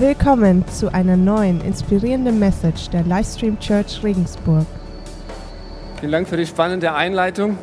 Willkommen 0.00 0.64
zu 0.68 0.94
einer 0.94 1.16
neuen 1.16 1.60
inspirierenden 1.60 2.38
Message 2.38 2.88
der 2.90 3.02
Livestream 3.02 3.58
Church 3.58 4.00
Regensburg. 4.04 4.64
Vielen 5.98 6.12
Dank 6.12 6.28
für 6.28 6.36
die 6.36 6.46
spannende 6.46 6.92
Einleitung. 6.92 7.58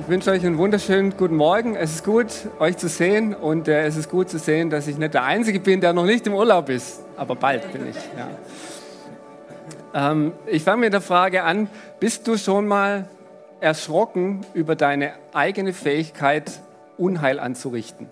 Ich 0.00 0.08
wünsche 0.08 0.30
euch 0.30 0.46
einen 0.46 0.56
wunderschönen 0.56 1.14
guten 1.18 1.36
Morgen. 1.36 1.76
Es 1.76 1.96
ist 1.96 2.04
gut, 2.04 2.28
euch 2.60 2.78
zu 2.78 2.88
sehen 2.88 3.34
und 3.34 3.68
äh, 3.68 3.84
es 3.84 3.98
ist 3.98 4.08
gut 4.08 4.30
zu 4.30 4.38
sehen, 4.38 4.70
dass 4.70 4.88
ich 4.88 4.96
nicht 4.96 5.12
der 5.12 5.24
Einzige 5.24 5.60
bin, 5.60 5.82
der 5.82 5.92
noch 5.92 6.06
nicht 6.06 6.26
im 6.26 6.32
Urlaub 6.32 6.70
ist, 6.70 7.02
aber 7.14 7.34
bald 7.34 7.70
bin 7.70 7.90
ich. 7.90 7.96
Ja. 9.92 10.12
Ähm, 10.12 10.32
ich 10.46 10.62
fange 10.62 10.80
mit 10.80 10.94
der 10.94 11.02
Frage 11.02 11.42
an, 11.42 11.68
bist 12.00 12.26
du 12.26 12.38
schon 12.38 12.66
mal 12.66 13.06
erschrocken 13.60 14.46
über 14.54 14.76
deine 14.76 15.12
eigene 15.34 15.74
Fähigkeit, 15.74 16.52
Unheil 16.96 17.38
anzurichten? 17.38 18.08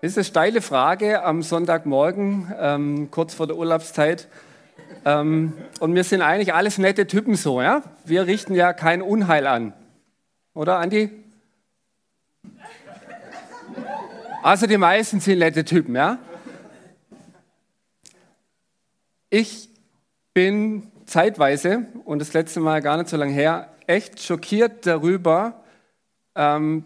Das 0.00 0.12
ist 0.12 0.18
eine 0.18 0.24
steile 0.24 0.62
Frage 0.62 1.24
am 1.24 1.42
Sonntagmorgen, 1.42 2.54
ähm, 2.56 3.10
kurz 3.10 3.34
vor 3.34 3.48
der 3.48 3.56
Urlaubszeit. 3.56 4.28
Ähm, 5.04 5.54
und 5.80 5.92
wir 5.92 6.04
sind 6.04 6.22
eigentlich 6.22 6.54
alles 6.54 6.78
nette 6.78 7.08
Typen 7.08 7.34
so, 7.34 7.60
ja? 7.60 7.82
Wir 8.04 8.28
richten 8.28 8.54
ja 8.54 8.72
kein 8.72 9.02
Unheil 9.02 9.48
an. 9.48 9.72
Oder, 10.54 10.78
Andi? 10.78 11.10
Also 14.44 14.68
die 14.68 14.78
meisten 14.78 15.18
sind 15.18 15.40
nette 15.40 15.64
Typen, 15.64 15.96
ja? 15.96 16.18
Ich 19.30 19.68
bin 20.32 20.92
zeitweise, 21.06 21.86
und 22.04 22.20
das 22.20 22.34
letzte 22.34 22.60
Mal 22.60 22.82
gar 22.82 22.98
nicht 22.98 23.08
so 23.08 23.16
lange 23.16 23.32
her, 23.32 23.68
echt 23.88 24.22
schockiert 24.22 24.86
darüber, 24.86 25.64
ähm, 26.36 26.84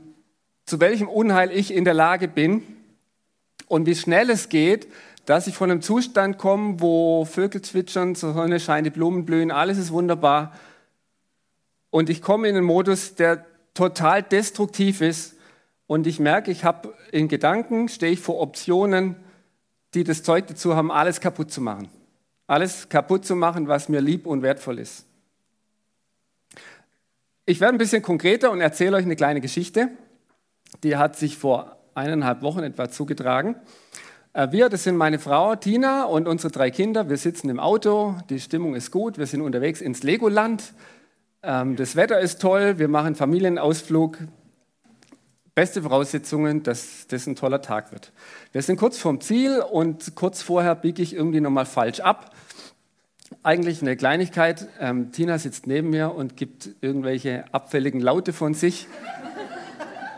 zu 0.65 0.81
welchem 0.81 1.09
Unheil 1.09 1.51
ich 1.51 1.75
in 1.75 1.85
der 1.85 1.93
Lage 1.93 2.27
bin, 2.27 2.63
und 3.73 3.87
wie 3.87 3.95
schnell 3.95 4.29
es 4.29 4.51
geht, 4.51 4.87
dass 5.25 5.47
ich 5.47 5.55
von 5.55 5.71
einem 5.71 5.81
Zustand 5.81 6.37
komme, 6.37 6.79
wo 6.81 7.25
Vögel 7.25 7.63
zwitschern, 7.63 8.13
die 8.13 8.21
Sonne 8.21 8.61
scheint, 8.61 8.85
die 8.85 8.91
Blumen 8.91 9.25
blühen, 9.25 9.51
alles 9.51 9.79
ist 9.79 9.93
wunderbar. 9.93 10.53
Und 11.89 12.11
ich 12.11 12.21
komme 12.21 12.49
in 12.49 12.57
einen 12.57 12.67
Modus, 12.67 13.15
der 13.15 13.47
total 13.73 14.23
destruktiv 14.23 15.01
ist. 15.01 15.37
Und 15.87 16.07
ich 16.07 16.21
merke, 16.21 16.51
ich 16.51 16.65
habe 16.65 16.93
in 17.13 17.29
Gedanken, 17.29 17.89
stehe 17.89 18.13
ich 18.13 18.21
vor 18.21 18.41
Optionen, 18.41 19.17
die 19.95 20.05
das 20.05 20.23
Zeug 20.23 20.49
dazu 20.49 20.77
haben, 20.77 20.91
alles 20.91 21.23
kaputt 21.23 21.51
zu 21.51 21.63
machen. 21.63 21.89
Alles 22.47 22.91
kaputt 22.91 23.25
zu 23.25 23.37
machen, 23.37 23.69
was 23.69 23.89
mir 23.89 24.03
lieb 24.03 24.27
und 24.27 24.43
wertvoll 24.43 24.81
ist. 24.81 25.07
Ich 27.47 27.59
werde 27.59 27.77
ein 27.77 27.79
bisschen 27.79 28.03
konkreter 28.03 28.51
und 28.51 28.61
erzähle 28.61 28.99
euch 28.99 29.05
eine 29.07 29.17
kleine 29.17 29.41
Geschichte. 29.41 29.89
Die 30.83 30.99
hat 30.99 31.17
sich 31.17 31.39
vor 31.39 31.82
eineinhalb 31.95 32.43
Wochen 32.43 32.61
etwa 32.61 32.91
zugetragen. 32.91 33.57
Äh, 34.33 34.51
wir, 34.51 34.69
das 34.69 34.85
sind 34.85 34.97
meine 34.97 35.19
Frau 35.19 35.55
Tina 35.57 36.05
und 36.05 36.27
unsere 36.27 36.53
drei 36.53 36.71
Kinder. 36.71 37.09
Wir 37.09 37.17
sitzen 37.17 37.49
im 37.51 37.61
Auto, 37.61 38.17
die 38.31 38.41
Stimmung 38.41 38.75
ist 38.75 38.91
gut, 38.91 39.19
wir 39.19 39.27
sind 39.27 39.43
unterwegs 39.43 39.81
ins 39.81 40.03
Legoland. 40.03 40.73
Ähm, 41.43 41.77
das 41.77 41.97
Wetter 41.97 42.21
ist 42.21 42.41
toll, 42.41 42.79
wir 42.79 42.89
machen 42.89 43.15
Familienausflug. 43.15 44.19
Beste 45.55 45.83
Voraussetzungen, 45.83 46.63
dass 46.63 47.07
das 47.09 47.27
ein 47.27 47.37
toller 47.37 47.61
Tag 47.61 47.93
wird. 47.93 48.13
Wir 48.53 48.63
sind 48.63 48.79
kurz 48.79 48.97
vorm 48.97 49.21
Ziel 49.21 49.61
und 49.61 50.15
kurz 50.15 50.41
vorher 50.41 50.75
biege 50.75 51.03
ich 51.03 51.15
irgendwie 51.15 51.43
nochmal 51.43 51.67
falsch 51.67 52.01
ab. 52.01 52.35
Eigentlich 53.43 53.83
eine 53.83 53.97
Kleinigkeit. 53.97 54.69
Ähm, 54.81 55.13
Tina 55.13 55.39
sitzt 55.39 55.67
neben 55.67 55.91
mir 55.91 56.15
und 56.15 56.39
gibt 56.39 56.71
irgendwelche 56.81 57.45
abfälligen 57.53 58.01
Laute 58.01 58.33
von 58.33 58.55
sich. 58.55 58.87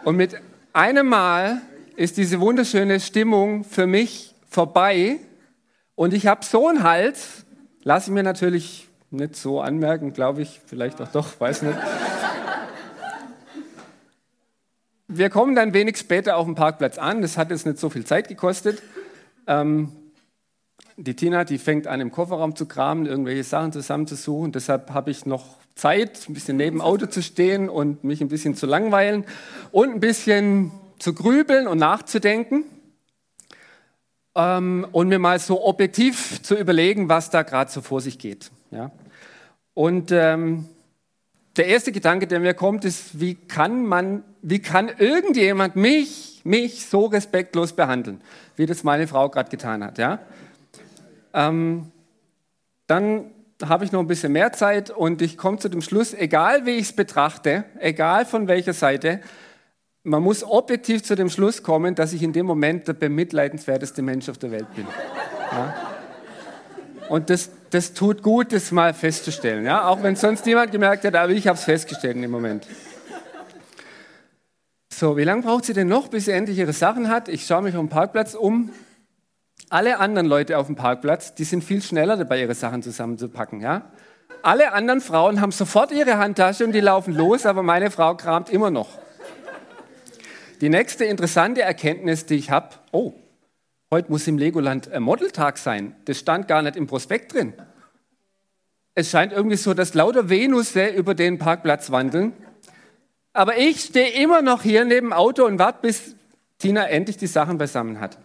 Und 0.04 0.16
mit 0.16 0.40
einem 0.74 1.06
Mal 1.06 1.62
ist 1.96 2.16
diese 2.16 2.40
wunderschöne 2.40 2.98
Stimmung 2.98 3.64
für 3.64 3.86
mich 3.86 4.34
vorbei 4.48 5.20
und 5.94 6.12
ich 6.12 6.26
habe 6.26 6.44
so 6.44 6.68
einen 6.68 6.82
Hals, 6.82 7.46
lasse 7.84 8.10
ich 8.10 8.14
mir 8.14 8.24
natürlich 8.24 8.88
nicht 9.10 9.36
so 9.36 9.60
anmerken, 9.60 10.12
glaube 10.12 10.42
ich, 10.42 10.60
vielleicht 10.66 11.00
auch 11.00 11.08
doch, 11.08 11.38
weiß 11.38 11.62
nicht. 11.62 11.78
Wir 15.06 15.30
kommen 15.30 15.54
dann 15.54 15.72
wenig 15.74 15.96
später 15.96 16.36
auf 16.36 16.44
dem 16.44 16.56
Parkplatz 16.56 16.98
an, 16.98 17.22
das 17.22 17.38
hat 17.38 17.50
jetzt 17.50 17.66
nicht 17.66 17.78
so 17.78 17.88
viel 17.88 18.04
Zeit 18.04 18.26
gekostet. 18.26 18.82
Ähm, 19.46 19.92
die 20.96 21.14
Tina, 21.14 21.44
die 21.44 21.58
fängt 21.58 21.86
an, 21.86 22.00
im 22.00 22.10
Kofferraum 22.10 22.56
zu 22.56 22.66
kramen, 22.66 23.06
irgendwelche 23.06 23.44
Sachen 23.44 23.70
zusammenzusuchen. 23.70 24.50
Deshalb 24.50 24.90
habe 24.90 25.12
ich 25.12 25.24
noch 25.24 25.56
Zeit, 25.74 26.28
ein 26.28 26.34
bisschen 26.34 26.56
neben 26.56 26.78
dem 26.78 26.80
Auto 26.80 27.06
zu 27.06 27.22
stehen 27.22 27.68
und 27.68 28.04
mich 28.04 28.20
ein 28.20 28.28
bisschen 28.28 28.54
zu 28.54 28.66
langweilen 28.66 29.24
und 29.72 29.90
ein 29.90 30.00
bisschen 30.00 30.70
zu 30.98 31.14
grübeln 31.14 31.66
und 31.66 31.78
nachzudenken 31.78 32.64
ähm, 34.34 34.86
und 34.92 35.08
mir 35.08 35.18
mal 35.18 35.38
so 35.38 35.64
objektiv 35.64 36.42
zu 36.42 36.56
überlegen, 36.56 37.08
was 37.08 37.30
da 37.30 37.42
gerade 37.42 37.70
so 37.70 37.80
vor 37.80 38.00
sich 38.00 38.18
geht. 38.18 38.50
Ja? 38.70 38.92
Und 39.74 40.12
ähm, 40.12 40.68
der 41.56 41.66
erste 41.66 41.92
Gedanke, 41.92 42.26
der 42.26 42.40
mir 42.40 42.54
kommt, 42.54 42.84
ist, 42.84 43.20
wie 43.20 43.34
kann 43.34 43.86
man, 43.86 44.24
wie 44.42 44.60
kann 44.60 44.88
irgendjemand 44.98 45.76
mich, 45.76 46.40
mich 46.44 46.86
so 46.86 47.06
respektlos 47.06 47.72
behandeln, 47.74 48.20
wie 48.56 48.66
das 48.66 48.84
meine 48.84 49.06
Frau 49.06 49.28
gerade 49.28 49.50
getan 49.50 49.84
hat. 49.84 49.98
Ja? 49.98 50.20
Ähm, 51.32 51.90
dann 52.86 53.30
habe 53.62 53.84
ich 53.84 53.92
noch 53.92 54.00
ein 54.00 54.06
bisschen 54.06 54.32
mehr 54.32 54.52
Zeit 54.52 54.90
und 54.90 55.22
ich 55.22 55.36
komme 55.36 55.58
zu 55.58 55.68
dem 55.68 55.82
Schluss, 55.82 56.12
egal 56.14 56.66
wie 56.66 56.72
ich 56.72 56.86
es 56.86 56.92
betrachte, 56.92 57.64
egal 57.78 58.26
von 58.26 58.48
welcher 58.48 58.72
Seite, 58.72 59.20
man 60.02 60.22
muss 60.22 60.44
objektiv 60.44 61.02
zu 61.02 61.14
dem 61.16 61.30
Schluss 61.30 61.62
kommen, 61.62 61.94
dass 61.94 62.12
ich 62.12 62.22
in 62.22 62.32
dem 62.32 62.46
Moment 62.46 62.86
der 62.88 62.92
bemitleidenswerteste 62.92 64.02
Mensch 64.02 64.28
auf 64.28 64.38
der 64.38 64.50
Welt 64.50 64.66
bin. 64.74 64.86
Ja? 65.50 65.74
Und 67.08 67.30
das, 67.30 67.50
das 67.70 67.94
tut 67.94 68.22
gut, 68.22 68.52
das 68.52 68.70
mal 68.70 68.92
festzustellen. 68.92 69.64
Ja? 69.64 69.88
Auch 69.88 70.02
wenn 70.02 70.16
sonst 70.16 70.44
niemand 70.46 70.72
gemerkt 70.72 71.04
hat, 71.04 71.14
aber 71.14 71.32
ich 71.32 71.46
habe 71.46 71.58
es 71.58 71.64
festgestellt 71.64 72.16
in 72.16 72.22
dem 72.22 72.30
Moment. 72.30 72.66
So, 74.92 75.16
wie 75.16 75.24
lange 75.24 75.42
braucht 75.42 75.64
sie 75.64 75.72
denn 75.72 75.88
noch, 75.88 76.08
bis 76.08 76.26
sie 76.26 76.32
endlich 76.32 76.58
ihre 76.58 76.72
Sachen 76.72 77.08
hat? 77.08 77.28
Ich 77.28 77.46
schaue 77.46 77.62
mich 77.62 77.74
auf 77.74 77.80
dem 77.80 77.88
Parkplatz 77.88 78.34
um. 78.34 78.70
Alle 79.70 79.98
anderen 79.98 80.26
Leute 80.26 80.58
auf 80.58 80.66
dem 80.66 80.76
Parkplatz, 80.76 81.34
die 81.34 81.44
sind 81.44 81.64
viel 81.64 81.82
schneller 81.82 82.16
dabei, 82.16 82.40
ihre 82.40 82.54
Sachen 82.54 82.82
zusammenzupacken. 82.82 83.60
Ja? 83.60 83.90
Alle 84.42 84.72
anderen 84.72 85.00
Frauen 85.00 85.40
haben 85.40 85.52
sofort 85.52 85.90
ihre 85.90 86.18
Handtasche 86.18 86.64
und 86.64 86.72
die 86.72 86.80
laufen 86.80 87.14
los, 87.14 87.46
aber 87.46 87.62
meine 87.62 87.90
Frau 87.90 88.14
kramt 88.14 88.50
immer 88.50 88.70
noch. 88.70 88.88
Die 90.60 90.68
nächste 90.68 91.04
interessante 91.04 91.62
Erkenntnis, 91.62 92.26
die 92.26 92.34
ich 92.34 92.50
habe, 92.50 92.68
oh, 92.92 93.14
heute 93.90 94.10
muss 94.10 94.26
im 94.26 94.38
Legoland 94.38 94.92
ein 94.92 95.02
Modeltag 95.02 95.58
sein. 95.58 95.96
Das 96.04 96.18
stand 96.18 96.46
gar 96.46 96.62
nicht 96.62 96.76
im 96.76 96.86
Prospekt 96.86 97.34
drin. 97.34 97.54
Es 98.94 99.10
scheint 99.10 99.32
irgendwie 99.32 99.56
so, 99.56 99.74
dass 99.74 99.94
lauter 99.94 100.28
Venusse 100.28 100.86
über 100.86 101.14
den 101.14 101.38
Parkplatz 101.38 101.90
wandeln. 101.90 102.32
Aber 103.32 103.56
ich 103.56 103.80
stehe 103.80 104.10
immer 104.22 104.42
noch 104.42 104.62
hier 104.62 104.84
neben 104.84 105.08
dem 105.08 105.12
Auto 105.12 105.44
und 105.44 105.58
warte, 105.58 105.78
bis 105.82 106.14
Tina 106.58 106.86
endlich 106.86 107.16
die 107.16 107.26
Sachen 107.26 107.58
beisammen 107.58 107.98
hat. 107.98 108.18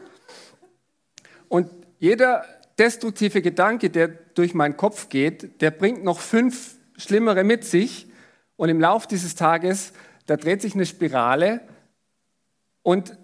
Und 1.49 1.69
jeder 1.99 2.45
destruktive 2.77 3.41
Gedanke, 3.41 3.89
der 3.89 4.07
durch 4.07 4.53
meinen 4.53 4.77
Kopf 4.77 5.09
geht, 5.09 5.61
der 5.61 5.71
bringt 5.71 6.03
noch 6.03 6.19
fünf 6.19 6.77
schlimmere 6.95 7.43
mit 7.43 7.65
sich. 7.65 8.07
Und 8.55 8.69
im 8.69 8.79
Lauf 8.79 9.05
dieses 9.07 9.35
Tages, 9.35 9.91
da 10.25 10.37
dreht 10.37 10.61
sich 10.61 10.75
eine 10.75 10.85
Spirale 10.85 11.61
und 12.83 13.17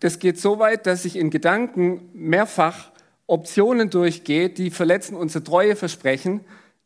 das 0.00 0.18
geht 0.18 0.38
so 0.38 0.58
weit, 0.58 0.86
dass 0.86 1.04
ich 1.04 1.16
in 1.16 1.30
Gedanken 1.30 2.08
mehrfach 2.14 2.90
Optionen 3.26 3.90
durchgehe, 3.90 4.48
die 4.48 4.70
verletzen 4.70 5.14
unsere 5.14 5.44
Treue 5.44 5.76
versprechen, 5.76 6.40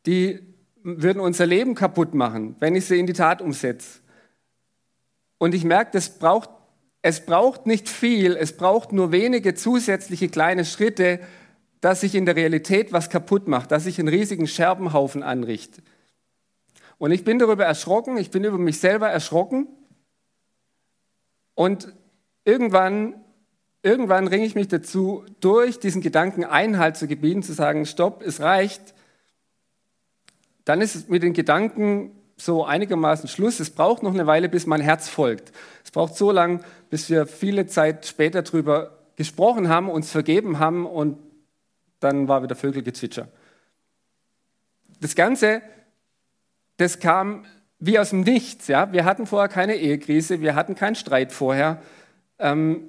die 0.05 0.41
würden 0.82 1.21
unser 1.21 1.47
Leben 1.47 1.75
kaputt 1.75 2.12
machen, 2.12 2.56
wenn 2.59 2.75
ich 2.75 2.87
sie 2.87 2.99
in 2.99 3.06
die 3.06 3.12
Tat 3.15 3.41
umsetze. 3.41 4.00
Und 5.38 5.55
ich 5.55 5.65
merke, 5.65 5.93
das 5.93 6.19
braucht, 6.19 6.50
es 7.06 7.20
braucht 7.20 7.66
nicht 7.66 7.91
viel, 7.91 8.34
es 8.34 8.56
braucht 8.56 8.92
nur 8.92 9.12
wenige 9.12 9.54
zusätzliche 9.54 10.31
kleine 10.31 10.64
Schritte, 10.64 11.20
dass 11.82 12.00
sich 12.00 12.14
in 12.14 12.25
der 12.25 12.34
Realität 12.34 12.94
was 12.94 13.11
kaputt 13.11 13.46
macht, 13.46 13.73
dass 13.73 13.84
sich 13.84 13.99
einen 13.99 14.08
riesigen 14.08 14.46
Scherbenhaufen 14.46 15.23
anrichte. 15.23 15.82
Und 16.96 17.11
ich 17.11 17.23
bin 17.23 17.38
darüber 17.38 17.67
erschrocken, 17.67 18.17
ich 18.17 18.31
bin 18.31 18.43
über 18.43 18.56
mich 18.56 18.81
selber 18.81 19.11
erschrocken. 19.11 19.69
Und 21.52 21.93
irgendwann, 22.46 23.23
irgendwann 23.82 24.26
ringe 24.26 24.46
ich 24.46 24.55
mich 24.55 24.69
dazu, 24.69 25.26
durch 25.40 25.78
diesen 25.78 26.00
Gedanken 26.00 26.43
Einhalt 26.43 26.96
zu 26.96 27.06
gebieten, 27.06 27.43
zu 27.43 27.52
sagen, 27.52 27.84
stopp, 27.84 28.23
es 28.23 28.40
reicht. 28.40 28.94
Dann 30.64 30.81
ist 30.81 30.94
es 30.94 31.08
mit 31.11 31.23
den 31.23 31.34
Gedanken 31.34 32.12
so 32.37 32.64
einigermaßen 32.64 33.28
Schluss. 33.28 33.61
Es 33.61 33.70
braucht 33.70 34.02
noch 34.02 34.14
eine 34.14 34.26
Weile, 34.26 34.49
bis 34.49 34.67
mein 34.67 34.81
Herz 34.81 35.08
folgt. 35.08 35.52
Es 35.84 35.90
braucht 35.90 36.17
so 36.17 36.31
lange, 36.31 36.61
bis 36.94 37.11
wir 37.11 37.26
viele 37.26 37.67
Zeit 37.67 38.06
später 38.06 38.43
darüber 38.43 38.96
gesprochen 39.17 39.69
haben, 39.69 39.91
uns 39.91 40.12
vergeben 40.12 40.61
haben 40.61 40.87
und 40.87 41.19
dann 41.99 42.29
war 42.29 42.44
wieder 42.44 42.55
Vögelgezwitscher. 42.55 43.26
Das 45.00 45.17
Ganze, 45.17 45.61
das 46.76 47.00
kam 47.00 47.46
wie 47.81 47.99
aus 47.99 48.11
dem 48.11 48.20
Nichts. 48.20 48.69
Ja? 48.69 48.93
Wir 48.93 49.05
hatten 49.05 49.26
vorher 49.26 49.49
keine 49.49 49.75
Ehekrise, 49.75 50.41
wir 50.41 50.55
hatten 50.55 50.76
keinen 50.76 50.94
Streit 50.94 51.32
vorher. 51.32 51.82
Ähm, 52.38 52.88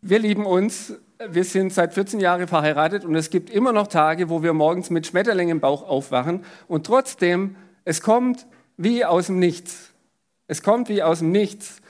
wir 0.00 0.18
lieben 0.18 0.44
uns 0.44 0.94
wir 1.28 1.44
sind 1.44 1.72
seit 1.72 1.94
14 1.94 2.18
Jahren 2.18 2.48
verheiratet 2.48 3.04
und 3.04 3.14
es 3.14 3.30
gibt 3.30 3.50
immer 3.50 3.72
noch 3.72 3.86
Tage, 3.86 4.28
wo 4.30 4.42
wir 4.42 4.52
morgens 4.52 4.90
mit 4.90 5.06
Schmetterlingen 5.06 5.58
im 5.58 5.60
Bauch 5.60 5.88
aufwachen 5.88 6.44
und 6.66 6.86
trotzdem, 6.86 7.54
es 7.84 8.00
kommt 8.00 8.48
wie 8.76 9.04
aus 9.04 9.26
dem 9.26 9.38
Nichts. 9.38 9.92
Es 10.48 10.64
kommt 10.64 10.88
wie 10.88 11.04
aus 11.04 11.20
dem 11.20 11.30
Nichts. 11.30 11.80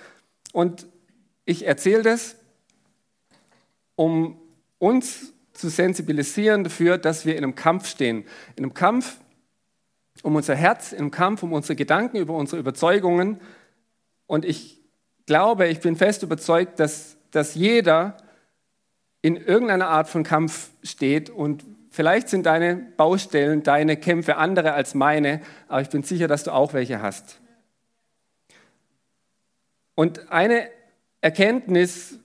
Und 0.55 0.87
ich 1.45 1.67
erzähle 1.67 2.03
das, 2.03 2.37
um 3.97 4.41
uns 4.79 5.33
zu 5.53 5.69
sensibilisieren 5.69 6.63
dafür, 6.63 6.97
dass 6.97 7.27
wir 7.27 7.37
in 7.37 7.43
einem 7.43 7.57
Kampf 7.57 7.89
stehen. 7.89 8.25
In 8.55 8.63
einem 8.63 8.73
Kampf 8.73 9.19
um 10.23 10.37
unser 10.37 10.55
Herz, 10.55 10.93
in 10.93 11.01
einem 11.01 11.11
Kampf 11.11 11.43
um 11.43 11.53
unsere 11.53 11.75
Gedanken, 11.75 12.19
über 12.19 12.35
unsere 12.35 12.61
Überzeugungen. 12.61 13.41
Und 14.27 14.45
ich 14.45 14.81
glaube, 15.27 15.67
ich 15.67 15.81
bin 15.81 15.97
fest 15.97 16.23
überzeugt, 16.23 16.79
dass, 16.79 17.17
dass 17.33 17.57
jeder 17.57 18.17
in 19.23 19.37
irgendeiner 19.37 19.89
Art 19.89 20.09
von 20.09 20.23
Kampf 20.23 20.71
steht 20.85 21.31
und 21.31 21.65
vielleicht 21.91 22.29
sind 22.29 22.47
deine 22.47 22.77
Baustellen, 22.77 23.65
deine 23.65 23.97
Kämpfe 23.97 24.37
andere 24.37 24.73
als 24.73 24.95
meine, 24.95 25.41
aber 25.67 25.81
ich 25.81 25.89
bin 25.89 26.05
sicher, 26.05 26.29
dass 26.29 26.45
du 26.45 26.53
auch 26.53 26.75
welche 26.75 27.03
hast. 27.03 27.41
Und 29.95 30.31
eine 30.31 30.69
Erkenntnis, 31.21 32.19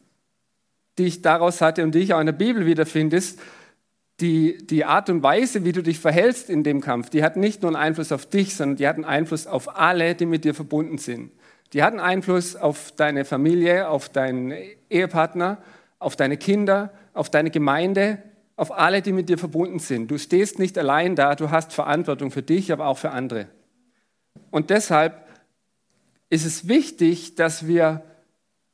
die 0.98 1.06
ich 1.06 1.21
daraus 1.21 1.62
hatte 1.62 1.83
und 1.83 1.94
die 1.95 2.00
ich 2.00 2.13
auch 2.13 2.19
in 2.19 2.25
der 2.25 2.33
Bibel 2.33 2.66
wiederfinde, 2.66 3.18
ist, 3.18 3.39
die, 4.19 4.57
die 4.68 4.83
Art 4.83 5.10
und 5.10 5.24
Weise, 5.24 5.63
wie 5.63 5.71
du 5.71 5.81
dich 5.81 6.00
verhältst 6.00 6.50
in 6.50 6.63
dem 6.63 6.81
Kampf, 6.81 7.10
die 7.10 7.24
hat 7.24 7.38
nicht 7.38 7.62
nur 7.62 7.69
einen 7.69 7.77
Einfluss 7.77 8.12
auf 8.12 8.25
dich, 8.25 8.56
sondern 8.56 8.75
die 8.75 8.88
hat 8.88 8.95
einen 8.95 9.06
Einfluss 9.06 9.48
auf 9.48 9.77
alle, 9.77 10.16
die 10.16 10.25
mit 10.25 10.44
dir 10.44 10.54
verbunden 10.54 10.98
sind. 10.98 11.31
Die 11.71 11.83
hat 11.83 11.92
einen 11.92 12.01
Einfluss 12.01 12.56
auf 12.56 12.92
deine 12.95 13.25
Familie, 13.25 13.88
auf 13.88 14.10
deinen 14.10 14.54
Ehepartner, 14.89 15.60
auf 16.00 16.16
deine 16.16 16.38
Kinder, 16.38 16.92
auf 17.13 17.30
deine 17.30 17.51
Gemeinde, 17.51 18.21
auf 18.56 18.77
alle, 18.77 19.01
die 19.01 19.13
mit 19.13 19.30
dir 19.30 19.38
verbunden 19.38 19.80
sind. 19.80 20.12
Du 20.12 20.18
stehst 20.18 20.60
nicht 20.60 20.77
allein 20.77 21.16
da, 21.16 21.36
du 21.36 21.51
hast 21.51 21.71
Verantwortung 21.71 22.31
für 22.31 22.42
dich, 22.42 22.74
aber 22.74 22.88
auch 22.88 22.98
für 22.98 23.12
andere. 23.12 23.48
Und 24.51 24.69
deshalb 24.69 25.29
ist 26.30 26.46
es 26.46 26.68
wichtig, 26.68 27.36
dass 27.36 27.68
wir 27.68 28.04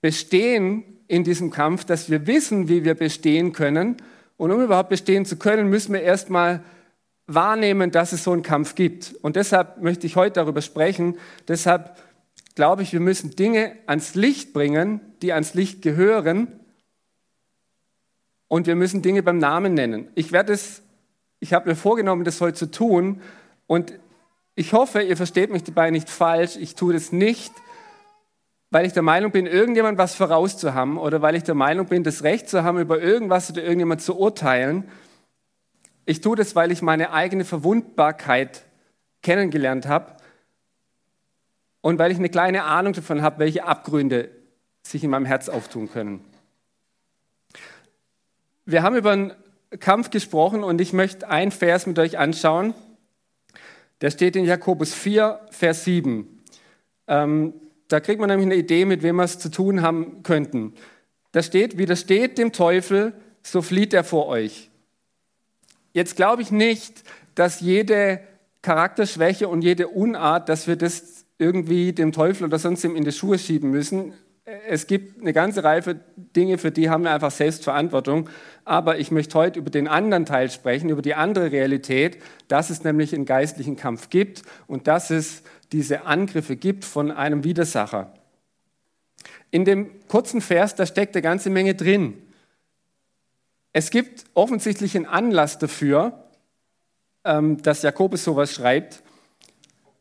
bestehen 0.02 0.84
in 1.08 1.24
diesem 1.24 1.52
Kampf, 1.52 1.86
dass 1.86 2.10
wir 2.10 2.28
wissen, 2.28 2.68
wie 2.68 2.84
wir 2.84 2.96
bestehen 2.96 3.54
können. 3.54 3.98
Und 4.38 4.52
um 4.52 4.62
überhaupt 4.62 4.90
bestehen 4.90 5.26
zu 5.26 5.38
können, 5.38 5.70
müssen 5.70 5.94
wir 5.94 6.02
erstmal 6.02 6.64
wahrnehmen, 7.28 7.92
dass 7.92 8.12
es 8.12 8.24
so 8.24 8.32
einen 8.32 8.44
Kampf 8.44 8.76
gibt. 8.76 9.16
Und 9.22 9.36
deshalb 9.36 9.82
möchte 9.82 10.06
ich 10.06 10.16
heute 10.16 10.34
darüber 10.34 10.62
sprechen. 10.62 11.18
Deshalb 11.48 11.98
glaube 12.56 12.84
ich, 12.84 12.94
wir 12.94 13.00
müssen 13.00 13.32
Dinge 13.32 13.76
ans 13.86 14.16
Licht 14.16 14.54
bringen, 14.54 15.02
die 15.22 15.34
ans 15.34 15.54
Licht 15.54 15.82
gehören 15.82 16.48
und 18.48 18.68
wir 18.68 18.76
müssen 18.76 19.02
Dinge 19.02 19.24
beim 19.24 19.38
Namen 19.38 19.74
nennen. 19.74 20.08
Ich 20.16 20.32
werde 20.32 20.54
es, 20.54 20.82
ich 21.40 21.54
habe 21.54 21.70
mir 21.70 21.76
vorgenommen, 21.76 22.24
das 22.24 22.42
heute 22.42 22.58
zu 22.58 22.72
tun 22.72 23.22
und 23.68 23.94
ich 24.56 24.74
hoffe, 24.74 25.02
ihr 25.02 25.18
versteht 25.18 25.52
mich 25.52 25.64
dabei 25.64 25.92
nicht 25.92 26.10
falsch. 26.10 26.56
Ich 26.56 26.76
tue 26.76 26.94
das 26.94 27.12
nicht, 27.12 27.54
weil 28.72 28.86
ich 28.86 28.94
der 28.94 29.04
Meinung 29.04 29.32
bin, 29.32 29.46
irgendjemand 29.46 29.98
was 29.98 30.16
vorauszuhaben 30.16 30.98
oder 30.98 31.22
weil 31.22 31.36
ich 31.36 31.44
der 31.44 31.56
Meinung 31.56 31.88
bin, 31.88 32.04
das 32.04 32.24
Recht 32.24 32.50
zu 32.50 32.64
haben, 32.64 32.80
über 32.80 33.02
irgendwas 33.02 33.52
oder 33.52 33.62
irgendjemand 33.62 34.02
zu 34.02 34.18
urteilen. 34.18 34.90
Ich 36.06 36.22
tue 36.22 36.38
das, 36.38 36.56
weil 36.56 36.72
ich 36.72 36.82
meine 36.82 37.12
eigene 37.12 37.44
Verwundbarkeit 37.44 38.64
kennengelernt 39.22 39.88
habe 39.88 40.16
und 41.82 42.00
weil 42.00 42.12
ich 42.12 42.18
eine 42.18 42.30
kleine 42.30 42.64
Ahnung 42.64 42.94
davon 42.94 43.22
habe, 43.22 43.40
welche 43.40 43.66
Abgründe 43.66 44.30
sich 44.84 45.04
in 45.04 45.10
meinem 45.10 45.26
Herz 45.26 45.50
auftun 45.50 45.90
können. 45.92 46.24
Wir 48.66 48.84
haben 48.84 48.96
über 48.96 49.12
einen 49.12 49.34
Kampf 49.80 50.10
gesprochen 50.12 50.64
und 50.64 50.80
ich 50.80 50.94
möchte 50.94 51.28
einen 51.28 51.52
Vers 51.52 51.88
mit 51.88 52.00
euch 52.00 52.18
anschauen. 52.18 52.74
Der 54.02 54.12
steht 54.12 54.36
in 54.36 54.46
Jakobus 54.46 54.94
4, 54.94 55.40
Vers 55.52 55.86
7. 55.86 56.44
Ähm, 57.08 57.54
da 57.88 58.00
kriegt 58.00 58.20
man 58.20 58.30
nämlich 58.30 58.48
eine 58.48 58.56
Idee, 58.56 58.86
mit 58.86 59.04
wem 59.04 59.18
wir 59.18 59.24
es 59.24 59.40
zu 59.40 59.50
tun 59.50 59.82
haben 59.82 60.24
könnten. 60.24 60.74
Da 61.32 61.44
steht, 61.44 61.78
widersteht 61.78 62.38
dem 62.38 62.52
Teufel, 62.52 63.14
so 63.44 63.62
flieht 63.62 63.94
er 63.94 64.04
vor 64.04 64.28
euch. 64.28 64.70
Jetzt 65.94 66.16
glaube 66.16 66.42
ich 66.42 66.52
nicht, 66.52 67.04
dass 67.36 67.62
jede 67.62 68.20
Charakterschwäche 68.62 69.48
und 69.48 69.62
jede 69.62 69.88
Unart, 69.88 70.50
dass 70.50 70.68
wir 70.68 70.76
das 70.76 71.26
irgendwie 71.38 71.94
dem 71.94 72.12
Teufel 72.12 72.46
oder 72.46 72.58
sonst 72.58 72.84
in 72.84 73.04
die 73.04 73.12
Schuhe 73.12 73.38
schieben 73.38 73.70
müssen 73.70 74.14
es 74.46 74.86
gibt 74.86 75.22
eine 75.22 75.34
ganze 75.34 75.64
Reihe 75.64 75.82
von 75.82 76.00
Dinge, 76.16 76.60
für 76.60 76.72
die 76.72 76.90
haben 76.90 77.04
wir 77.04 77.12
einfach 77.12 77.32
Selbstverantwortung. 77.32 78.30
Aber 78.64 79.00
ich 79.00 79.10
möchte 79.10 79.38
heute 79.38 79.60
über 79.60 79.72
den 79.72 79.88
anderen 79.88 80.26
Teil 80.26 80.52
sprechen, 80.52 80.90
über 80.90 81.02
die 81.02 81.16
andere 81.16 81.52
Realität, 81.52 82.22
dass 82.48 82.70
es 82.70 82.84
nämlich 82.84 83.14
einen 83.14 83.26
geistlichen 83.26 83.76
Kampf 83.76 84.10
gibt 84.10 84.44
und 84.68 84.88
dass 84.88 85.10
es 85.10 85.42
diese 85.72 86.06
Angriffe 86.06 86.56
gibt 86.56 86.86
von 86.86 87.12
einem 87.12 87.44
Widersacher. 87.44 88.14
In 89.50 89.66
dem 89.66 90.08
kurzen 90.08 90.42
Vers, 90.42 90.76
da 90.76 90.86
steckt 90.86 91.16
eine 91.16 91.24
ganze 91.24 91.50
Menge 91.50 91.74
drin. 91.74 92.22
Es 93.74 93.90
gibt 93.90 94.26
offensichtlich 94.36 94.96
einen 94.96 95.08
Anlass 95.08 95.58
dafür, 95.58 96.24
ähm, 97.24 97.62
dass 97.64 97.82
Jakobus 97.82 98.24
sowas 98.24 98.54
schreibt. 98.54 99.02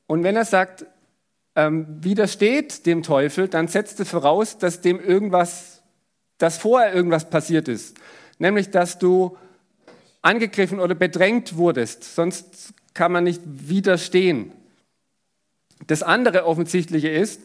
Und 0.07 0.23
wenn 0.23 0.37
er 0.37 0.45
sagt, 0.45 0.85
ähm, 1.57 1.87
widersteht 2.01 2.87
dem 2.87 3.03
Teufel, 3.03 3.49
dann 3.49 3.69
setzt 3.69 4.01
es 4.01 4.11
voraus, 4.11 4.59
dass 4.59 4.81
dem 4.81 5.01
irgendwas, 5.01 5.83
dass 6.39 6.59
vorher 6.59 6.95
irgendwas 6.95 7.31
passiert 7.31 7.69
ist. 7.69 7.97
Nämlich, 8.39 8.71
dass 8.71 8.99
du 8.99 9.37
angegriffen 10.23 10.81
oder 10.81 10.95
bedrängt 10.95 11.57
wurdest. 11.57 12.15
Sonst 12.15 12.73
kann 12.95 13.13
man 13.13 13.25
nicht 13.25 13.43
widerstehen. 13.45 14.53
Das 15.87 16.03
andere 16.03 16.47
Offensichtliche 16.47 17.09
ist, 17.09 17.43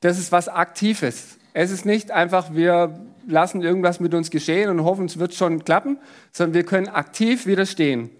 das 0.00 0.18
ist 0.18 0.30
was 0.30 0.48
Aktives. 0.48 1.38
Es 1.54 1.70
ist 1.70 1.84
nicht 1.84 2.10
einfach, 2.10 2.54
wir 2.54 3.00
lassen 3.26 3.62
irgendwas 3.62 4.00
mit 4.00 4.14
uns 4.14 4.30
geschehen 4.30 4.70
und 4.70 4.84
hoffen, 4.84 5.06
es 5.06 5.18
wird 5.18 5.34
schon 5.34 5.64
klappen, 5.64 5.98
sondern 6.30 6.54
wir 6.54 6.64
können 6.64 6.88
aktiv 6.88 7.46
widerstehen. 7.46 8.10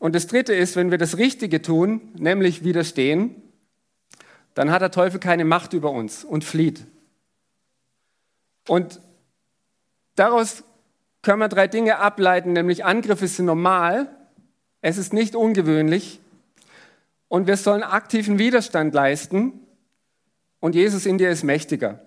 Und 0.00 0.14
das 0.14 0.26
Dritte 0.26 0.54
ist, 0.54 0.76
wenn 0.76 0.90
wir 0.90 0.98
das 0.98 1.18
Richtige 1.18 1.62
tun, 1.62 2.00
nämlich 2.16 2.62
widerstehen, 2.62 3.42
dann 4.58 4.72
hat 4.72 4.82
der 4.82 4.90
Teufel 4.90 5.20
keine 5.20 5.44
Macht 5.44 5.72
über 5.72 5.92
uns 5.92 6.24
und 6.24 6.42
flieht. 6.42 6.84
Und 8.66 9.00
daraus 10.16 10.64
können 11.22 11.38
wir 11.38 11.46
drei 11.46 11.68
Dinge 11.68 12.00
ableiten, 12.00 12.54
nämlich 12.54 12.84
Angriffe 12.84 13.28
sind 13.28 13.46
normal, 13.46 14.10
es 14.80 14.98
ist 14.98 15.12
nicht 15.12 15.36
ungewöhnlich 15.36 16.18
und 17.28 17.46
wir 17.46 17.56
sollen 17.56 17.84
aktiven 17.84 18.40
Widerstand 18.40 18.92
leisten 18.94 19.64
und 20.58 20.74
Jesus 20.74 21.06
in 21.06 21.18
dir 21.18 21.30
ist 21.30 21.44
mächtiger. 21.44 22.04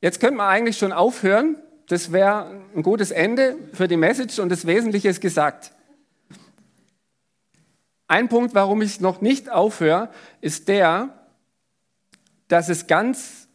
Jetzt 0.00 0.20
könnte 0.20 0.36
man 0.36 0.46
eigentlich 0.46 0.78
schon 0.78 0.92
aufhören, 0.92 1.56
das 1.88 2.12
wäre 2.12 2.62
ein 2.76 2.84
gutes 2.84 3.10
Ende 3.10 3.56
für 3.72 3.88
die 3.88 3.96
Message 3.96 4.38
und 4.38 4.50
das 4.50 4.68
Wesentliche 4.68 5.08
ist 5.08 5.20
gesagt. 5.20 5.72
Ein 8.06 8.28
Punkt, 8.28 8.54
warum 8.54 8.82
ich 8.82 9.00
noch 9.00 9.20
nicht 9.20 9.50
aufhöre, 9.50 10.10
ist 10.40 10.68
der, 10.68 11.23
dass 12.54 12.68
es 12.68 12.86
ganz, 12.86 13.48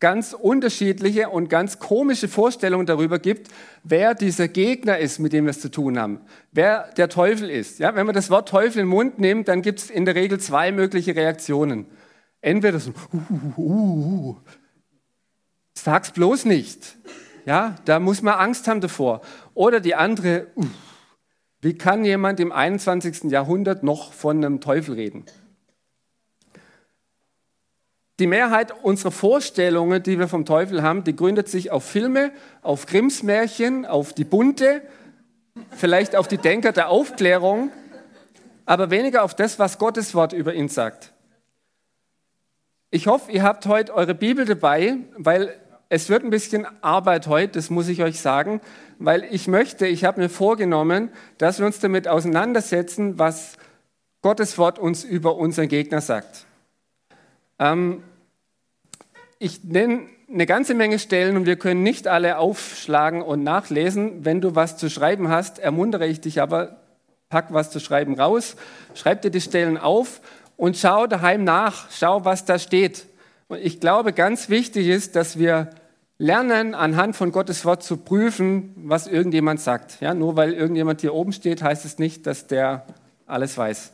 ganz 0.00 0.32
unterschiedliche 0.32 1.28
und 1.28 1.48
ganz 1.48 1.78
komische 1.78 2.26
Vorstellungen 2.26 2.84
darüber 2.84 3.20
gibt, 3.20 3.46
wer 3.84 4.16
dieser 4.16 4.48
Gegner 4.48 4.98
ist, 4.98 5.20
mit 5.20 5.32
dem 5.32 5.44
wir 5.44 5.50
es 5.50 5.60
zu 5.60 5.70
tun 5.70 5.96
haben, 5.96 6.20
wer 6.50 6.90
der 6.96 7.08
Teufel 7.08 7.48
ist. 7.48 7.78
Ja, 7.78 7.94
wenn 7.94 8.06
man 8.06 8.14
das 8.16 8.28
Wort 8.28 8.48
Teufel 8.48 8.80
in 8.80 8.86
den 8.86 8.88
Mund 8.88 9.20
nimmt, 9.20 9.46
dann 9.46 9.62
gibt 9.62 9.78
es 9.78 9.88
in 9.88 10.04
der 10.04 10.16
Regel 10.16 10.40
zwei 10.40 10.72
mögliche 10.72 11.14
Reaktionen. 11.14 11.86
Entweder 12.40 12.80
so, 12.80 12.90
uh, 13.12 13.20
uh, 13.56 13.62
uh, 13.62 14.36
sag's 15.74 16.10
bloß 16.10 16.44
nicht. 16.44 16.96
Ja, 17.46 17.76
da 17.84 18.00
muss 18.00 18.20
man 18.20 18.34
Angst 18.34 18.66
haben 18.66 18.80
davor. 18.80 19.20
Oder 19.54 19.78
die 19.78 19.94
andere, 19.94 20.48
uh, 20.56 20.66
wie 21.60 21.74
kann 21.74 22.04
jemand 22.04 22.40
im 22.40 22.50
21. 22.50 23.30
Jahrhundert 23.30 23.84
noch 23.84 24.12
von 24.12 24.38
einem 24.38 24.60
Teufel 24.60 24.96
reden? 24.96 25.24
Die 28.20 28.26
Mehrheit 28.26 28.74
unserer 28.82 29.12
Vorstellungen, 29.12 30.02
die 30.02 30.18
wir 30.18 30.28
vom 30.28 30.44
Teufel 30.44 30.82
haben, 30.82 31.04
die 31.04 31.16
gründet 31.16 31.48
sich 31.48 31.70
auf 31.70 31.84
Filme, 31.84 32.32
auf 32.60 32.84
Grimms 32.84 33.22
Märchen, 33.22 33.86
auf 33.86 34.12
die 34.12 34.24
Bunte, 34.24 34.82
vielleicht 35.70 36.14
auf 36.14 36.28
die 36.28 36.36
Denker 36.36 36.72
der 36.72 36.90
Aufklärung, 36.90 37.70
aber 38.66 38.90
weniger 38.90 39.24
auf 39.24 39.34
das, 39.34 39.58
was 39.58 39.78
Gottes 39.78 40.14
Wort 40.14 40.34
über 40.34 40.52
ihn 40.52 40.68
sagt. 40.68 41.14
Ich 42.90 43.06
hoffe, 43.06 43.32
ihr 43.32 43.42
habt 43.42 43.64
heute 43.64 43.94
eure 43.94 44.14
Bibel 44.14 44.44
dabei, 44.44 44.98
weil 45.16 45.58
es 45.88 46.10
wird 46.10 46.22
ein 46.22 46.28
bisschen 46.28 46.66
Arbeit 46.82 47.26
heute, 47.26 47.54
das 47.54 47.70
muss 47.70 47.88
ich 47.88 48.02
euch 48.02 48.20
sagen, 48.20 48.60
weil 48.98 49.24
ich 49.30 49.48
möchte, 49.48 49.86
ich 49.86 50.04
habe 50.04 50.20
mir 50.20 50.28
vorgenommen, 50.28 51.08
dass 51.38 51.58
wir 51.58 51.64
uns 51.64 51.80
damit 51.80 52.06
auseinandersetzen, 52.06 53.18
was 53.18 53.56
Gottes 54.20 54.58
Wort 54.58 54.78
uns 54.78 55.04
über 55.04 55.36
unseren 55.36 55.68
Gegner 55.68 56.02
sagt. 56.02 56.44
Ähm, 57.58 58.02
ich 59.40 59.64
nenne 59.64 60.02
eine 60.32 60.46
ganze 60.46 60.74
Menge 60.74 61.00
Stellen 61.00 61.36
und 61.36 61.46
wir 61.46 61.56
können 61.56 61.82
nicht 61.82 62.06
alle 62.06 62.38
aufschlagen 62.38 63.22
und 63.22 63.42
nachlesen. 63.42 64.24
Wenn 64.24 64.40
du 64.40 64.54
was 64.54 64.76
zu 64.76 64.88
schreiben 64.88 65.28
hast, 65.28 65.58
ermuntere 65.58 66.06
ich 66.06 66.20
dich 66.20 66.40
aber, 66.40 66.76
pack 67.30 67.46
was 67.50 67.70
zu 67.70 67.80
schreiben 67.80 68.20
raus, 68.20 68.54
schreib 68.94 69.22
dir 69.22 69.30
die 69.30 69.40
Stellen 69.40 69.78
auf 69.78 70.20
und 70.56 70.76
schau 70.76 71.06
daheim 71.06 71.42
nach, 71.42 71.90
schau, 71.90 72.24
was 72.24 72.44
da 72.44 72.58
steht. 72.58 73.06
Und 73.48 73.58
ich 73.58 73.80
glaube, 73.80 74.12
ganz 74.12 74.50
wichtig 74.50 74.88
ist, 74.88 75.16
dass 75.16 75.38
wir 75.38 75.70
lernen, 76.18 76.74
anhand 76.74 77.16
von 77.16 77.32
Gottes 77.32 77.64
Wort 77.64 77.82
zu 77.82 77.96
prüfen, 77.96 78.74
was 78.76 79.06
irgendjemand 79.06 79.60
sagt. 79.60 80.02
Ja, 80.02 80.12
nur 80.12 80.36
weil 80.36 80.52
irgendjemand 80.52 81.00
hier 81.00 81.14
oben 81.14 81.32
steht, 81.32 81.62
heißt 81.62 81.86
es 81.86 81.98
nicht, 81.98 82.26
dass 82.26 82.46
der 82.46 82.86
alles 83.26 83.56
weiß. 83.56 83.92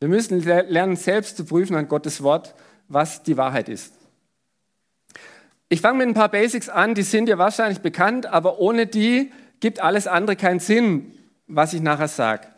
Wir 0.00 0.08
müssen 0.08 0.42
lernen, 0.42 0.96
selbst 0.96 1.36
zu 1.36 1.44
prüfen 1.44 1.76
an 1.76 1.88
Gottes 1.88 2.22
Wort, 2.22 2.54
was 2.88 3.22
die 3.22 3.36
Wahrheit 3.36 3.68
ist. 3.68 3.97
Ich 5.70 5.82
fange 5.82 5.98
mit 5.98 6.08
ein 6.08 6.14
paar 6.14 6.30
Basics 6.30 6.68
an, 6.68 6.94
die 6.94 7.02
sind 7.02 7.26
dir 7.26 7.36
wahrscheinlich 7.36 7.80
bekannt, 7.80 8.26
aber 8.26 8.58
ohne 8.58 8.86
die 8.86 9.30
gibt 9.60 9.80
alles 9.80 10.06
andere 10.06 10.36
keinen 10.36 10.60
Sinn, 10.60 11.12
was 11.46 11.74
ich 11.74 11.82
nachher 11.82 12.08
sage. 12.08 12.48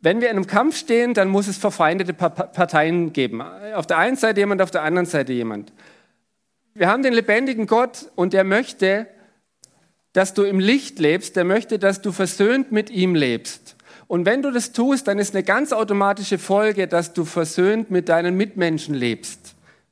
Wenn 0.00 0.20
wir 0.20 0.30
in 0.30 0.36
einem 0.36 0.46
Kampf 0.46 0.76
stehen, 0.76 1.12
dann 1.14 1.28
muss 1.28 1.48
es 1.48 1.58
verfeindete 1.58 2.14
Parteien 2.14 3.12
geben. 3.12 3.42
Auf 3.74 3.86
der 3.86 3.98
einen 3.98 4.16
Seite 4.16 4.40
jemand, 4.40 4.62
auf 4.62 4.70
der 4.70 4.82
anderen 4.82 5.06
Seite 5.06 5.32
jemand. 5.32 5.72
Wir 6.74 6.88
haben 6.88 7.02
den 7.02 7.12
lebendigen 7.12 7.66
Gott 7.66 8.10
und 8.14 8.32
der 8.32 8.44
möchte, 8.44 9.06
dass 10.12 10.32
du 10.32 10.42
im 10.44 10.58
Licht 10.58 10.98
lebst, 10.98 11.36
der 11.36 11.44
möchte, 11.44 11.78
dass 11.78 12.00
du 12.00 12.12
versöhnt 12.12 12.72
mit 12.72 12.88
ihm 12.88 13.14
lebst. 13.14 13.76
Und 14.06 14.24
wenn 14.24 14.40
du 14.40 14.50
das 14.50 14.72
tust, 14.72 15.08
dann 15.08 15.18
ist 15.18 15.34
eine 15.34 15.42
ganz 15.44 15.72
automatische 15.72 16.38
Folge, 16.38 16.86
dass 16.86 17.12
du 17.12 17.24
versöhnt 17.24 17.90
mit 17.90 18.08
deinen 18.08 18.36
Mitmenschen 18.36 18.94
lebst. 18.94 19.45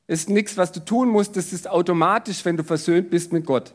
Ist 0.07 0.29
nichts, 0.29 0.57
was 0.57 0.73
du 0.73 0.81
tun 0.81 1.09
musst, 1.09 1.37
das 1.37 1.53
ist 1.53 1.69
automatisch, 1.69 2.45
wenn 2.45 2.57
du 2.57 2.65
versöhnt 2.65 3.11
bist 3.11 3.33
mit 3.33 3.47
Gott. 3.47 3.75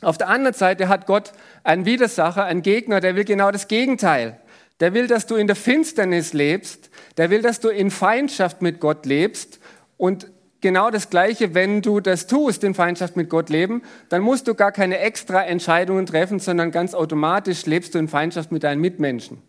Auf 0.00 0.18
der 0.18 0.28
anderen 0.28 0.54
Seite 0.54 0.88
hat 0.88 1.06
Gott 1.06 1.32
einen 1.64 1.84
Widersacher, 1.84 2.44
einen 2.44 2.62
Gegner, 2.62 3.00
der 3.00 3.16
will 3.16 3.24
genau 3.24 3.50
das 3.50 3.68
Gegenteil. 3.68 4.40
Der 4.80 4.94
will, 4.94 5.08
dass 5.08 5.26
du 5.26 5.34
in 5.34 5.48
der 5.48 5.56
Finsternis 5.56 6.32
lebst, 6.32 6.90
der 7.16 7.30
will, 7.30 7.42
dass 7.42 7.58
du 7.58 7.68
in 7.68 7.90
Feindschaft 7.90 8.62
mit 8.62 8.78
Gott 8.78 9.06
lebst 9.06 9.58
und 9.96 10.30
genau 10.60 10.90
das 10.90 11.10
Gleiche, 11.10 11.54
wenn 11.54 11.82
du 11.82 11.98
das 11.98 12.28
tust, 12.28 12.62
in 12.62 12.74
Feindschaft 12.74 13.16
mit 13.16 13.28
Gott 13.28 13.48
leben, 13.48 13.82
dann 14.08 14.22
musst 14.22 14.46
du 14.46 14.54
gar 14.54 14.70
keine 14.70 14.98
extra 14.98 15.42
Entscheidungen 15.42 16.06
treffen, 16.06 16.38
sondern 16.38 16.70
ganz 16.70 16.94
automatisch 16.94 17.66
lebst 17.66 17.94
du 17.94 17.98
in 17.98 18.08
Feindschaft 18.08 18.52
mit 18.52 18.62
deinen 18.62 18.80
Mitmenschen. 18.80 19.42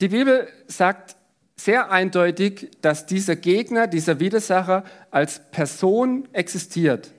Die 0.00 0.08
Bibel 0.08 0.48
sagt 0.68 1.16
sehr 1.60 1.90
eindeutig, 1.90 2.70
dass 2.80 3.06
dieser 3.06 3.36
Gegner, 3.36 3.86
dieser 3.86 4.20
Widersacher 4.20 4.84
als 5.10 5.40
Person 5.50 6.28
existiert. 6.32 7.10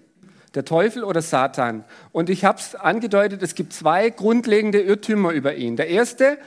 Der 0.55 0.65
Teufel 0.65 1.03
oder 1.03 1.21
Satan. 1.21 1.83
Und 2.11 2.29
ich 2.29 2.45
habe 2.45 2.57
es 2.57 2.73
angedeutet, 2.73 3.43
es 3.43 3.53
gibt 3.53 3.73
zwei 3.73 4.09
grundlegende 4.09 4.81
Irrtümer 4.81 5.31
über 5.31 5.55
ihn. 5.55 5.75
Der 5.75 5.89
erste 5.89 6.39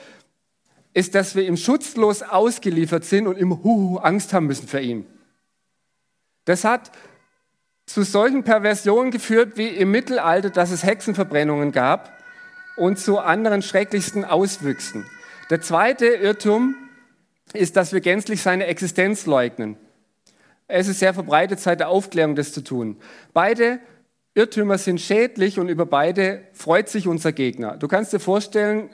ist, 0.94 1.14
dass 1.14 1.36
wir 1.36 1.44
ihm 1.44 1.56
schutzlos 1.56 2.22
ausgeliefert 2.22 3.04
sind 3.04 3.26
und 3.26 3.38
immer 3.38 3.62
Huhu, 3.62 3.98
Angst 3.98 4.32
haben 4.32 4.46
müssen 4.46 4.66
für 4.66 4.80
ihn. 4.80 5.06
Das 6.44 6.64
hat 6.64 6.90
zu 7.86 8.02
solchen 8.02 8.42
Perversionen 8.42 9.10
geführt 9.10 9.56
wie 9.56 9.68
im 9.68 9.90
Mittelalter, 9.90 10.50
dass 10.50 10.70
es 10.70 10.82
Hexenverbrennungen 10.82 11.72
gab 11.72 12.12
und 12.76 12.98
zu 12.98 13.18
anderen 13.18 13.62
schrecklichsten 13.62 14.24
Auswüchsen. 14.24 15.06
Der 15.50 15.60
zweite 15.60 16.06
Irrtum 16.06 16.74
ist, 17.54 17.76
dass 17.76 17.92
wir 17.92 18.00
gänzlich 18.00 18.42
seine 18.42 18.66
Existenz 18.66 19.26
leugnen. 19.26 19.76
Es 20.68 20.88
ist 20.88 21.00
sehr 21.00 21.14
verbreitet 21.14 21.60
seit 21.60 21.80
der 21.80 21.88
Aufklärung, 21.88 22.34
das 22.34 22.52
zu 22.52 22.62
tun. 22.62 22.96
Beide 23.32 23.80
Irrtümer 24.34 24.78
sind 24.78 25.00
schädlich 25.00 25.58
und 25.58 25.68
über 25.68 25.84
beide 25.84 26.44
freut 26.54 26.88
sich 26.88 27.06
unser 27.06 27.32
Gegner. 27.32 27.76
Du 27.76 27.88
kannst 27.88 28.12
dir 28.12 28.20
vorstellen, 28.20 28.88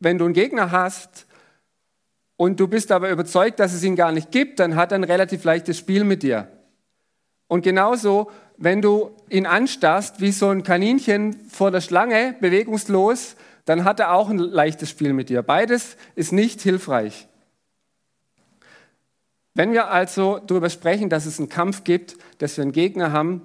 wenn 0.00 0.18
du 0.18 0.24
einen 0.24 0.34
Gegner 0.34 0.72
hast 0.72 1.26
und 2.36 2.58
du 2.58 2.66
bist 2.66 2.90
aber 2.90 3.10
überzeugt, 3.10 3.60
dass 3.60 3.72
es 3.72 3.84
ihn 3.84 3.94
gar 3.94 4.10
nicht 4.10 4.32
gibt, 4.32 4.58
dann 4.58 4.74
hat 4.74 4.92
er 4.92 4.98
ein 4.98 5.04
relativ 5.04 5.44
leichtes 5.44 5.78
Spiel 5.78 6.02
mit 6.02 6.22
dir. 6.22 6.48
Und 7.46 7.62
genauso, 7.62 8.30
wenn 8.56 8.82
du 8.82 9.16
ihn 9.28 9.46
anstarrst 9.46 10.20
wie 10.20 10.32
so 10.32 10.48
ein 10.48 10.64
Kaninchen 10.64 11.48
vor 11.48 11.70
der 11.70 11.80
Schlange, 11.80 12.34
bewegungslos, 12.40 13.36
dann 13.64 13.84
hat 13.84 14.00
er 14.00 14.12
auch 14.12 14.28
ein 14.28 14.38
leichtes 14.38 14.90
Spiel 14.90 15.12
mit 15.12 15.28
dir. 15.28 15.42
Beides 15.42 15.96
ist 16.16 16.32
nicht 16.32 16.60
hilfreich. 16.60 17.28
Wenn 19.58 19.72
wir 19.72 19.90
also 19.90 20.38
darüber 20.38 20.70
sprechen, 20.70 21.08
dass 21.08 21.26
es 21.26 21.40
einen 21.40 21.48
Kampf 21.48 21.82
gibt, 21.82 22.16
dass 22.38 22.56
wir 22.56 22.62
einen 22.62 22.70
Gegner 22.70 23.10
haben, 23.10 23.42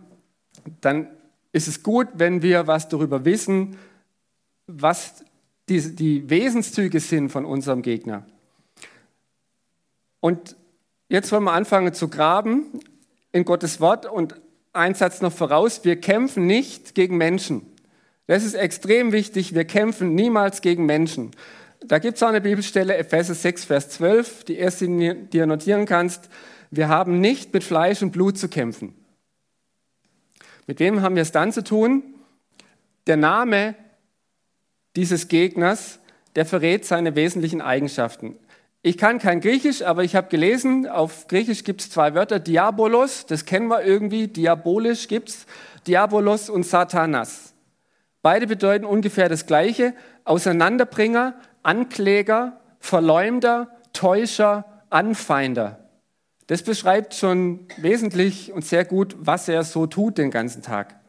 dann 0.80 1.08
ist 1.54 1.68
es 1.68 1.82
gut, 1.82 2.08
wenn 2.14 2.44
wir 2.44 2.68
was 2.68 2.88
darüber 2.88 3.26
wissen, 3.26 3.80
was 4.68 5.26
die, 5.70 5.96
die 5.96 6.30
Wesenszüge 6.30 7.00
sind 7.00 7.30
von 7.30 7.46
unserem 7.46 7.82
Gegner. 7.82 8.28
Und 10.20 10.56
jetzt 11.10 11.32
wollen 11.32 11.46
wir 11.46 11.54
anfangen 11.54 11.96
zu 11.96 12.10
graben 12.10 12.68
in 13.32 13.44
Gottes 13.44 13.82
Wort 13.82 14.06
und 14.06 14.40
ein 14.72 14.94
Satz 14.94 15.20
noch 15.20 15.34
voraus, 15.34 15.84
wir 15.84 16.00
kämpfen 16.00 16.46
nicht 16.46 16.94
gegen 16.94 17.18
Menschen. 17.18 17.66
Das 18.28 18.44
ist 18.44 18.54
extrem 18.54 19.14
wichtig, 19.14 19.56
wir 19.56 19.66
kämpfen 19.66 20.14
niemals 20.14 20.62
gegen 20.62 20.86
Menschen. 20.86 21.32
Da 21.86 22.00
gibt 22.00 22.16
es 22.16 22.24
auch 22.24 22.30
eine 22.30 22.42
Bibelstelle, 22.42 22.96
Epheser 22.96 23.34
6, 23.34 23.66
Vers 23.66 23.90
12, 23.90 24.46
die 24.46 24.58
erste, 24.58 24.88
die 24.88 25.38
du 25.38 25.48
notieren 25.48 25.86
kannst. 25.86 26.30
Wir 26.72 26.88
haben 26.88 27.20
nicht 27.20 27.54
mit 27.54 27.64
Fleisch 27.64 28.02
und 28.02 28.12
Blut 28.12 28.38
zu 28.38 28.48
kämpfen. 28.48 28.96
Mit 30.66 30.80
wem 30.80 31.02
haben 31.02 31.16
wir 31.16 31.22
es 31.22 31.34
dann 31.34 31.52
zu 31.52 31.64
tun? 31.64 32.04
Der 33.06 33.18
Name 33.18 33.76
dieses 34.96 35.28
Gegners, 35.28 36.00
der 36.36 36.46
verrät 36.46 36.86
seine 36.86 37.16
wesentlichen 37.16 37.62
Eigenschaften. 37.62 38.38
Ich 38.82 38.98
kann 38.98 39.20
kein 39.20 39.42
Griechisch, 39.42 39.82
aber 39.82 40.04
ich 40.04 40.16
habe 40.16 40.30
gelesen, 40.30 40.88
auf 40.88 41.28
Griechisch 41.28 41.64
gibt 41.64 41.82
es 41.82 41.90
zwei 41.90 42.16
Wörter, 42.16 42.40
Diabolos, 42.40 43.26
das 43.26 43.46
kennen 43.46 43.68
wir 43.68 43.84
irgendwie, 43.84 44.28
diabolisch 44.28 45.08
gibt 45.08 45.30
es, 45.30 45.46
Diabolos 45.88 46.50
und 46.50 46.66
Satanas. 46.66 47.54
Beide 48.22 48.48
bedeuten 48.48 48.86
ungefähr 48.86 49.28
das 49.28 49.46
Gleiche, 49.46 49.94
Auseinanderbringer, 50.24 51.36
Ankläger, 51.64 52.60
Verleumder, 52.80 53.70
Täuscher, 53.94 54.66
Anfeinder. 54.90 55.90
Das 56.48 56.64
beschreibt 56.64 57.16
schon 57.16 57.68
wesentlich 57.78 58.52
und 58.52 58.66
sehr 58.66 58.86
gut, 58.86 59.16
was 59.18 59.48
er 59.48 59.64
so 59.64 59.88
tut 59.88 60.18
den 60.18 60.30
ganzen 60.30 60.62
Tag. 60.62 61.00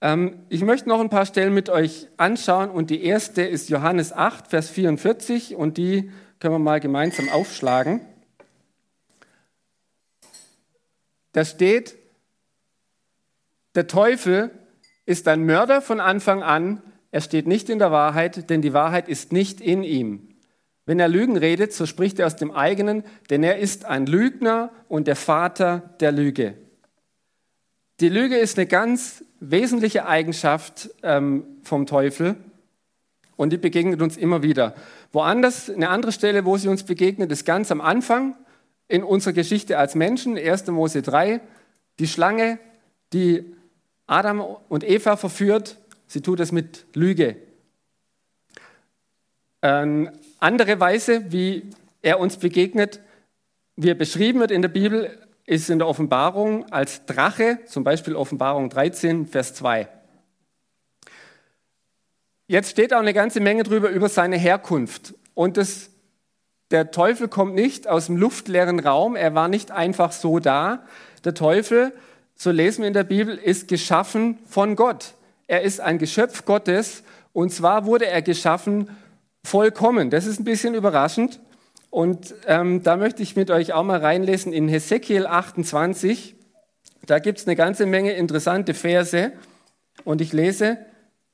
Ähm, 0.00 0.44
ich 0.48 0.62
möchte 0.62 0.88
noch 0.88 1.00
ein 1.00 1.10
paar 1.10 1.26
Stellen 1.26 1.54
mit 1.54 1.70
euch 1.70 2.08
anschauen 2.16 2.70
und 2.70 2.90
die 2.90 3.04
erste 3.04 3.42
ist 3.42 3.70
Johannes 3.70 4.12
8, 4.12 4.48
Vers 4.48 4.68
44 4.68 5.56
und 5.56 5.78
die 5.78 6.10
können 6.40 6.54
wir 6.54 6.58
mal 6.58 6.80
gemeinsam 6.80 7.28
aufschlagen. 7.30 8.00
Da 11.32 11.44
steht, 11.44 11.96
der 13.74 13.86
Teufel 13.86 14.50
ist 15.06 15.26
ein 15.26 15.44
Mörder 15.44 15.80
von 15.80 16.00
Anfang 16.00 16.42
an, 16.42 16.82
er 17.14 17.20
steht 17.20 17.46
nicht 17.46 17.70
in 17.70 17.78
der 17.78 17.92
Wahrheit, 17.92 18.50
denn 18.50 18.60
die 18.60 18.72
Wahrheit 18.72 19.08
ist 19.08 19.32
nicht 19.32 19.60
in 19.60 19.84
ihm. 19.84 20.30
Wenn 20.84 20.98
er 20.98 21.06
Lügen 21.06 21.36
redet, 21.36 21.72
so 21.72 21.86
spricht 21.86 22.18
er 22.18 22.26
aus 22.26 22.34
dem 22.34 22.50
eigenen, 22.50 23.04
denn 23.30 23.44
er 23.44 23.58
ist 23.58 23.84
ein 23.84 24.06
Lügner 24.06 24.72
und 24.88 25.06
der 25.06 25.14
Vater 25.14 25.94
der 26.00 26.10
Lüge. 26.10 26.54
Die 28.00 28.08
Lüge 28.08 28.36
ist 28.36 28.58
eine 28.58 28.66
ganz 28.66 29.22
wesentliche 29.38 30.06
Eigenschaft 30.06 30.90
ähm, 31.04 31.44
vom 31.62 31.86
Teufel 31.86 32.34
und 33.36 33.52
die 33.52 33.58
begegnet 33.58 34.02
uns 34.02 34.16
immer 34.16 34.42
wieder. 34.42 34.74
Woanders, 35.12 35.70
eine 35.70 35.90
andere 35.90 36.10
Stelle, 36.10 36.44
wo 36.44 36.56
sie 36.56 36.66
uns 36.66 36.82
begegnet, 36.82 37.30
ist 37.30 37.44
ganz 37.44 37.70
am 37.70 37.80
Anfang 37.80 38.34
in 38.88 39.04
unserer 39.04 39.34
Geschichte 39.34 39.78
als 39.78 39.94
Menschen, 39.94 40.36
1. 40.36 40.66
Mose 40.66 41.00
3, 41.00 41.40
die 42.00 42.08
Schlange, 42.08 42.58
die 43.12 43.54
Adam 44.08 44.40
und 44.68 44.82
Eva 44.82 45.16
verführt 45.16 45.78
Sie 46.06 46.20
tut 46.20 46.40
es 46.40 46.52
mit 46.52 46.86
Lüge. 46.94 47.36
Eine 49.60 50.12
andere 50.38 50.78
Weise, 50.78 51.32
wie 51.32 51.70
er 52.02 52.20
uns 52.20 52.36
begegnet, 52.36 53.00
wie 53.76 53.88
er 53.88 53.94
beschrieben 53.94 54.40
wird 54.40 54.50
in 54.50 54.62
der 54.62 54.68
Bibel, 54.68 55.18
ist 55.46 55.70
in 55.70 55.78
der 55.78 55.88
Offenbarung 55.88 56.70
als 56.70 57.06
Drache, 57.06 57.60
zum 57.66 57.84
Beispiel 57.84 58.14
Offenbarung 58.14 58.70
13, 58.70 59.26
Vers 59.26 59.54
2. 59.54 59.88
Jetzt 62.46 62.70
steht 62.70 62.92
auch 62.92 63.00
eine 63.00 63.14
ganze 63.14 63.40
Menge 63.40 63.62
drüber 63.62 63.88
über 63.88 64.08
seine 64.08 64.36
Herkunft. 64.36 65.14
Und 65.32 65.56
das, 65.56 65.90
der 66.70 66.90
Teufel 66.90 67.28
kommt 67.28 67.54
nicht 67.54 67.88
aus 67.88 68.06
dem 68.06 68.16
luftleeren 68.16 68.80
Raum, 68.80 69.16
er 69.16 69.34
war 69.34 69.48
nicht 69.48 69.70
einfach 69.70 70.12
so 70.12 70.38
da. 70.38 70.86
Der 71.24 71.34
Teufel, 71.34 71.92
so 72.34 72.50
lesen 72.50 72.82
wir 72.82 72.88
in 72.88 72.94
der 72.94 73.04
Bibel, 73.04 73.36
ist 73.36 73.68
geschaffen 73.68 74.38
von 74.46 74.76
Gott 74.76 75.14
er 75.46 75.62
ist 75.62 75.80
ein 75.80 75.98
Geschöpf 75.98 76.44
Gottes 76.44 77.02
und 77.32 77.50
zwar 77.52 77.86
wurde 77.86 78.06
er 78.06 78.22
geschaffen 78.22 78.90
vollkommen. 79.44 80.10
Das 80.10 80.26
ist 80.26 80.40
ein 80.40 80.44
bisschen 80.44 80.74
überraschend. 80.74 81.40
Und 81.90 82.34
ähm, 82.46 82.82
da 82.82 82.96
möchte 82.96 83.22
ich 83.22 83.36
mit 83.36 83.50
euch 83.50 83.72
auch 83.72 83.84
mal 83.84 84.00
reinlesen 84.00 84.52
in 84.52 84.68
Hesekiel 84.68 85.26
28. 85.26 86.34
Da 87.06 87.18
gibt 87.20 87.38
es 87.38 87.46
eine 87.46 87.54
ganze 87.54 87.86
Menge 87.86 88.12
interessante 88.12 88.74
Verse. 88.74 89.32
Und 90.02 90.20
ich 90.20 90.32
lese 90.32 90.78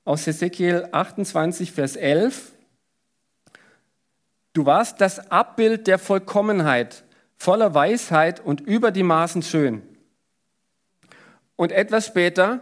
aus 0.04 0.26
Hesekiel 0.26 0.88
28, 0.92 1.72
Vers 1.72 1.96
11. 1.96 2.52
Du 4.52 4.66
warst 4.66 5.00
das 5.00 5.30
Abbild 5.30 5.86
der 5.86 5.98
Vollkommenheit, 5.98 7.04
voller 7.36 7.72
Weisheit 7.72 8.40
und 8.40 8.60
über 8.60 8.90
die 8.90 9.04
Maßen 9.04 9.42
schön. 9.42 9.82
Und 11.56 11.72
etwas 11.72 12.06
später, 12.06 12.60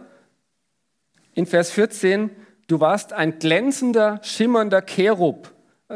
in 1.33 1.45
Vers 1.45 1.71
14, 1.71 2.29
du 2.67 2.79
warst 2.79 3.13
ein 3.13 3.39
glänzender, 3.39 4.19
schimmernder 4.23 4.81
Cherub. 4.81 5.53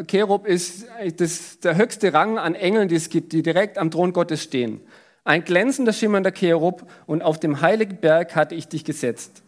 Cherub 0.08 0.48
ist 0.48 0.88
das, 1.18 1.60
der 1.60 1.75
höchste 1.75 2.13
Rang 2.13 2.38
an 2.38 2.56
Engeln, 2.56 2.88
die 2.88 2.96
es 2.96 3.10
gibt, 3.10 3.32
die 3.34 3.44
direkt 3.44 3.78
am 3.78 3.92
Thron 3.92 4.13
Gottes 4.13 4.42
stehen. 4.42 4.82
Ein 5.24 5.44
glänzender, 5.44 5.94
schimmernder 5.94 6.32
Cherub 6.32 6.90
und 7.06 7.22
auf 7.22 7.40
dem 7.40 7.62
heiligen 7.62 7.98
Berg 7.98 8.36
hatte 8.36 8.56
ich 8.56 8.68
dich 8.68 8.84
gesetzt. 8.84 9.44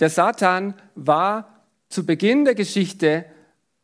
Der 0.00 0.10
Satan 0.10 0.74
war 0.94 1.62
zu 1.88 2.06
Beginn 2.06 2.44
der 2.44 2.54
Geschichte 2.54 3.24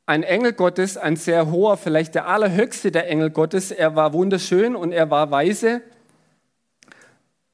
ein 0.07 0.23
Engel 0.23 0.53
Gottes, 0.53 0.97
ein 0.97 1.17
sehr 1.17 1.51
hoher, 1.51 1.77
vielleicht 1.77 2.15
der 2.15 2.27
allerhöchste 2.27 2.91
der 2.91 3.09
Engel 3.09 3.31
Gottes. 3.31 3.71
Er 3.71 3.95
war 3.97 4.13
wunderschön 4.13 4.77
und 4.77 4.93
er 4.93 5.11
war 5.11 5.31
weise, 5.31 5.81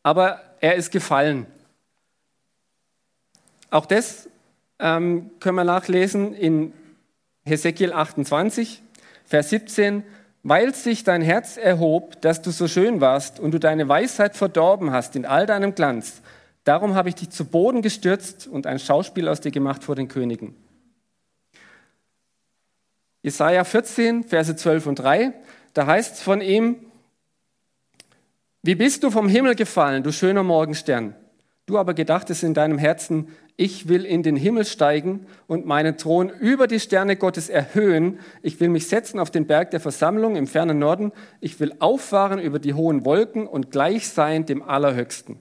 aber 0.02 0.40
er 0.61 0.75
ist 0.75 0.90
gefallen. 0.90 1.47
Auch 3.70 3.87
das 3.87 4.28
ähm, 4.78 5.30
können 5.40 5.56
wir 5.56 5.64
nachlesen 5.64 6.34
in 6.34 6.72
Hesekiel 7.44 7.92
28, 7.92 8.82
Vers 9.25 9.50
17. 9.50 10.04
Weil 10.44 10.75
sich 10.75 11.04
dein 11.04 11.20
Herz 11.20 11.56
erhob, 11.56 12.20
dass 12.22 12.40
du 12.40 12.50
so 12.50 12.68
schön 12.68 13.00
warst 13.00 13.40
und 13.40 13.50
du 13.50 13.58
deine 13.58 13.88
Weisheit 13.88 14.37
verdorben 14.37 14.92
hast 14.92 15.16
in 15.16 15.26
all 15.26 15.46
deinem 15.46 15.75
Glanz, 15.75 16.22
darum 16.64 16.94
habe 16.94 17.08
ich 17.08 17.16
dich 17.16 17.30
zu 17.30 17.44
Boden 17.44 17.82
gestürzt 17.82 18.46
und 18.46 18.66
ein 18.66 18.78
Schauspiel 18.78 19.28
aus 19.28 19.40
dir 19.40 19.50
gemacht 19.50 19.82
vor 19.82 19.96
den 19.96 20.08
Königen. 20.08 20.54
Jesaja 23.22 23.64
14, 23.64 24.25
Verse 24.25 24.54
12 24.54 24.87
und 24.87 24.94
3, 25.00 25.32
da 25.75 25.87
heißt 25.87 26.14
es 26.14 26.22
von 26.22 26.40
ihm, 26.40 26.76
wie 28.62 28.76
bist 28.76 29.02
du 29.02 29.10
vom 29.10 29.28
Himmel 29.28 29.54
gefallen, 29.54 30.02
du 30.02 30.12
schöner 30.12 30.44
Morgenstern? 30.44 31.14
Du 31.68 31.76
aber 31.76 31.92
gedachtest 31.92 32.44
in 32.44 32.54
deinem 32.54 32.78
Herzen, 32.78 33.28
ich 33.58 33.88
will 33.88 34.06
in 34.06 34.22
den 34.22 34.37
Himmel 34.37 34.64
steigen 34.64 35.26
und 35.46 35.66
meinen 35.66 35.98
Thron 35.98 36.30
über 36.30 36.66
die 36.66 36.80
Sterne 36.80 37.14
Gottes 37.14 37.50
erhöhen. 37.50 38.20
Ich 38.40 38.58
will 38.58 38.70
mich 38.70 38.88
setzen 38.88 39.20
auf 39.20 39.30
den 39.30 39.46
Berg 39.46 39.70
der 39.72 39.80
Versammlung 39.80 40.34
im 40.34 40.46
fernen 40.46 40.78
Norden. 40.78 41.12
Ich 41.42 41.60
will 41.60 41.75
auffahren 41.78 42.38
über 42.38 42.58
die 42.58 42.72
hohen 42.72 43.04
Wolken 43.04 43.46
und 43.46 43.70
gleich 43.70 44.08
sein 44.08 44.46
dem 44.46 44.62
Allerhöchsten. 44.62 45.40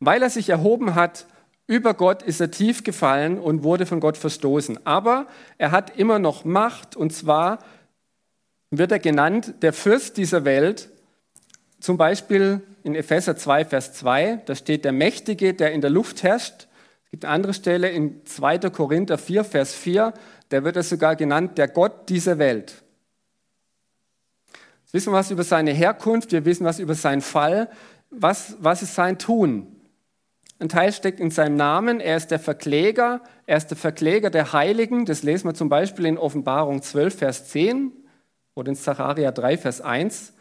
Weil 0.00 0.22
er 0.22 0.30
sich 0.30 0.48
erhoben 0.48 0.94
hat, 0.94 1.26
über 1.66 1.92
Gott 1.92 2.22
ist 2.22 2.40
er 2.40 2.50
tief 2.50 2.84
gefallen 2.84 3.38
und 3.38 3.64
wurde 3.64 3.84
von 3.84 4.00
Gott 4.00 4.16
verstoßen. 4.16 4.86
Aber 4.86 5.26
er 5.58 5.72
hat 5.72 5.98
immer 5.98 6.18
noch 6.18 6.46
Macht 6.46 6.96
und 6.96 7.12
zwar 7.12 7.58
wird 8.70 8.92
er 8.92 8.98
genannt 8.98 9.56
der 9.60 9.74
Fürst 9.74 10.16
dieser 10.16 10.46
Welt. 10.46 10.88
Zum 11.82 11.96
Beispiel 11.96 12.62
in 12.84 12.94
Epheser 12.94 13.34
2, 13.34 13.64
Vers 13.64 13.92
2, 13.94 14.42
da 14.46 14.54
steht 14.54 14.84
der 14.84 14.92
Mächtige, 14.92 15.52
der 15.52 15.72
in 15.72 15.80
der 15.80 15.90
Luft 15.90 16.22
herrscht. 16.22 16.68
Es 17.04 17.10
gibt 17.10 17.24
eine 17.24 17.34
andere 17.34 17.54
Stelle 17.54 17.90
in 17.90 18.24
2. 18.24 18.70
Korinther 18.70 19.18
4, 19.18 19.42
Vers 19.42 19.74
4, 19.74 20.14
da 20.50 20.62
wird 20.62 20.76
er 20.76 20.84
sogar 20.84 21.16
genannt 21.16 21.58
der 21.58 21.66
Gott 21.66 22.08
dieser 22.08 22.38
Welt. 22.38 22.84
Jetzt 24.82 24.94
wissen 24.94 25.12
wir 25.12 25.16
was 25.16 25.32
über 25.32 25.42
seine 25.42 25.72
Herkunft, 25.72 26.30
wir 26.30 26.44
wissen 26.44 26.64
was 26.64 26.78
über 26.78 26.94
seinen 26.94 27.20
Fall. 27.20 27.68
Was, 28.10 28.54
was 28.60 28.82
ist 28.82 28.94
sein 28.94 29.18
Tun? 29.18 29.66
Ein 30.60 30.68
Teil 30.68 30.92
steckt 30.92 31.18
in 31.18 31.32
seinem 31.32 31.56
Namen. 31.56 31.98
Er 31.98 32.16
ist 32.16 32.30
der 32.30 32.38
Verkläger. 32.38 33.22
Er 33.46 33.56
ist 33.56 33.66
der 33.66 33.76
Verkläger 33.76 34.30
der 34.30 34.52
Heiligen. 34.52 35.04
Das 35.04 35.24
lesen 35.24 35.48
wir 35.48 35.54
zum 35.54 35.68
Beispiel 35.68 36.06
in 36.06 36.16
Offenbarung 36.16 36.80
12, 36.80 37.18
Vers 37.18 37.48
10 37.48 37.90
oder 38.54 38.68
in 38.68 38.76
Zacharia 38.76 39.32
3, 39.32 39.58
Vers 39.58 39.80
1. 39.80 40.34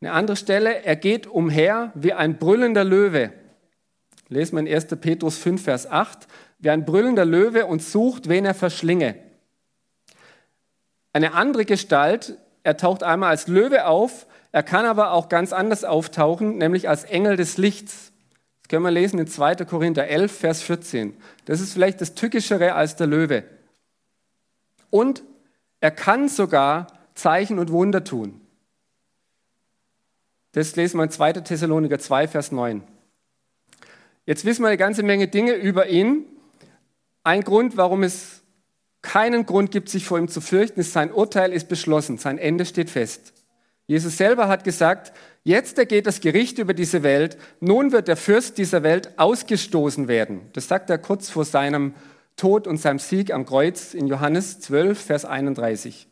Eine 0.00 0.12
andere 0.12 0.36
Stelle, 0.36 0.84
er 0.84 0.96
geht 0.96 1.26
umher 1.26 1.92
wie 1.94 2.12
ein 2.12 2.38
brüllender 2.38 2.84
Löwe. 2.84 3.32
Lesen 4.28 4.56
wir 4.56 4.60
in 4.60 4.74
1. 4.74 4.86
Petrus 5.00 5.38
5, 5.38 5.62
Vers 5.62 5.90
8. 5.90 6.26
Wie 6.58 6.70
ein 6.70 6.84
brüllender 6.84 7.24
Löwe 7.24 7.66
und 7.66 7.82
sucht, 7.82 8.28
wen 8.28 8.44
er 8.44 8.54
verschlinge. 8.54 9.16
Eine 11.12 11.32
andere 11.32 11.64
Gestalt, 11.64 12.36
er 12.62 12.76
taucht 12.76 13.02
einmal 13.02 13.30
als 13.30 13.46
Löwe 13.46 13.86
auf, 13.86 14.26
er 14.52 14.62
kann 14.62 14.84
aber 14.84 15.12
auch 15.12 15.28
ganz 15.28 15.52
anders 15.52 15.84
auftauchen, 15.84 16.58
nämlich 16.58 16.88
als 16.88 17.04
Engel 17.04 17.36
des 17.36 17.56
Lichts. 17.56 18.12
Das 18.62 18.68
können 18.68 18.84
wir 18.84 18.90
lesen 18.90 19.18
in 19.18 19.26
2. 19.26 19.56
Korinther 19.64 20.08
11, 20.08 20.32
Vers 20.32 20.62
14. 20.62 21.16
Das 21.44 21.60
ist 21.60 21.72
vielleicht 21.72 22.00
das 22.00 22.14
Tückischere 22.14 22.74
als 22.74 22.96
der 22.96 23.06
Löwe. 23.06 23.44
Und 24.90 25.22
er 25.80 25.90
kann 25.90 26.28
sogar 26.28 26.86
Zeichen 27.14 27.58
und 27.58 27.70
Wunder 27.70 28.02
tun. 28.02 28.45
Das 30.56 30.74
lesen 30.74 30.96
wir 30.96 31.04
in 31.04 31.10
2. 31.10 31.34
Thessaloniker 31.34 31.98
2, 31.98 32.28
Vers 32.28 32.50
9. 32.50 32.82
Jetzt 34.24 34.46
wissen 34.46 34.62
wir 34.62 34.68
eine 34.68 34.78
ganze 34.78 35.02
Menge 35.02 35.28
Dinge 35.28 35.52
über 35.52 35.88
ihn. 35.88 36.24
Ein 37.24 37.42
Grund, 37.42 37.76
warum 37.76 38.02
es 38.02 38.40
keinen 39.02 39.44
Grund 39.44 39.70
gibt, 39.70 39.90
sich 39.90 40.06
vor 40.06 40.18
ihm 40.18 40.28
zu 40.28 40.40
fürchten, 40.40 40.80
ist, 40.80 40.94
sein 40.94 41.12
Urteil 41.12 41.52
ist 41.52 41.68
beschlossen, 41.68 42.16
sein 42.16 42.38
Ende 42.38 42.64
steht 42.64 42.88
fest. 42.88 43.34
Jesus 43.86 44.16
selber 44.16 44.48
hat 44.48 44.64
gesagt, 44.64 45.12
jetzt 45.44 45.76
ergeht 45.76 46.06
das 46.06 46.22
Gericht 46.22 46.56
über 46.56 46.72
diese 46.72 47.02
Welt, 47.02 47.36
nun 47.60 47.92
wird 47.92 48.08
der 48.08 48.16
Fürst 48.16 48.56
dieser 48.56 48.82
Welt 48.82 49.10
ausgestoßen 49.18 50.08
werden. 50.08 50.48
Das 50.54 50.68
sagt 50.68 50.88
er 50.88 50.96
kurz 50.96 51.28
vor 51.28 51.44
seinem 51.44 51.92
Tod 52.38 52.66
und 52.66 52.78
seinem 52.78 52.98
Sieg 52.98 53.30
am 53.30 53.44
Kreuz 53.44 53.92
in 53.92 54.06
Johannes 54.06 54.58
12, 54.60 54.98
Vers 54.98 55.26
31. 55.26 56.08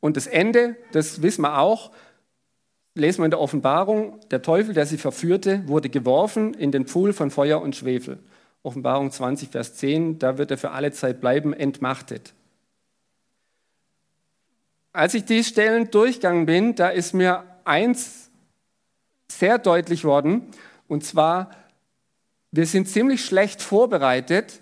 Und 0.00 0.16
das 0.16 0.26
Ende, 0.26 0.74
das 0.90 1.22
wissen 1.22 1.42
wir 1.42 1.58
auch, 1.58 1.92
lesen 2.94 3.18
wir 3.18 3.24
in 3.26 3.30
der 3.30 3.40
Offenbarung, 3.40 4.20
der 4.30 4.42
Teufel, 4.42 4.74
der 4.74 4.86
sie 4.86 4.98
verführte, 4.98 5.66
wurde 5.66 5.88
geworfen 5.88 6.54
in 6.54 6.70
den 6.70 6.86
Pfuhl 6.86 7.12
von 7.12 7.30
Feuer 7.30 7.60
und 7.60 7.76
Schwefel. 7.76 8.18
Offenbarung 8.62 9.10
20, 9.10 9.48
Vers 9.48 9.74
10, 9.74 10.18
da 10.18 10.38
wird 10.38 10.50
er 10.50 10.58
für 10.58 10.70
alle 10.70 10.92
Zeit 10.92 11.20
bleiben, 11.20 11.52
entmachtet. 11.52 12.34
Als 14.92 15.14
ich 15.14 15.24
die 15.24 15.42
Stellen 15.42 15.90
durchgegangen 15.90 16.46
bin, 16.46 16.74
da 16.74 16.88
ist 16.88 17.14
mir 17.14 17.44
eins 17.64 18.30
sehr 19.28 19.58
deutlich 19.58 20.04
worden, 20.04 20.42
und 20.86 21.04
zwar, 21.04 21.50
wir 22.50 22.66
sind 22.66 22.86
ziemlich 22.86 23.24
schlecht 23.24 23.62
vorbereitet, 23.62 24.60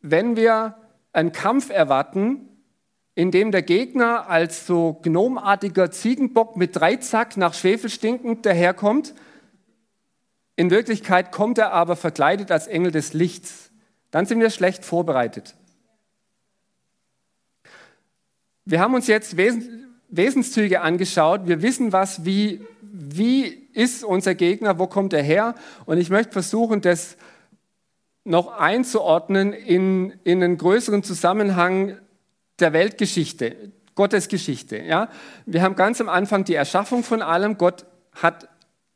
wenn 0.00 0.36
wir 0.36 0.74
einen 1.12 1.32
Kampf 1.32 1.68
erwarten, 1.68 2.48
in 3.16 3.30
dem 3.30 3.50
der 3.50 3.62
Gegner 3.62 4.28
als 4.28 4.66
so 4.66 5.00
gnomartiger 5.02 5.90
Ziegenbock 5.90 6.56
mit 6.56 6.76
Dreizack 6.76 7.38
nach 7.38 7.54
Schwefel 7.54 7.88
stinkend 7.88 8.44
daherkommt. 8.44 9.14
In 10.54 10.70
Wirklichkeit 10.70 11.32
kommt 11.32 11.56
er 11.56 11.72
aber 11.72 11.96
verkleidet 11.96 12.52
als 12.52 12.66
Engel 12.66 12.92
des 12.92 13.14
Lichts. 13.14 13.70
Dann 14.10 14.26
sind 14.26 14.38
wir 14.38 14.50
schlecht 14.50 14.84
vorbereitet. 14.84 15.56
Wir 18.66 18.80
haben 18.80 18.94
uns 18.94 19.06
jetzt 19.06 19.36
Wes 19.36 19.56
Wesenszüge 20.08 20.82
angeschaut. 20.82 21.48
Wir 21.48 21.62
wissen 21.62 21.92
was, 21.92 22.24
wie, 22.24 22.64
wie 22.80 23.46
ist 23.72 24.04
unser 24.04 24.34
Gegner, 24.34 24.78
wo 24.78 24.86
kommt 24.86 25.12
er 25.12 25.22
her? 25.22 25.54
Und 25.84 25.98
ich 25.98 26.10
möchte 26.10 26.32
versuchen, 26.32 26.80
das 26.80 27.16
noch 28.24 28.58
einzuordnen 28.58 29.52
in, 29.52 30.12
in 30.22 30.42
einen 30.42 30.58
größeren 30.58 31.02
Zusammenhang 31.02 31.98
der 32.58 32.72
Weltgeschichte, 32.72 33.72
Gottes 33.94 34.28
Geschichte. 34.28 34.78
Ja? 34.78 35.08
Wir 35.46 35.62
haben 35.62 35.76
ganz 35.76 36.00
am 36.00 36.08
Anfang 36.08 36.44
die 36.44 36.54
Erschaffung 36.54 37.02
von 37.02 37.22
allem. 37.22 37.58
Gott 37.58 37.86
hat 38.12 38.48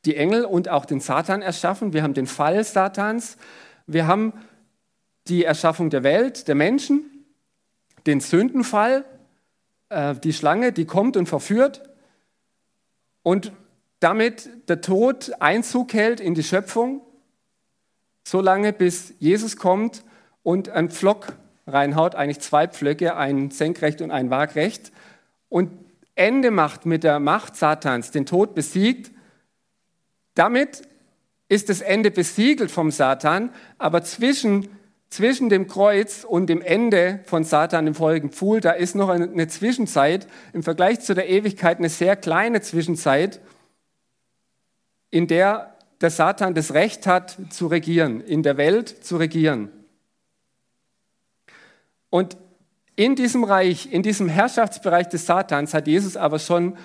die 0.05 0.17
Engel 0.17 0.45
und 0.45 0.69
auch 0.69 0.85
den 0.85 1.01
Satan 1.01 1.43
erschaffen. 1.43 1.93
Wir 1.93 2.03
haben 2.03 2.15
den 2.15 2.27
Fall 2.27 2.63
Satans. 2.65 3.37
Wir 3.87 4.07
haben 4.07 4.33
die 5.29 5.45
Erschaffung 5.45 5.91
der 5.91 6.03
Welt, 6.03 6.49
der 6.49 6.55
Menschen, 6.55 7.27
den 8.07 8.21
Sündenfall, 8.21 9.05
äh, 9.91 10.15
die 10.17 10.33
Schlange, 10.33 10.73
die 10.73 10.87
kommt 10.87 11.17
und 11.17 11.29
verführt 11.29 11.83
und 13.23 13.53
damit 14.01 14.49
der 14.69 14.81
Tod 14.81 15.33
Einzug 15.41 15.93
hält 15.93 16.21
in 16.21 16.35
die 16.35 16.43
Schöpfung, 16.43 17.03
solange 18.27 18.73
bis 18.73 19.15
Jesus 19.19 19.57
kommt 19.57 20.05
und 20.43 20.71
ein 20.71 20.89
Pflock 20.89 21.35
reinhaut, 21.67 22.15
eigentlich 22.15 22.41
zwei 22.41 22.67
Pflöcke, 22.67 23.17
ein 23.17 23.51
senkrecht 23.51 24.03
und 24.03 24.11
ein 24.11 24.31
waagrecht, 24.31 24.93
und 25.49 25.71
Ende 26.15 26.51
macht 26.51 26.87
mit 26.87 27.05
der 27.05 27.19
Macht 27.19 27.57
Satans, 27.57 28.11
den 28.11 28.27
Tod 28.27 28.55
besiegt. 28.55 29.11
Damit 30.35 30.83
ist 31.49 31.69
das 31.69 31.81
Ende 31.81 32.11
besiegelt 32.11 32.71
vom 32.71 32.91
Satan, 32.91 33.51
aber 33.79 34.03
zwischen 34.03 34.69
zwischen 35.09 35.49
dem 35.49 35.67
Kreuz 35.67 36.25
und 36.25 36.47
dem 36.47 36.63
Ende 36.63 37.19
von 37.25 37.43
Satan 37.43 37.89
im 37.89 37.97
vorigen 37.97 38.31
Pfuhl, 38.31 38.61
da 38.61 38.71
ist 38.71 38.95
noch 38.95 39.09
eine 39.09 39.49
Zwischenzeit, 39.49 40.29
im 40.53 40.63
Vergleich 40.63 41.01
zu 41.01 41.15
der 41.15 41.29
Ewigkeit 41.29 41.79
eine 41.79 41.89
sehr 41.89 42.15
kleine 42.15 42.61
Zwischenzeit, 42.61 43.41
in 45.11 45.27
der 45.27 45.77
der 46.01 46.11
Satan 46.11 46.55
das 46.55 46.73
Recht 46.73 47.07
hat 47.07 47.37
zu 47.51 47.67
regieren, 47.67 48.23
in 48.23 48.43
der 48.43 48.57
Welt 48.57 48.89
zu 48.89 49.17
regieren. 49.19 49.69
Und 52.11 52.37
in 52.97 53.15
diesem 53.15 53.45
Reich, 53.45 53.91
in 53.91 54.03
diesem 54.03 54.29
Herrschaftsbereich 54.29 55.09
des 55.09 55.25
Satans 55.25 55.73
hat 55.73 55.87
Jesus 55.87 56.17
aber 56.17 56.39
schon 56.39 56.77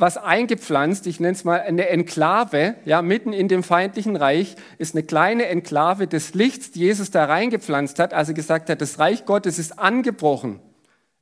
was 0.00 0.16
eingepflanzt, 0.16 1.08
ich 1.08 1.18
nenne 1.18 1.32
es 1.32 1.42
mal 1.42 1.60
eine 1.60 1.88
Enklave, 1.88 2.76
ja, 2.84 3.02
mitten 3.02 3.32
in 3.32 3.48
dem 3.48 3.64
feindlichen 3.64 4.14
Reich 4.14 4.54
ist 4.78 4.94
eine 4.94 5.02
kleine 5.02 5.46
Enklave 5.46 6.06
des 6.06 6.34
Lichts, 6.34 6.70
die 6.70 6.80
Jesus 6.80 7.10
da 7.10 7.24
reingepflanzt 7.24 7.98
hat, 7.98 8.14
als 8.14 8.28
er 8.28 8.34
gesagt 8.34 8.70
hat, 8.70 8.80
das 8.80 9.00
Reich 9.00 9.24
Gottes 9.24 9.58
ist 9.58 9.76
angebrochen. 9.76 10.60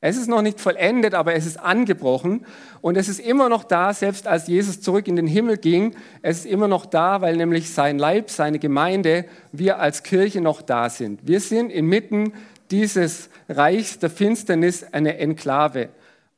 Es 0.02 0.18
ist 0.18 0.28
noch 0.28 0.42
nicht 0.42 0.60
vollendet, 0.60 1.14
aber 1.14 1.34
es 1.34 1.46
ist 1.46 1.58
angebrochen 1.58 2.44
und 2.82 2.98
es 2.98 3.08
ist 3.08 3.18
immer 3.18 3.48
noch 3.48 3.64
da, 3.64 3.94
selbst 3.94 4.26
als 4.26 4.46
Jesus 4.46 4.82
zurück 4.82 5.08
in 5.08 5.16
den 5.16 5.26
Himmel 5.26 5.56
ging. 5.56 5.96
Es 6.20 6.40
ist 6.40 6.46
immer 6.46 6.68
noch 6.68 6.84
da, 6.84 7.22
weil 7.22 7.38
nämlich 7.38 7.72
sein 7.72 7.98
Leib, 7.98 8.28
seine 8.28 8.58
Gemeinde, 8.58 9.24
wir 9.52 9.78
als 9.78 10.02
Kirche 10.02 10.42
noch 10.42 10.60
da 10.60 10.90
sind. 10.90 11.26
Wir 11.26 11.40
sind 11.40 11.70
inmitten 11.70 12.34
dieses 12.70 13.28
Reichs 13.48 13.98
der 13.98 14.10
Finsternis 14.10 14.84
eine 14.92 15.18
Enklave. 15.18 15.88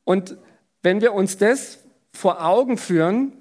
Und 0.03 0.37
wenn 0.81 1.01
wir 1.01 1.13
uns 1.13 1.37
das 1.37 1.79
vor 2.11 2.45
Augen 2.45 2.77
führen, 2.77 3.33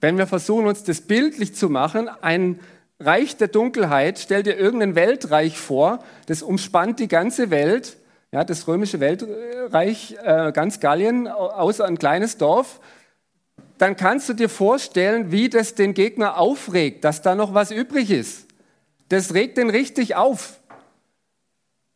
wenn 0.00 0.18
wir 0.18 0.26
versuchen, 0.26 0.66
uns 0.66 0.82
das 0.84 1.02
bildlich 1.02 1.54
zu 1.54 1.68
machen, 1.68 2.08
ein 2.08 2.60
Reich 2.98 3.36
der 3.36 3.48
Dunkelheit, 3.48 4.18
stell 4.18 4.42
dir 4.42 4.56
irgendein 4.56 4.94
Weltreich 4.94 5.58
vor, 5.58 6.04
das 6.26 6.42
umspannt 6.42 6.98
die 7.00 7.08
ganze 7.08 7.50
Welt, 7.50 7.96
ja, 8.32 8.44
das 8.44 8.68
römische 8.68 9.00
Weltreich, 9.00 10.16
äh, 10.22 10.52
ganz 10.52 10.80
Gallien, 10.80 11.26
außer 11.26 11.84
ein 11.84 11.98
kleines 11.98 12.36
Dorf, 12.36 12.80
dann 13.78 13.96
kannst 13.96 14.28
du 14.28 14.34
dir 14.34 14.48
vorstellen, 14.48 15.32
wie 15.32 15.48
das 15.48 15.74
den 15.74 15.94
Gegner 15.94 16.36
aufregt, 16.38 17.04
dass 17.04 17.22
da 17.22 17.34
noch 17.34 17.54
was 17.54 17.70
übrig 17.70 18.10
ist. 18.10 18.46
Das 19.08 19.32
regt 19.34 19.56
den 19.56 19.70
richtig 19.70 20.16
auf. 20.16 20.59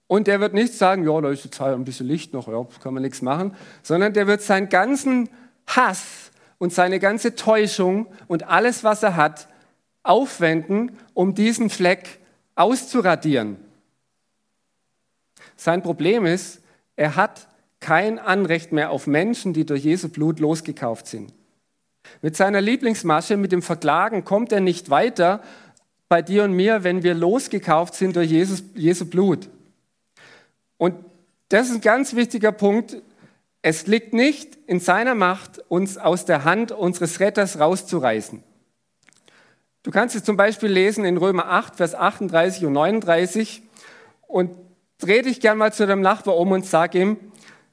Und 0.06 0.26
der 0.26 0.40
wird 0.40 0.54
nicht 0.54 0.74
sagen, 0.74 1.04
ja, 1.04 1.20
da 1.20 1.30
ist 1.30 1.44
jetzt 1.44 1.60
halt 1.60 1.74
ein 1.74 1.84
bisschen 1.84 2.06
Licht 2.06 2.34
noch, 2.34 2.48
ja, 2.48 2.66
kann 2.82 2.94
man 2.94 3.02
nichts 3.02 3.22
machen, 3.22 3.54
sondern 3.82 4.12
der 4.12 4.26
wird 4.26 4.42
seinen 4.42 4.68
ganzen 4.68 5.28
Hass 5.66 6.30
und 6.58 6.72
seine 6.72 6.98
ganze 6.98 7.34
Täuschung 7.34 8.06
und 8.26 8.48
alles, 8.48 8.84
was 8.84 9.02
er 9.02 9.16
hat, 9.16 9.48
aufwenden, 10.02 10.92
um 11.14 11.34
diesen 11.34 11.70
Fleck 11.70 12.20
auszuradieren. 12.54 13.56
Sein 15.56 15.82
Problem 15.82 16.26
ist, 16.26 16.60
er 16.96 17.16
hat 17.16 17.48
kein 17.80 18.18
Anrecht 18.18 18.72
mehr 18.72 18.90
auf 18.90 19.06
Menschen, 19.06 19.52
die 19.52 19.66
durch 19.66 19.84
Jesu 19.84 20.08
Blut 20.08 20.40
losgekauft 20.40 21.06
sind. 21.06 21.32
Mit 22.22 22.36
seiner 22.36 22.60
Lieblingsmasche, 22.60 23.36
mit 23.36 23.52
dem 23.52 23.62
Verklagen, 23.62 24.24
kommt 24.24 24.52
er 24.52 24.60
nicht 24.60 24.90
weiter 24.90 25.42
bei 26.08 26.22
dir 26.22 26.44
und 26.44 26.52
mir, 26.52 26.84
wenn 26.84 27.02
wir 27.02 27.14
losgekauft 27.14 27.94
sind 27.94 28.16
durch 28.16 28.30
Jesus, 28.30 28.62
Jesu 28.74 29.06
Blut. 29.06 29.48
Und 30.84 30.96
das 31.48 31.68
ist 31.68 31.76
ein 31.76 31.80
ganz 31.80 32.14
wichtiger 32.14 32.52
Punkt, 32.52 33.00
es 33.62 33.86
liegt 33.86 34.12
nicht 34.12 34.58
in 34.66 34.80
seiner 34.80 35.14
Macht, 35.14 35.58
uns 35.70 35.96
aus 35.96 36.26
der 36.26 36.44
Hand 36.44 36.72
unseres 36.72 37.20
Retters 37.20 37.58
rauszureißen. 37.58 38.42
Du 39.82 39.90
kannst 39.90 40.14
es 40.14 40.24
zum 40.24 40.36
Beispiel 40.36 40.68
lesen 40.68 41.06
in 41.06 41.16
Römer 41.16 41.46
8, 41.46 41.76
Vers 41.76 41.94
38 41.94 42.66
und 42.66 42.74
39 42.74 43.62
und 44.28 44.50
dreh 44.98 45.22
dich 45.22 45.40
gern 45.40 45.56
mal 45.56 45.72
zu 45.72 45.86
deinem 45.86 46.02
Nachbar 46.02 46.36
um 46.36 46.52
und 46.52 46.66
sag 46.66 46.94
ihm, 46.94 47.16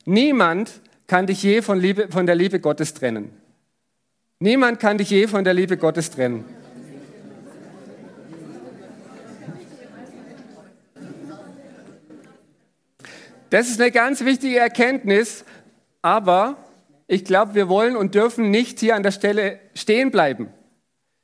niemand 0.05 0.71
kann 1.05 1.27
dich 1.27 1.43
je 1.43 1.61
von, 1.61 1.81
Liebe, 1.81 2.07
von 2.09 2.25
der 2.25 2.35
Liebe 2.35 2.61
Gottes 2.61 2.93
trennen. 2.93 3.33
Niemand 4.39 4.79
kann 4.79 4.97
dich 4.97 5.09
je 5.09 5.27
von 5.27 5.43
der 5.43 5.53
Liebe 5.53 5.75
Gottes 5.75 6.11
trennen. 6.11 6.45
Das 13.51 13.67
ist 13.67 13.81
eine 13.81 13.91
ganz 13.91 14.23
wichtige 14.23 14.59
Erkenntnis, 14.59 15.43
aber 16.01 16.55
ich 17.05 17.25
glaube, 17.25 17.53
wir 17.53 17.67
wollen 17.67 17.97
und 17.97 18.15
dürfen 18.15 18.49
nicht 18.49 18.79
hier 18.79 18.95
an 18.95 19.03
der 19.03 19.11
Stelle 19.11 19.59
stehen 19.75 20.09
bleiben. 20.09 20.47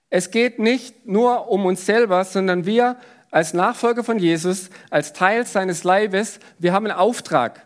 Es 0.10 0.30
geht 0.30 0.60
nicht 0.60 1.08
nur 1.08 1.50
um 1.50 1.66
uns 1.66 1.86
selber, 1.86 2.26
sondern 2.26 2.66
wir 2.66 2.98
als 3.32 3.54
Nachfolger 3.54 4.04
von 4.04 4.20
Jesus, 4.20 4.70
als 4.90 5.13
Teil 5.13 5.48
seines 5.48 5.86
Leibes, 5.86 6.40
wir 6.60 6.74
haben 6.74 6.86
einen 6.86 6.98
Auftrag. 6.98 7.66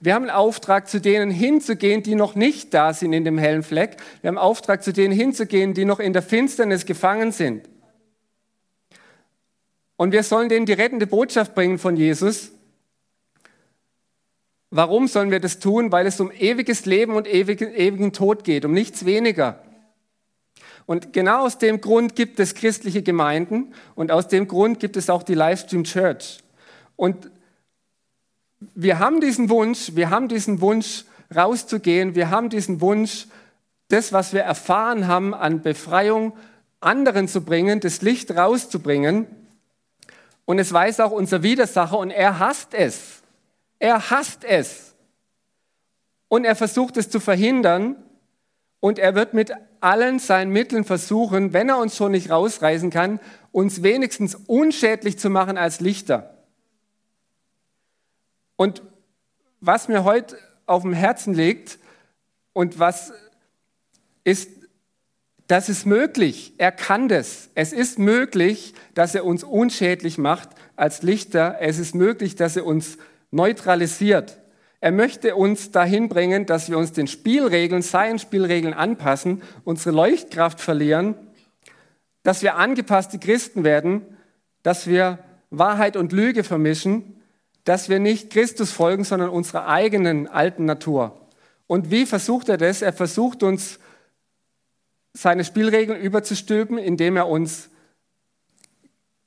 Wir 0.00 0.14
haben 0.14 0.24
einen 0.24 0.36
Auftrag, 0.36 0.86
zu 0.86 1.00
denen 1.00 1.30
hinzugehen, 1.30 2.02
die 2.02 2.16
noch 2.16 2.34
nicht 2.34 2.74
da 2.74 2.92
sind 2.92 3.14
in 3.14 3.24
dem 3.24 3.38
hellen 3.38 3.62
Fleck. 3.62 3.96
Wir 4.20 4.28
haben 4.28 4.36
einen 4.36 4.46
Auftrag, 4.46 4.82
zu 4.82 4.92
denen 4.92 5.14
hinzugehen, 5.14 5.72
die 5.72 5.86
noch 5.86 5.98
in 5.98 6.12
der 6.12 6.22
Finsternis 6.22 6.84
gefangen 6.84 7.32
sind. 7.32 7.66
Und 9.96 10.12
wir 10.12 10.24
sollen 10.24 10.50
denen 10.50 10.66
die 10.66 10.74
rettende 10.74 11.06
Botschaft 11.06 11.54
bringen 11.54 11.78
von 11.78 11.96
Jesus. 11.96 12.52
Warum 14.70 15.08
sollen 15.08 15.32
wir 15.32 15.40
das 15.40 15.58
tun? 15.58 15.90
Weil 15.90 16.06
es 16.06 16.20
um 16.20 16.30
ewiges 16.30 16.86
Leben 16.86 17.14
und 17.14 17.26
ewigen 17.26 18.12
Tod 18.12 18.44
geht, 18.44 18.64
um 18.64 18.72
nichts 18.72 19.04
weniger. 19.04 19.62
Und 20.86 21.12
genau 21.12 21.44
aus 21.44 21.58
dem 21.58 21.80
Grund 21.80 22.16
gibt 22.16 22.40
es 22.40 22.54
christliche 22.54 23.02
Gemeinden 23.02 23.74
und 23.94 24.10
aus 24.10 24.28
dem 24.28 24.48
Grund 24.48 24.80
gibt 24.80 24.96
es 24.96 25.10
auch 25.10 25.22
die 25.22 25.34
Livestream 25.34 25.84
Church. 25.84 26.40
Und 26.96 27.30
wir 28.74 28.98
haben 28.98 29.20
diesen 29.20 29.48
Wunsch, 29.48 29.92
wir 29.94 30.10
haben 30.10 30.28
diesen 30.28 30.60
Wunsch 30.60 31.04
rauszugehen, 31.34 32.14
wir 32.14 32.30
haben 32.30 32.48
diesen 32.48 32.80
Wunsch, 32.80 33.26
das, 33.88 34.12
was 34.12 34.32
wir 34.32 34.42
erfahren 34.42 35.06
haben 35.06 35.34
an 35.34 35.62
Befreiung, 35.62 36.32
anderen 36.80 37.28
zu 37.28 37.42
bringen, 37.42 37.80
das 37.80 38.02
Licht 38.02 38.30
rauszubringen. 38.36 39.26
Und 40.44 40.58
es 40.58 40.72
weiß 40.72 41.00
auch 41.00 41.12
unser 41.12 41.42
Widersacher 41.42 41.98
und 41.98 42.10
er 42.10 42.38
hasst 42.38 42.74
es. 42.74 43.19
Er 43.80 44.10
hasst 44.10 44.44
es. 44.44 44.94
Und 46.28 46.44
er 46.44 46.54
versucht 46.54 46.96
es 46.96 47.10
zu 47.10 47.18
verhindern. 47.18 47.96
Und 48.78 49.00
er 49.00 49.16
wird 49.16 49.34
mit 49.34 49.52
allen 49.80 50.20
seinen 50.20 50.52
Mitteln 50.52 50.84
versuchen, 50.84 51.52
wenn 51.52 51.68
er 51.68 51.78
uns 51.78 51.96
schon 51.96 52.12
nicht 52.12 52.30
rausreißen 52.30 52.90
kann, 52.90 53.18
uns 53.50 53.82
wenigstens 53.82 54.34
unschädlich 54.34 55.18
zu 55.18 55.28
machen 55.28 55.58
als 55.58 55.80
Lichter. 55.80 56.38
Und 58.56 58.82
was 59.60 59.88
mir 59.88 60.04
heute 60.04 60.38
auf 60.66 60.82
dem 60.82 60.92
Herzen 60.92 61.34
liegt 61.34 61.78
und 62.52 62.78
was 62.78 63.12
ist, 64.24 64.50
das 65.46 65.68
ist 65.68 65.84
möglich. 65.84 66.54
Er 66.58 66.72
kann 66.72 67.08
das. 67.08 67.50
Es 67.54 67.72
ist 67.72 67.98
möglich, 67.98 68.74
dass 68.94 69.14
er 69.14 69.24
uns 69.24 69.44
unschädlich 69.44 70.16
macht 70.16 70.50
als 70.76 71.02
Lichter. 71.02 71.56
Es 71.60 71.78
ist 71.78 71.94
möglich, 71.94 72.36
dass 72.36 72.56
er 72.56 72.64
uns 72.64 72.98
neutralisiert. 73.30 74.38
Er 74.80 74.92
möchte 74.92 75.36
uns 75.36 75.70
dahin 75.70 76.08
bringen, 76.08 76.46
dass 76.46 76.70
wir 76.70 76.78
uns 76.78 76.92
den 76.92 77.06
Spielregeln, 77.06 77.82
seinen 77.82 78.18
Spielregeln 78.18 78.74
anpassen, 78.74 79.42
unsere 79.64 79.94
Leuchtkraft 79.94 80.60
verlieren, 80.60 81.14
dass 82.22 82.42
wir 82.42 82.56
angepasste 82.56 83.18
Christen 83.18 83.64
werden, 83.64 84.02
dass 84.62 84.86
wir 84.86 85.18
Wahrheit 85.50 85.96
und 85.96 86.12
Lüge 86.12 86.44
vermischen, 86.44 87.20
dass 87.64 87.88
wir 87.88 87.98
nicht 87.98 88.30
Christus 88.30 88.72
folgen, 88.72 89.04
sondern 89.04 89.30
unserer 89.30 89.68
eigenen 89.68 90.28
alten 90.28 90.64
Natur. 90.64 91.28
Und 91.66 91.90
wie 91.90 92.06
versucht 92.06 92.48
er 92.48 92.56
das? 92.56 92.82
Er 92.82 92.92
versucht 92.92 93.42
uns 93.42 93.78
seine 95.12 95.44
Spielregeln 95.44 96.00
überzustülpen, 96.00 96.78
indem 96.78 97.16
er 97.16 97.28
uns 97.28 97.69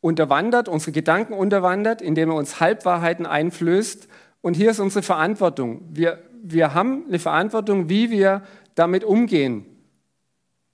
unterwandert, 0.04 0.68
unsere 0.68 0.92
Gedanken 0.92 1.34
unterwandert, 1.34 2.02
indem 2.02 2.30
er 2.30 2.36
uns 2.36 2.60
Halbwahrheiten 2.60 3.26
einflößt. 3.26 4.10
Und 4.42 4.56
hier 4.56 4.72
ist 4.72 4.82
unsere 4.82 5.02
Verantwortung. 5.02 5.82
Wir, 5.92 6.20
wir 6.44 6.74
haben 6.74 7.06
eine 7.08 7.20
Verantwortung, 7.20 7.88
wie 7.88 8.12
wir 8.12 8.44
damit 8.76 9.06
umgehen. 9.06 9.66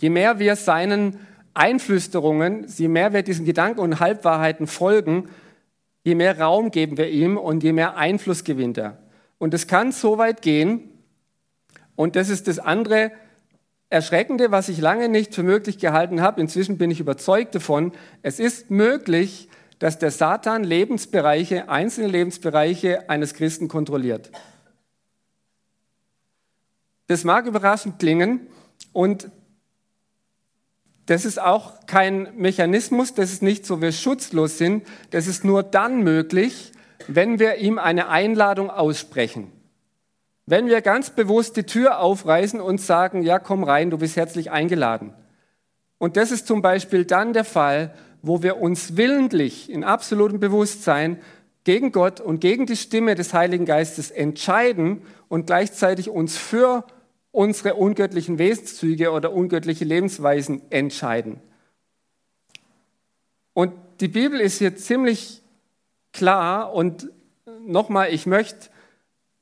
Je 0.02 0.10
mehr 0.10 0.40
wir 0.40 0.56
seinen 0.56 1.20
Einflüsterungen, 1.54 2.66
je 2.76 2.88
mehr 2.88 3.14
wir 3.14 3.22
diesen 3.22 3.46
Gedanken 3.46 3.82
und 3.82 4.00
Halbwahrheiten 4.00 4.66
folgen, 4.66 5.30
je 6.04 6.16
mehr 6.16 6.40
Raum 6.40 6.72
geben 6.72 6.98
wir 6.98 7.10
ihm 7.10 7.38
und 7.38 7.64
je 7.64 7.72
mehr 7.72 7.98
Einfluss 7.98 8.44
gewinnt 8.44 8.80
er. 8.80 8.98
Und 9.38 9.54
es 9.54 9.68
kann 9.68 9.92
so 9.92 10.18
weit 10.18 10.42
gehen, 10.42 10.90
und 11.96 12.16
das 12.16 12.30
ist 12.30 12.48
das 12.48 12.58
andere 12.58 13.12
Erschreckende, 13.90 14.52
was 14.52 14.70
ich 14.70 14.80
lange 14.80 15.10
nicht 15.10 15.34
für 15.34 15.44
möglich 15.44 15.80
gehalten 15.80 16.22
habe, 16.22 16.42
inzwischen 16.42 16.78
bin 16.78 16.92
ich 16.92 17.00
überzeugt 17.00 17.56
davon, 17.56 17.92
es 18.22 18.40
ist 18.40 18.70
möglich, 18.70 19.50
dass 19.80 19.98
der 19.98 20.12
Satan 20.12 20.64
Lebensbereiche, 20.64 21.70
einzelne 21.70 22.08
Lebensbereiche 22.08 23.10
eines 23.10 23.34
Christen 23.34 23.68
kontrolliert. 23.68 24.30
Das 27.08 27.24
mag 27.24 27.48
überraschend 27.48 27.98
klingen 27.98 28.48
und 28.94 29.32
Das 31.08 31.26
ist 31.26 31.42
auch 31.42 31.88
kein 31.88 32.38
Mechanismus, 32.38 33.16
das 33.16 33.32
ist 33.32 33.42
nicht 33.42 33.66
so, 33.66 33.82
wir 33.82 33.92
schutzlos 33.92 34.60
sind. 34.60 34.86
Das 35.10 35.26
ist 35.26 35.44
nur 35.44 35.64
dann 35.64 36.04
möglich, 36.04 36.72
wenn 37.08 37.40
wir 37.40 37.56
ihm 37.56 37.80
eine 37.80 38.10
Einladung 38.10 38.70
aussprechen. 38.70 39.52
Wenn 40.50 40.66
wir 40.66 40.82
ganz 40.82 41.12
bewusst 41.12 41.58
die 41.58 41.64
Tür 41.64 42.00
aufreißen 42.00 42.60
und 42.60 42.82
sagen, 42.82 43.22
ja, 43.22 43.38
komm 43.38 43.64
rein, 43.64 43.92
du 43.92 44.00
bist 44.00 44.16
herzlich 44.16 44.50
eingeladen. 44.50 45.14
Und 46.00 46.18
das 46.18 46.32
ist 46.32 46.48
zum 46.48 46.64
Beispiel 46.64 47.06
dann 47.06 47.34
der 47.34 47.44
Fall, 47.44 47.94
wo 48.24 48.42
wir 48.42 48.60
uns 48.60 48.98
willentlich 48.98 49.70
in 49.70 49.84
absolutem 49.84 50.40
Bewusstsein 50.40 51.22
gegen 51.66 51.92
Gott 51.92 52.20
und 52.20 52.40
gegen 52.42 52.66
die 52.66 52.78
Stimme 52.78 53.14
des 53.14 53.32
Heiligen 53.36 53.66
Geistes 53.66 54.10
entscheiden 54.10 55.04
und 55.28 55.46
gleichzeitig 55.46 56.10
uns 56.10 56.36
für 56.36 56.84
unsere 57.30 57.76
ungöttlichen 57.76 58.40
Wesenszüge 58.40 59.12
oder 59.12 59.32
ungöttliche 59.32 59.86
Lebensweisen 59.86 60.64
entscheiden. 60.72 61.42
Und 63.54 63.74
die 64.00 64.08
Bibel 64.08 64.40
ist 64.40 64.58
hier 64.58 64.76
ziemlich 64.76 65.44
klar 66.12 66.74
und 66.74 67.12
nochmal, 67.62 68.12
ich 68.12 68.26
möchte 68.26 68.70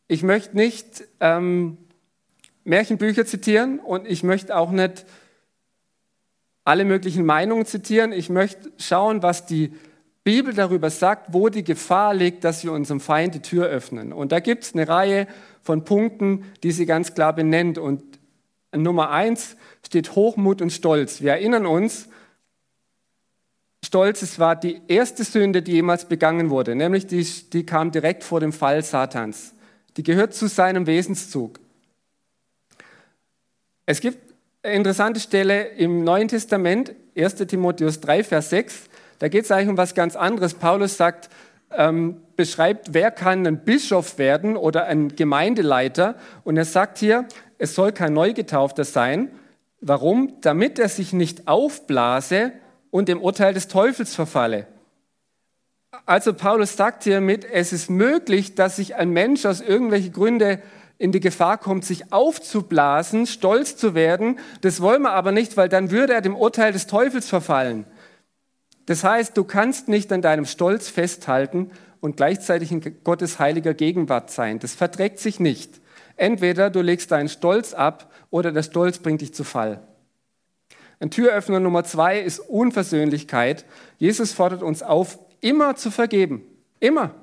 ich 0.08 0.24
möcht 0.24 0.54
nicht 0.54 1.04
ähm, 1.20 1.78
Märchenbücher 2.64 3.26
zitieren 3.26 3.80
und 3.80 4.08
ich 4.08 4.24
möchte 4.24 4.56
auch 4.56 4.72
nicht 4.72 5.06
alle 6.64 6.86
möglichen 6.86 7.26
Meinungen 7.26 7.66
zitieren. 7.66 8.12
Ich 8.12 8.30
möchte 8.30 8.72
schauen, 8.78 9.24
was 9.24 9.46
die 9.46 9.74
Bibel 10.24 10.54
darüber 10.54 10.90
sagt, 10.90 11.34
wo 11.34 11.48
die 11.48 11.64
Gefahr 11.64 12.14
liegt, 12.14 12.44
dass 12.44 12.64
wir 12.64 12.74
unserem 12.74 13.00
Feind 13.00 13.36
die 13.36 13.42
Tür 13.42 13.68
öffnen. 13.68 14.12
Und 14.12 14.34
da 14.34 14.42
gibt 14.42 14.66
es 14.66 14.74
eine 14.74 14.88
Reihe 14.88 15.28
von 15.62 15.86
Punkten, 15.86 16.44
die 16.64 16.72
sie 16.72 16.86
ganz 16.86 17.14
klar 17.14 17.34
benennt. 17.34 17.78
Und 17.78 18.04
Nummer 18.76 19.12
eins 19.12 19.56
steht 19.86 20.16
Hochmut 20.16 20.62
und 20.62 20.72
Stolz. 20.72 21.22
Wir 21.22 21.32
erinnern 21.32 21.66
uns, 21.66 22.10
Stolz, 23.86 24.22
es 24.22 24.38
war 24.40 24.58
die 24.58 24.82
erste 24.90 25.24
Sünde, 25.24 25.62
die 25.62 25.72
jemals 25.72 26.10
begangen 26.10 26.50
wurde, 26.50 26.76
nämlich 26.76 27.08
die, 27.08 27.24
die 27.24 27.66
kam 27.66 27.92
direkt 27.92 28.26
vor 28.26 28.42
dem 28.42 28.52
Fall 28.52 28.84
Satans. 28.84 29.54
Die 29.98 30.04
gehört 30.04 30.34
zu 30.34 30.48
seinem 30.48 30.86
Wesenszug. 30.86 31.60
Es 33.86 34.00
gibt 34.00 34.20
eine 34.62 34.76
interessante 34.76 35.20
Stelle 35.20 35.64
im 35.64 36.04
Neuen 36.04 36.28
Testament, 36.28 36.94
1 37.18 37.36
Timotheus 37.48 38.00
3, 38.02 38.24
Vers 38.24 38.52
6. 38.52 38.84
Da 39.18 39.28
geht 39.28 39.46
es 39.46 39.52
eigentlich 39.52 39.70
um 39.70 39.78
was 39.78 39.96
ganz 39.96 40.16
anderes. 40.16 40.54
Paulus 40.54 40.98
sagt, 40.98 41.30
ähm, 41.72 42.22
beschreibt, 42.36 42.94
wer 42.94 43.12
kann 43.12 43.46
ein 43.48 43.66
Bischof 43.66 44.20
werden 44.20 44.56
oder 44.56 44.86
ein 44.86 45.16
Gemeindeleiter. 45.16 46.16
Und 46.44 46.58
er 46.58 46.66
sagt 46.66 47.00
hier, 47.00 47.28
es 47.58 47.74
soll 47.74 47.92
kein 47.92 48.14
Neugetaufter 48.14 48.84
sein. 48.84 49.32
Warum? 49.82 50.34
Damit 50.42 50.78
er 50.78 50.90
sich 50.90 51.12
nicht 51.12 51.48
aufblase 51.48 52.52
und 52.92 53.10
dem 53.10 53.22
Urteil 53.22 53.54
des 53.54 53.68
Teufels 53.68 54.14
verfalle. 54.14 54.68
Also 56.08 56.34
Paulus 56.34 56.78
sagt 56.78 57.04
hiermit, 57.04 57.44
es 57.44 57.74
ist 57.74 57.90
möglich, 57.90 58.56
dass 58.56 58.78
sich 58.78 58.96
ein 58.96 59.10
Mensch 59.10 59.46
aus 59.46 59.60
irgendwelchen 59.60 60.14
Gründen 60.14 60.60
in 60.98 61.12
die 61.12 61.20
Gefahr 61.20 61.58
kommt, 61.58 61.84
sich 61.84 62.14
aufzublasen, 62.14 63.28
stolz 63.28 63.76
zu 63.76 63.94
werden. 63.94 64.40
Das 64.62 64.80
wollen 64.80 65.02
wir 65.02 65.12
aber 65.12 65.34
nicht, 65.34 65.58
weil 65.58 65.68
dann 65.68 65.92
würde 65.92 66.14
er 66.14 66.22
dem 66.22 66.38
Urteil 66.38 66.72
des 66.72 66.88
Teufels 66.88 67.28
verfallen. 67.28 67.86
Das 68.86 69.04
heißt, 69.04 69.36
du 69.36 69.44
kannst 69.44 69.90
nicht 69.90 70.14
an 70.14 70.22
deinem 70.22 70.46
Stolz 70.46 70.88
festhalten 70.88 71.72
und 72.00 72.16
gleichzeitig 72.16 72.72
in 72.72 73.04
Gottes 73.04 73.38
heiliger 73.38 73.74
Gegenwart 73.74 74.32
sein. 74.32 74.60
Das 74.60 74.76
verträgt 74.76 75.20
sich 75.20 75.42
nicht. 75.42 75.82
Entweder 76.16 76.70
du 76.70 76.82
legst 76.82 77.12
deinen 77.12 77.28
Stolz 77.28 77.74
ab 77.74 78.14
oder 78.30 78.54
der 78.54 78.64
Stolz 78.64 79.00
bringt 79.00 79.20
dich 79.20 79.34
zu 79.34 79.44
Fall. 79.44 79.82
Ein 81.02 81.12
Türöffner 81.12 81.60
Nummer 81.60 81.84
zwei 81.84 82.18
ist 82.22 82.40
Unversöhnlichkeit. 82.40 83.66
Jesus 83.98 84.32
fordert 84.32 84.64
uns 84.64 84.82
auf, 84.82 85.20
immer 85.42 85.76
zu 85.76 85.92
vergeben. 85.92 86.44
Immer. 86.80 87.16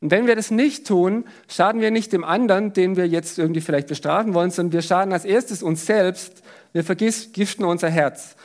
Und 0.00 0.10
wenn 0.10 0.26
wir 0.26 0.36
das 0.36 0.50
nicht 0.50 0.86
tun, 0.86 1.24
schaden 1.48 1.80
wir 1.80 1.90
nicht 1.90 2.12
dem 2.12 2.24
anderen, 2.24 2.72
den 2.72 2.96
wir 2.96 3.08
jetzt 3.08 3.38
irgendwie 3.38 3.60
vielleicht 3.60 3.88
bestrafen 3.88 4.34
wollen, 4.34 4.50
sondern 4.50 4.72
wir 4.72 4.82
schaden 4.82 5.12
als 5.12 5.24
erstes 5.24 5.62
uns 5.62 5.86
selbst. 5.86 6.42
Wir 6.72 6.84
vergiften 6.84 7.64
unser 7.64 7.88
Herz. 7.88 8.36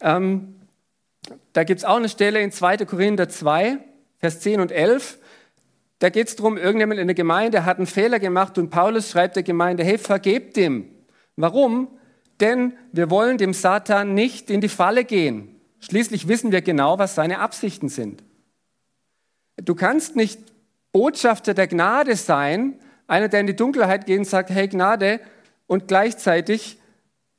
Ähm, 0.00 0.54
da 1.52 1.64
gibt 1.64 1.78
es 1.78 1.84
auch 1.84 1.96
eine 1.96 2.08
Stelle 2.08 2.40
in 2.40 2.52
2. 2.52 2.78
Korinther 2.78 3.28
2, 3.28 3.78
Vers 4.18 4.40
10 4.40 4.60
und 4.60 4.72
11. 4.72 5.18
Da 5.98 6.10
geht 6.10 6.28
es 6.28 6.36
darum, 6.36 6.58
irgendjemand 6.58 7.00
in 7.00 7.06
der 7.06 7.14
Gemeinde 7.14 7.64
hat 7.64 7.78
einen 7.78 7.86
Fehler 7.86 8.18
gemacht 8.18 8.58
und 8.58 8.70
Paulus 8.70 9.10
schreibt 9.10 9.36
der 9.36 9.42
Gemeinde, 9.42 9.84
hey, 9.84 9.98
vergebt 9.98 10.56
dem. 10.56 10.88
Warum? 11.36 11.88
Denn 12.40 12.74
wir 12.92 13.10
wollen 13.10 13.38
dem 13.38 13.52
Satan 13.52 14.14
nicht 14.14 14.50
in 14.50 14.60
die 14.60 14.68
Falle 14.68 15.04
gehen. 15.04 15.53
Schließlich 15.84 16.28
wissen 16.28 16.50
wir 16.50 16.62
genau, 16.62 16.98
was 16.98 17.14
seine 17.14 17.40
Absichten 17.40 17.90
sind. 17.90 18.22
Du 19.56 19.74
kannst 19.74 20.16
nicht 20.16 20.40
Botschafter 20.92 21.52
der 21.52 21.66
Gnade 21.66 22.16
sein, 22.16 22.78
einer, 23.06 23.28
der 23.28 23.40
in 23.40 23.46
die 23.46 23.56
Dunkelheit 23.56 24.06
geht 24.06 24.18
und 24.18 24.24
sagt, 24.24 24.48
hey 24.48 24.66
Gnade, 24.66 25.20
und 25.66 25.86
gleichzeitig 25.86 26.78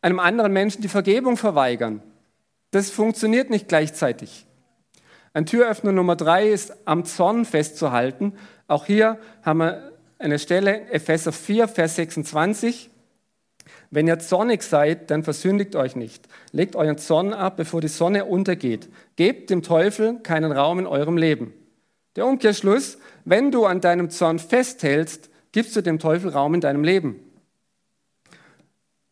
einem 0.02 0.20
anderen 0.20 0.54
Menschen 0.54 0.84
die 0.84 0.90
Vergebung 0.90 1.38
verweigern. 1.38 2.04
Das 2.70 2.92
funktioniert 2.92 3.50
nicht 3.50 3.68
gleichzeitig. 3.68 4.46
Ein 5.34 5.48
Türöffner 5.48 5.92
Nummer 5.92 6.16
drei 6.16 6.48
ist 6.48 6.72
am 6.86 7.04
Zorn 7.04 7.46
festzuhalten. 7.46 8.34
Auch 8.68 8.86
hier 8.86 9.18
haben 9.42 9.60
wir 9.60 9.92
eine 10.20 10.38
Stelle, 10.38 10.88
Epheser 10.92 11.32
4, 11.32 11.68
Vers 11.68 11.96
26. 11.96 12.92
Wenn 13.92 14.08
ihr 14.08 14.20
zornig 14.20 14.64
seid, 14.64 15.12
dann 15.12 15.24
versündigt 15.24 15.76
euch 15.76 15.96
nicht. 15.96 16.28
Legt 16.52 16.76
euren 16.76 16.98
Zorn 16.98 17.34
ab, 17.34 17.58
bevor 17.58 17.82
die 17.82 17.88
Sonne 17.88 18.26
untergeht. 18.26 18.90
Gebt 19.16 19.50
dem 19.50 19.62
Teufel 19.62 20.20
keinen 20.20 20.52
Raum 20.52 20.80
in 20.80 20.88
eurem 20.88 21.18
Leben. 21.18 21.54
Der 22.16 22.26
Umkehrschluss, 22.26 22.98
wenn 23.26 23.52
du 23.52 23.66
an 23.66 23.82
deinem 23.82 24.10
Zorn 24.10 24.40
festhältst, 24.40 25.30
gibst 25.52 25.76
du 25.76 25.82
dem 25.82 26.00
Teufel 26.00 26.32
Raum 26.32 26.54
in 26.54 26.62
deinem 26.62 26.84
Leben. 26.84 27.20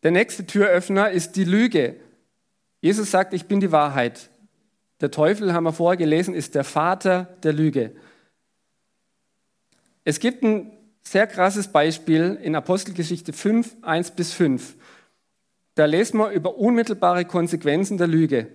Der 0.02 0.10
nächste 0.10 0.46
Türöffner 0.46 1.10
ist 1.10 1.36
die 1.36 1.44
Lüge. 1.44 1.96
Jesus 2.80 3.10
sagt, 3.10 3.32
ich 3.32 3.46
bin 3.46 3.60
die 3.60 3.72
Wahrheit. 3.72 4.28
Der 5.00 5.10
Teufel, 5.10 5.52
haben 5.52 5.64
wir 5.64 5.72
vorher 5.72 5.96
gelesen, 5.96 6.34
ist 6.34 6.54
der 6.54 6.64
Vater 6.64 7.36
der 7.42 7.52
Lüge. 7.52 7.92
Es 10.04 10.20
gibt 10.20 10.42
ein 10.42 10.70
sehr 11.06 11.26
krasses 11.26 11.68
Beispiel 11.68 12.38
in 12.42 12.56
Apostelgeschichte 12.56 13.32
5, 13.32 13.76
1 13.82 14.12
bis 14.12 14.32
5. 14.32 14.74
Da 15.74 15.84
lesen 15.84 16.18
wir 16.18 16.30
über 16.30 16.56
unmittelbare 16.56 17.24
Konsequenzen 17.24 17.98
der 17.98 18.06
Lüge. 18.06 18.48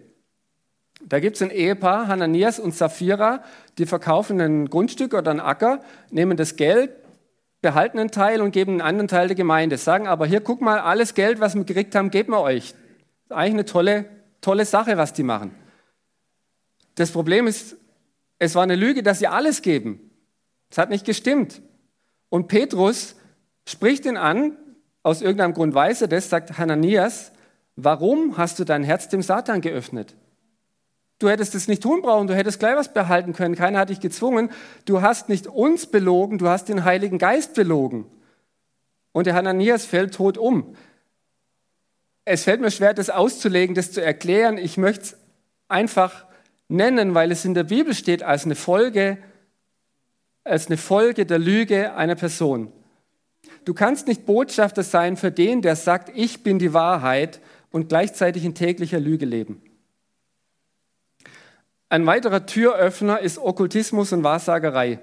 Da 1.01 1.19
gibt 1.19 1.35
es 1.37 1.41
ein 1.41 1.51
Ehepaar, 1.51 2.07
Hananias 2.07 2.59
und 2.59 2.75
Sapphira, 2.75 3.43
die 3.77 3.85
verkaufen 3.85 4.41
ein 4.41 4.69
Grundstück 4.69 5.13
oder 5.13 5.31
einen 5.31 5.39
Acker, 5.39 5.81
nehmen 6.09 6.35
das 6.35 6.55
Geld, 6.55 6.91
behalten 7.61 7.99
einen 7.99 8.11
Teil 8.11 8.41
und 8.41 8.51
geben 8.51 8.73
einen 8.73 8.81
anderen 8.81 9.07
Teil 9.07 9.27
der 9.27 9.35
Gemeinde. 9.35 9.77
Sagen 9.77 10.07
aber, 10.07 10.25
hier, 10.25 10.41
guck 10.41 10.61
mal, 10.61 10.79
alles 10.79 11.13
Geld, 11.13 11.39
was 11.39 11.55
wir 11.55 11.63
gekriegt 11.63 11.95
haben, 11.95 12.09
geben 12.09 12.33
wir 12.33 12.41
euch. 12.41 12.73
Eigentlich 13.29 13.53
eine 13.53 13.65
tolle 13.65 14.05
tolle 14.41 14.65
Sache, 14.65 14.97
was 14.97 15.13
die 15.13 15.23
machen. 15.23 15.55
Das 16.95 17.11
Problem 17.11 17.47
ist, 17.47 17.77
es 18.37 18.55
war 18.55 18.63
eine 18.63 18.75
Lüge, 18.75 19.03
dass 19.03 19.19
sie 19.19 19.27
alles 19.27 19.61
geben. 19.61 20.11
Es 20.69 20.77
hat 20.77 20.89
nicht 20.89 21.05
gestimmt. 21.05 21.61
Und 22.29 22.47
Petrus 22.47 23.15
spricht 23.67 24.05
ihn 24.05 24.17
an, 24.17 24.57
aus 25.03 25.21
irgendeinem 25.21 25.53
Grund 25.53 25.73
weiß 25.73 26.01
er 26.01 26.07
das, 26.07 26.29
sagt 26.29 26.57
Hananias, 26.57 27.31
warum 27.75 28.37
hast 28.37 28.59
du 28.59 28.63
dein 28.63 28.83
Herz 28.83 29.09
dem 29.09 29.21
Satan 29.21 29.61
geöffnet? 29.61 30.15
Du 31.19 31.29
hättest 31.29 31.55
es 31.55 31.67
nicht 31.67 31.83
tun 31.83 32.01
brauchen, 32.01 32.27
du 32.27 32.35
hättest 32.35 32.59
gleich 32.59 32.75
was 32.75 32.93
behalten 32.93 33.33
können, 33.33 33.55
keiner 33.55 33.79
hat 33.79 33.89
dich 33.89 33.99
gezwungen. 33.99 34.51
Du 34.85 35.01
hast 35.01 35.27
nicht 35.27 35.47
uns 35.47 35.87
belogen, 35.87 36.37
du 36.37 36.47
hast 36.47 36.69
den 36.69 36.85
Heiligen 36.85 37.17
Geist 37.17 37.55
belogen. 37.55 38.05
Und 39.11 39.27
der 39.27 39.33
Hananias 39.33 39.85
fällt 39.85 40.13
tot 40.13 40.37
um 40.37 40.75
es 42.31 42.43
fällt 42.43 42.61
mir 42.61 42.69
schwer, 42.69 42.93
das 42.93 43.09
auszulegen, 43.09 43.73
das 43.73 43.91
zu 43.91 44.03
erklären. 44.03 44.59
Ich 44.59 44.77
möchte 44.77 45.01
es 45.01 45.17
einfach 45.67 46.27
nennen, 46.67 47.15
weil 47.15 47.31
es 47.31 47.43
in 47.43 47.55
der 47.55 47.63
Bibel 47.63 47.95
steht 47.95 48.21
als 48.21 48.45
eine 48.45 48.53
Folge, 48.53 49.17
als 50.49 50.67
eine 50.67 50.77
Folge 50.77 51.25
der 51.25 51.39
Lüge 51.39 51.93
einer 51.93 52.15
Person. 52.15 52.71
Du 53.65 53.73
kannst 53.73 54.07
nicht 54.07 54.25
Botschafter 54.25 54.83
sein 54.83 55.17
für 55.17 55.31
den, 55.31 55.61
der 55.61 55.75
sagt, 55.75 56.11
ich 56.15 56.43
bin 56.43 56.59
die 56.59 56.73
Wahrheit 56.73 57.39
und 57.71 57.89
gleichzeitig 57.89 58.43
in 58.45 58.55
täglicher 58.55 58.99
Lüge 58.99 59.25
leben. 59.25 59.61
Ein 61.89 62.05
weiterer 62.05 62.45
Türöffner 62.45 63.19
ist 63.19 63.39
Okkultismus 63.39 64.13
und 64.13 64.23
Wahrsagerei. 64.23 64.99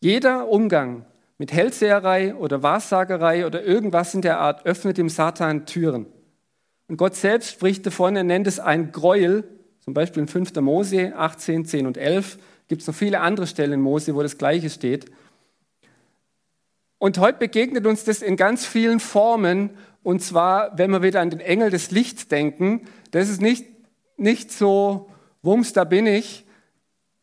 Jeder 0.00 0.48
Umgang 0.48 1.04
mit 1.36 1.52
Hellseherei 1.52 2.34
oder 2.34 2.62
Wahrsagerei 2.62 3.46
oder 3.46 3.62
irgendwas 3.62 4.14
in 4.14 4.22
der 4.22 4.38
Art 4.38 4.64
öffnet 4.66 4.98
dem 4.98 5.08
Satan 5.08 5.66
Türen. 5.66 6.06
Und 6.88 6.96
Gott 6.96 7.14
selbst 7.14 7.50
spricht 7.50 7.86
davon, 7.86 8.16
er 8.16 8.24
nennt 8.24 8.46
es 8.46 8.58
ein 8.58 8.92
Gräuel, 8.92 9.44
zum 9.80 9.94
Beispiel 9.94 10.22
in 10.22 10.28
5. 10.28 10.54
Mose 10.56 11.14
18, 11.16 11.64
10 11.64 11.86
und 11.86 11.96
11. 11.96 12.38
Gibt 12.70 12.82
es 12.82 12.86
noch 12.86 12.94
viele 12.94 13.18
andere 13.18 13.48
Stellen 13.48 13.72
in 13.72 13.80
Mose, 13.80 14.14
wo 14.14 14.22
das 14.22 14.38
Gleiche 14.38 14.70
steht. 14.70 15.06
Und 16.98 17.18
heute 17.18 17.40
begegnet 17.40 17.84
uns 17.84 18.04
das 18.04 18.22
in 18.22 18.36
ganz 18.36 18.64
vielen 18.64 19.00
Formen 19.00 19.70
Und 20.04 20.22
zwar, 20.22 20.78
wenn 20.78 20.92
wir 20.92 21.02
wieder 21.02 21.20
an 21.20 21.30
den 21.30 21.40
Engel 21.40 21.70
des 21.70 21.90
Lichts 21.90 22.28
denken, 22.28 22.86
das 23.10 23.28
ist 23.28 23.42
nicht, 23.42 23.66
nicht 24.16 24.52
so, 24.52 25.10
wumms, 25.42 25.72
da 25.72 25.82
bin 25.82 26.06
ich, 26.06 26.46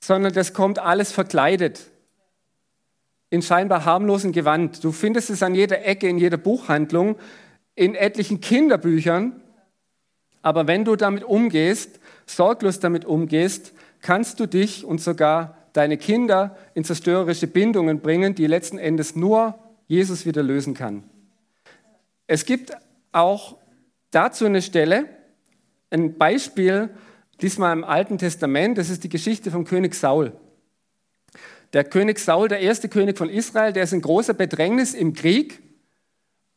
sondern 0.03 0.33
das 0.33 0.51
kommt 0.51 0.79
alles 0.79 1.13
verkleidet. 1.13 1.91
In 3.29 3.41
scheinbar 3.41 3.86
harmlosen 3.86 4.33
Gewand. 4.33 4.83
Du 4.83 4.91
findest 4.91 5.29
es 5.29 5.43
an 5.43 5.55
jeder 5.55 5.86
Ecke, 5.86 6.10
in 6.10 6.17
jeder 6.17 6.36
Buchhandlung, 6.36 7.15
in 7.73 7.95
etlichen 7.95 8.41
Kinderbüchern. 8.41 9.41
Aber 10.41 10.67
wenn 10.67 10.83
du 10.83 10.97
damit 10.97 11.23
umgehst, 11.23 12.01
sorglos 12.25 12.81
damit 12.81 13.05
umgehst, 13.05 13.71
kannst 14.08 14.39
du 14.39 14.46
dich 14.46 14.86
und 14.86 15.02
sogar 15.02 15.58
deine 15.74 15.98
Kinder 15.98 16.56
in 16.74 16.86
zerstörerische 16.86 17.46
Bindungen 17.46 18.00
bringen, 18.00 18.36
die 18.36 18.48
letzten 18.48 18.78
Endes 18.78 19.17
nur 19.17 19.60
Jesus 19.88 20.26
wieder 20.26 20.43
lösen 20.43 20.74
kann. 20.74 21.04
Es 22.26 22.46
gibt 22.46 22.72
auch 23.12 23.58
dazu 24.12 24.46
eine 24.46 24.62
Stelle, 24.62 25.10
ein 25.89 26.17
Beispiel, 26.17 26.89
diesmal 27.41 27.74
im 27.74 27.84
Alten 27.84 28.17
Testament, 28.17 28.78
das 28.78 28.89
ist 28.89 29.04
die 29.04 29.10
Geschichte 29.10 29.52
vom 29.52 29.65
König 29.65 29.93
Saul. 29.93 30.32
Der 31.74 31.84
König 31.84 32.20
Saul, 32.20 32.48
der 32.48 32.62
erste 32.62 32.88
König 32.88 33.17
von 33.17 33.30
Israel, 33.30 33.74
der 33.74 33.84
ist 33.84 33.91
in 33.91 34.02
großer 34.02 34.36
Bedrängnis 34.36 34.93
im 34.93 35.12
Krieg 35.12 35.62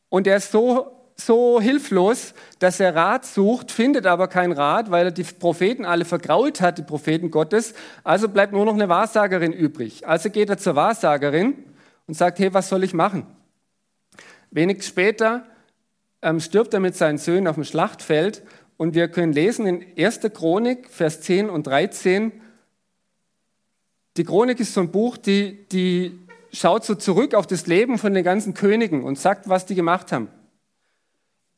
und 0.08 0.28
der 0.28 0.36
ist 0.36 0.52
so 0.52 0.99
so 1.26 1.60
hilflos, 1.60 2.34
dass 2.58 2.80
er 2.80 2.94
Rat 2.94 3.24
sucht, 3.24 3.70
findet 3.70 4.06
aber 4.06 4.28
keinen 4.28 4.52
Rat, 4.52 4.90
weil 4.90 5.06
er 5.06 5.10
die 5.10 5.22
Propheten 5.22 5.84
alle 5.84 6.04
vergrault 6.04 6.60
hat, 6.60 6.78
die 6.78 6.82
Propheten 6.82 7.30
Gottes. 7.30 7.74
Also 8.04 8.28
bleibt 8.28 8.52
nur 8.52 8.64
noch 8.64 8.74
eine 8.74 8.88
Wahrsagerin 8.88 9.52
übrig. 9.52 10.06
Also 10.06 10.30
geht 10.30 10.50
er 10.50 10.58
zur 10.58 10.76
Wahrsagerin 10.76 11.54
und 12.06 12.14
sagt, 12.14 12.38
hey, 12.38 12.52
was 12.52 12.68
soll 12.68 12.84
ich 12.84 12.94
machen? 12.94 13.26
Wenig 14.50 14.82
später 14.82 15.46
ähm, 16.22 16.40
stirbt 16.40 16.74
er 16.74 16.80
mit 16.80 16.96
seinen 16.96 17.18
Söhnen 17.18 17.46
auf 17.46 17.54
dem 17.54 17.64
Schlachtfeld 17.64 18.42
und 18.76 18.94
wir 18.94 19.08
können 19.08 19.32
lesen 19.32 19.66
in 19.66 19.84
1. 19.96 20.20
Chronik, 20.34 20.90
Vers 20.90 21.20
10 21.20 21.50
und 21.50 21.66
13, 21.66 22.32
die 24.16 24.24
Chronik 24.24 24.58
ist 24.58 24.74
so 24.74 24.80
ein 24.80 24.90
Buch, 24.90 25.16
die, 25.16 25.68
die 25.68 26.18
schaut 26.52 26.84
so 26.84 26.94
zurück 26.94 27.34
auf 27.34 27.46
das 27.46 27.66
Leben 27.66 27.96
von 27.96 28.12
den 28.12 28.24
ganzen 28.24 28.54
Königen 28.54 29.04
und 29.04 29.18
sagt, 29.18 29.48
was 29.48 29.66
die 29.66 29.74
gemacht 29.74 30.12
haben. 30.12 30.28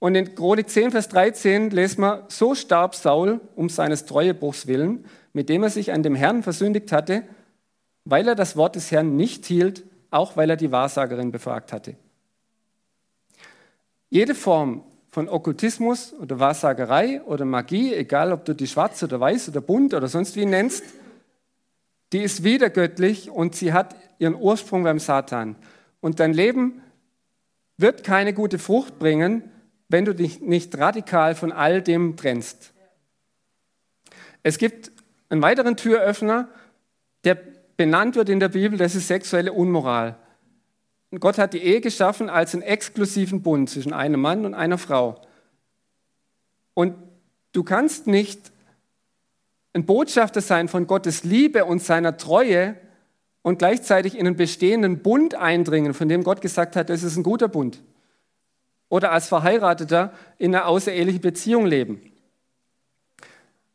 Und 0.03 0.17
in 0.17 0.35
Chronik 0.35 0.69
10, 0.69 0.91
Vers 0.91 1.09
13 1.11 1.71
lesen 1.71 2.01
wir, 2.01 2.25
so 2.27 2.57
starb 2.57 2.97
Saul 2.97 3.41
um 3.55 3.69
seines 3.69 4.05
Treuebruchs 4.05 4.67
willen, 4.67 5.05
mit 5.33 5.49
dem 5.49 5.63
er 5.63 5.71
sich 5.71 5.93
an 5.93 6.03
dem 6.03 6.17
Herrn 6.17 6.43
versündigt 6.43 6.91
hatte, 6.91 7.23
weil 8.05 8.27
er 8.27 8.35
das 8.35 8.57
Wort 8.57 8.75
des 8.75 8.91
Herrn 8.91 9.15
nicht 9.15 9.47
hielt, 9.47 9.85
auch 10.11 10.37
weil 10.37 10.51
er 10.51 10.57
die 10.57 10.73
Wahrsagerin 10.73 11.31
befragt 11.31 11.73
hatte. 11.73 11.95
Jede 14.11 14.35
Form 14.35 14.83
von 15.13 15.29
Okkultismus 15.29 16.13
oder 16.15 16.41
Wahrsagerei 16.41 17.23
oder 17.23 17.45
Magie, 17.45 17.95
egal 17.95 18.33
ob 18.33 18.45
du 18.45 18.57
die 18.57 18.67
schwarz 18.67 19.01
oder 19.05 19.21
weiß 19.21 19.51
oder 19.51 19.61
bunt 19.61 19.95
oder 19.95 20.09
sonst 20.09 20.35
wie 20.35 20.47
nennst, 20.47 20.83
die 22.13 22.25
ist 22.25 22.43
wiedergöttlich 22.43 23.31
und 23.31 23.55
sie 23.55 23.73
hat 23.73 23.95
ihren 24.19 24.35
Ursprung 24.35 24.83
beim 24.83 24.99
Satan. 24.99 25.55
Und 26.01 26.19
dein 26.19 26.33
Leben 26.33 26.83
wird 27.77 28.03
keine 28.03 28.35
gute 28.35 28.59
Frucht 28.59 28.99
bringen, 28.99 29.45
wenn 29.93 30.07
du 30.07 30.15
dich 30.15 30.41
nicht 30.41 30.77
radikal 30.79 31.35
von 31.35 31.53
all 31.53 31.83
dem 31.83 32.17
trennst. 32.17 32.73
Es 34.43 34.59
gibt 34.59 34.91
einen 35.29 35.43
weiteren 35.43 35.77
Türöffner, 35.77 36.49
der 37.25 37.39
benannt 37.77 38.17
wird 38.17 38.29
in 38.29 38.41
der 38.41 38.49
Bibel, 38.49 38.79
das 38.79 38.95
ist 38.95 39.07
sexuelle 39.07 39.53
Unmoral. 39.53 40.17
Gott 41.21 41.37
hat 41.37 41.53
die 41.53 41.63
Ehe 41.63 41.83
geschaffen 41.83 42.31
als 42.31 42.55
einen 42.55 42.63
exklusiven 42.63 43.43
Bund 43.43 43.69
zwischen 43.69 43.93
einem 43.93 44.21
Mann 44.21 44.47
und 44.47 44.55
einer 44.55 44.79
Frau. 44.79 45.21
Und 46.75 46.95
du 47.53 47.63
kannst 47.63 48.07
nicht 48.07 48.51
ein 49.75 49.85
Botschafter 49.85 50.41
sein 50.41 50.69
von 50.69 50.87
Gottes 50.87 51.23
Liebe 51.23 51.67
und 51.67 51.83
seiner 51.83 52.17
Treue 52.17 52.77
und 53.43 53.59
gleichzeitig 53.59 54.15
in 54.15 54.27
einen 54.27 54.37
bestehenden 54.37 55.03
Bund 55.03 55.35
eindringen, 55.35 55.93
von 55.93 56.09
dem 56.09 56.25
Gott 56.25 56.41
gesagt 56.41 56.77
hat, 56.77 56.89
das 56.89 57.03
ist 57.03 57.17
ein 57.17 57.23
guter 57.23 57.49
Bund 57.49 57.83
oder 58.93 59.11
als 59.11 59.27
Verheirateter 59.27 60.13
in 60.37 60.55
einer 60.55 60.67
außerehelichen 60.67 61.23
Beziehung 61.23 61.65
leben. 61.65 62.13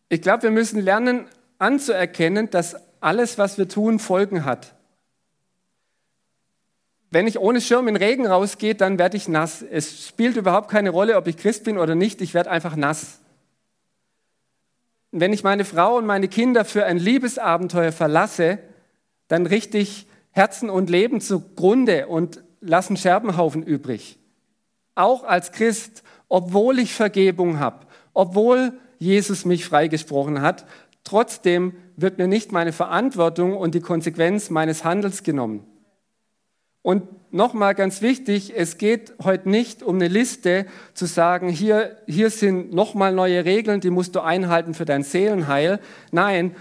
Ich 0.10 0.22
glaube, 0.22 0.44
wir 0.44 0.52
müssen 0.52 0.80
lernen 0.80 1.26
anzuerkennen, 1.58 2.52
dass 2.52 2.76
alles, 3.02 3.40
was 3.40 3.58
wir 3.58 3.68
tun, 3.68 3.98
Folgen 3.98 4.46
hat. 4.46 4.76
Wenn 7.10 7.26
ich 7.26 7.40
ohne 7.40 7.62
Schirm 7.62 7.88
in 7.88 7.96
Regen 7.96 8.28
rausgehe, 8.28 8.76
dann 8.76 9.00
werde 9.00 9.18
ich 9.18 9.28
nass. 9.28 9.64
Es 9.64 10.08
spielt 10.08 10.38
überhaupt 10.38 10.70
keine 10.70 10.92
Rolle, 10.92 11.18
ob 11.18 11.26
ich 11.26 11.38
Christ 11.38 11.64
bin 11.64 11.80
oder 11.80 11.96
nicht, 11.96 12.22
ich 12.22 12.36
werde 12.36 12.52
einfach 12.52 12.76
nass. 12.76 13.18
Wenn 15.10 15.34
ich 15.34 15.44
meine 15.44 15.66
Frau 15.66 15.98
und 15.98 16.06
meine 16.06 16.28
Kinder 16.28 16.64
für 16.64 16.86
ein 16.86 17.00
Liebesabenteuer 17.00 17.92
verlasse, 17.92 18.60
dann 19.30 19.48
richte 19.48 19.80
ich 19.80 20.06
Herzen 20.30 20.70
und 20.70 20.92
Leben 20.92 21.22
zugrunde 21.22 22.06
und 22.06 22.44
lassen 22.62 22.98
Scherbenhaufen 22.98 23.64
übrig 23.64 24.20
auch 24.98 25.24
als 25.24 25.52
Christ, 25.52 26.04
obwohl 26.30 26.80
ich 26.80 26.94
Vergebung 26.94 27.60
habe, 27.60 27.86
obwohl 28.14 28.74
Jesus 29.00 29.46
mich 29.46 29.66
freigesprochen 29.66 30.42
hat, 30.42 30.66
trotzdem 31.04 31.74
wird 31.96 32.18
mir 32.18 32.28
nicht 32.28 32.52
meine 32.52 32.74
Verantwortung 32.74 33.56
und 33.56 33.76
die 33.76 33.82
Konsequenz 33.82 34.50
meines 34.50 34.84
Handels 34.84 35.24
genommen. 35.24 35.66
Und 36.82 37.04
nochmal 37.34 37.76
ganz 37.76 38.02
wichtig, 38.02 38.54
es 38.56 38.78
geht 38.78 39.14
heute 39.22 39.50
nicht 39.50 39.84
um 39.84 39.96
eine 39.96 40.08
Liste 40.08 40.66
zu 40.94 41.06
sagen, 41.06 41.50
hier, 41.50 41.98
hier 42.08 42.30
sind 42.30 42.74
nochmal 42.74 43.14
neue 43.14 43.44
Regeln, 43.44 43.82
die 43.82 43.90
musst 43.90 44.16
du 44.16 44.22
einhalten 44.22 44.74
für 44.74 44.86
dein 44.86 45.04
Seelenheil. 45.04 45.80
Nein, 46.12 46.56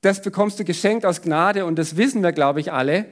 das 0.00 0.22
bekommst 0.22 0.58
du 0.58 0.64
geschenkt 0.64 1.06
aus 1.06 1.22
Gnade 1.22 1.66
und 1.66 1.78
das 1.78 1.96
wissen 1.96 2.22
wir, 2.22 2.32
glaube 2.32 2.60
ich, 2.60 2.72
alle. 2.72 3.06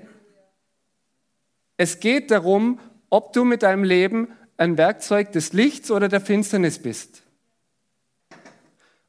Es 1.77 2.01
geht 2.01 2.31
darum, 2.31 2.79
ob 3.14 3.33
du 3.33 3.44
mit 3.44 3.62
deinem 3.62 3.85
Leben 3.85 4.27
ein 4.57 4.77
Werkzeug 4.77 5.31
des 5.31 5.53
Lichts 5.53 5.92
oder 5.92 6.09
der 6.09 6.20
Finsternis 6.20 6.81
bist. 6.81 7.22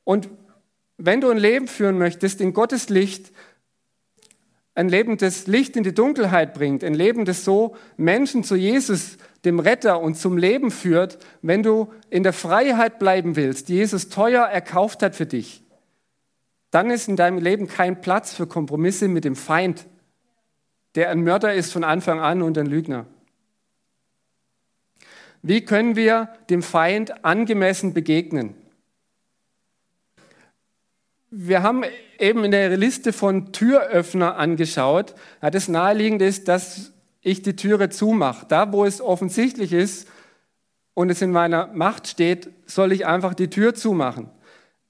Und 0.03 0.29
wenn 0.97 1.21
du 1.21 1.31
ein 1.31 1.39
Leben 1.39 1.67
führen 1.67 1.97
möchtest 1.97 2.39
in 2.39 2.53
Gottes 2.53 2.89
Licht, 2.89 3.31
ein 4.75 4.89
Leben, 4.89 5.17
das 5.17 5.47
Licht 5.47 5.75
in 5.75 5.81
die 5.81 5.95
Dunkelheit 5.95 6.53
bringt, 6.53 6.83
ein 6.83 6.93
Leben, 6.93 7.25
das 7.25 7.43
so 7.43 7.75
Menschen 7.97 8.43
zu 8.43 8.55
Jesus, 8.55 9.17
dem 9.43 9.59
Retter 9.59 9.99
und 9.99 10.13
zum 10.13 10.37
Leben 10.37 10.69
führt, 10.69 11.17
wenn 11.41 11.63
du 11.63 11.91
in 12.11 12.21
der 12.21 12.33
Freiheit 12.33 12.99
bleiben 12.99 13.35
willst, 13.35 13.69
die 13.69 13.73
Jesus 13.73 14.09
teuer 14.09 14.43
erkauft 14.43 15.01
hat 15.01 15.15
für 15.15 15.25
dich, 15.25 15.63
dann 16.69 16.91
ist 16.91 17.07
in 17.07 17.15
deinem 17.15 17.39
Leben 17.39 17.67
kein 17.67 18.01
Platz 18.01 18.35
für 18.35 18.45
Kompromisse 18.45 19.07
mit 19.07 19.25
dem 19.25 19.35
Feind, 19.35 19.87
der 20.93 21.09
ein 21.09 21.23
Mörder 21.23 21.55
ist 21.55 21.73
von 21.73 21.83
Anfang 21.83 22.19
an 22.19 22.43
und 22.43 22.55
ein 22.59 22.67
Lügner. 22.67 23.07
Wie 25.47 25.63
können 25.63 25.95
wir 25.95 26.29
dem 26.49 26.63
Feind 26.63 27.23
angemessen 27.23 27.93
begegnen? 27.93 28.55
Wir 31.29 31.61
haben 31.61 31.83
eben 32.17 32.43
in 32.43 32.49
der 32.49 32.75
Liste 32.75 33.13
von 33.13 33.51
Türöffner 33.51 34.37
angeschaut. 34.37 35.13
Ja, 35.43 35.51
das 35.51 35.67
Naheliegende 35.67 36.25
ist, 36.25 36.47
dass 36.47 36.93
ich 37.21 37.43
die 37.43 37.55
Türe 37.55 37.89
zumache. 37.89 38.47
Da, 38.47 38.73
wo 38.73 38.85
es 38.85 39.01
offensichtlich 39.01 39.71
ist 39.71 40.07
und 40.95 41.11
es 41.11 41.21
in 41.21 41.29
meiner 41.29 41.67
Macht 41.67 42.07
steht, 42.07 42.49
soll 42.65 42.91
ich 42.91 43.05
einfach 43.05 43.35
die 43.35 43.51
Tür 43.51 43.75
zumachen. 43.75 44.31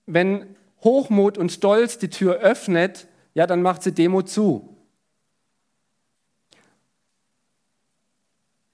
Wenn 0.05 0.55
Hochmut 0.85 1.37
und 1.37 1.51
Stolz 1.51 1.97
die 1.97 2.09
Tür 2.09 2.35
öffnet, 2.35 3.07
ja, 3.33 3.45
dann 3.45 3.61
macht 3.61 3.83
sie 3.83 3.91
Demo 3.91 4.21
zu. 4.21 4.77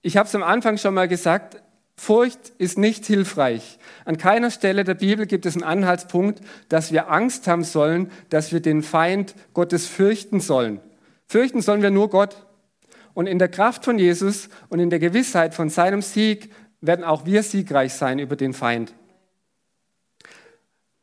Ich 0.04 0.16
habe 0.16 0.28
es 0.28 0.36
am 0.36 0.44
Anfang 0.44 0.78
schon 0.78 0.94
mal 0.94 1.08
gesagt, 1.08 1.60
Furcht 2.02 2.54
ist 2.58 2.80
nicht 2.80 3.06
hilfreich. 3.06 3.78
An 4.06 4.18
keiner 4.18 4.50
Stelle 4.50 4.84
der 4.84 4.96
Bibel 4.96 5.28
gibt 5.28 5.46
es 5.46 5.54
einen 5.54 5.64
Anhaltspunkt, 5.64 6.42
dass 6.68 6.92
wir 6.92 7.12
Angst 7.12 7.48
haben 7.48 7.64
sollen, 7.64 8.10
dass 8.32 8.52
wir 8.52 8.60
den 8.60 8.82
Feind 8.82 9.36
Gottes 9.54 9.86
fürchten 9.86 10.40
sollen. 10.40 10.80
Fürchten 11.28 11.62
sollen 11.62 11.84
wir 11.84 11.92
nur 11.92 12.10
Gott. 12.10 12.48
Und 13.14 13.28
in 13.28 13.38
der 13.38 13.50
Kraft 13.50 13.86
von 13.86 14.00
Jesus 14.00 14.50
und 14.70 14.80
in 14.80 14.90
der 14.90 14.98
Gewissheit 14.98 15.54
von 15.54 15.70
seinem 15.70 16.02
Sieg 16.02 16.52
werden 16.82 17.06
auch 17.06 17.28
wir 17.28 17.44
siegreich 17.44 17.94
sein 17.94 18.18
über 18.18 18.36
den 18.36 18.54
Feind. 18.54 18.96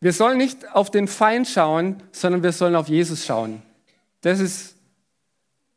Wir 0.01 0.13
sollen 0.13 0.37
nicht 0.37 0.75
auf 0.75 0.91
den 0.91 1.07
Feind 1.07 1.47
schauen, 1.47 2.03
sondern 2.11 2.43
wir 2.43 2.51
sollen 2.51 2.75
auf 2.75 2.89
Jesus 2.89 3.25
schauen. 3.25 3.63
Das 4.23 4.41
ist, 4.41 4.75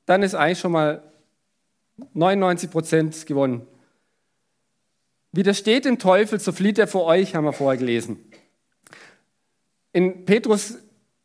dann 0.08 0.24
ist 0.24 0.34
eigentlich 0.34 0.58
schon 0.58 0.72
mal 0.72 1.04
99 2.16 2.72
Prozent 2.72 3.28
gewonnen. 3.28 3.68
Widersteht 5.32 5.86
dem 5.86 5.98
Teufel, 5.98 6.40
so 6.40 6.52
flieht 6.52 6.78
er 6.78 6.88
vor 6.88 7.06
euch, 7.06 7.36
haben 7.36 7.46
wir 7.46 7.54
vorher 7.54 7.78
gelesen. 7.78 8.20
In 9.94 10.26
Petrus 10.26 10.78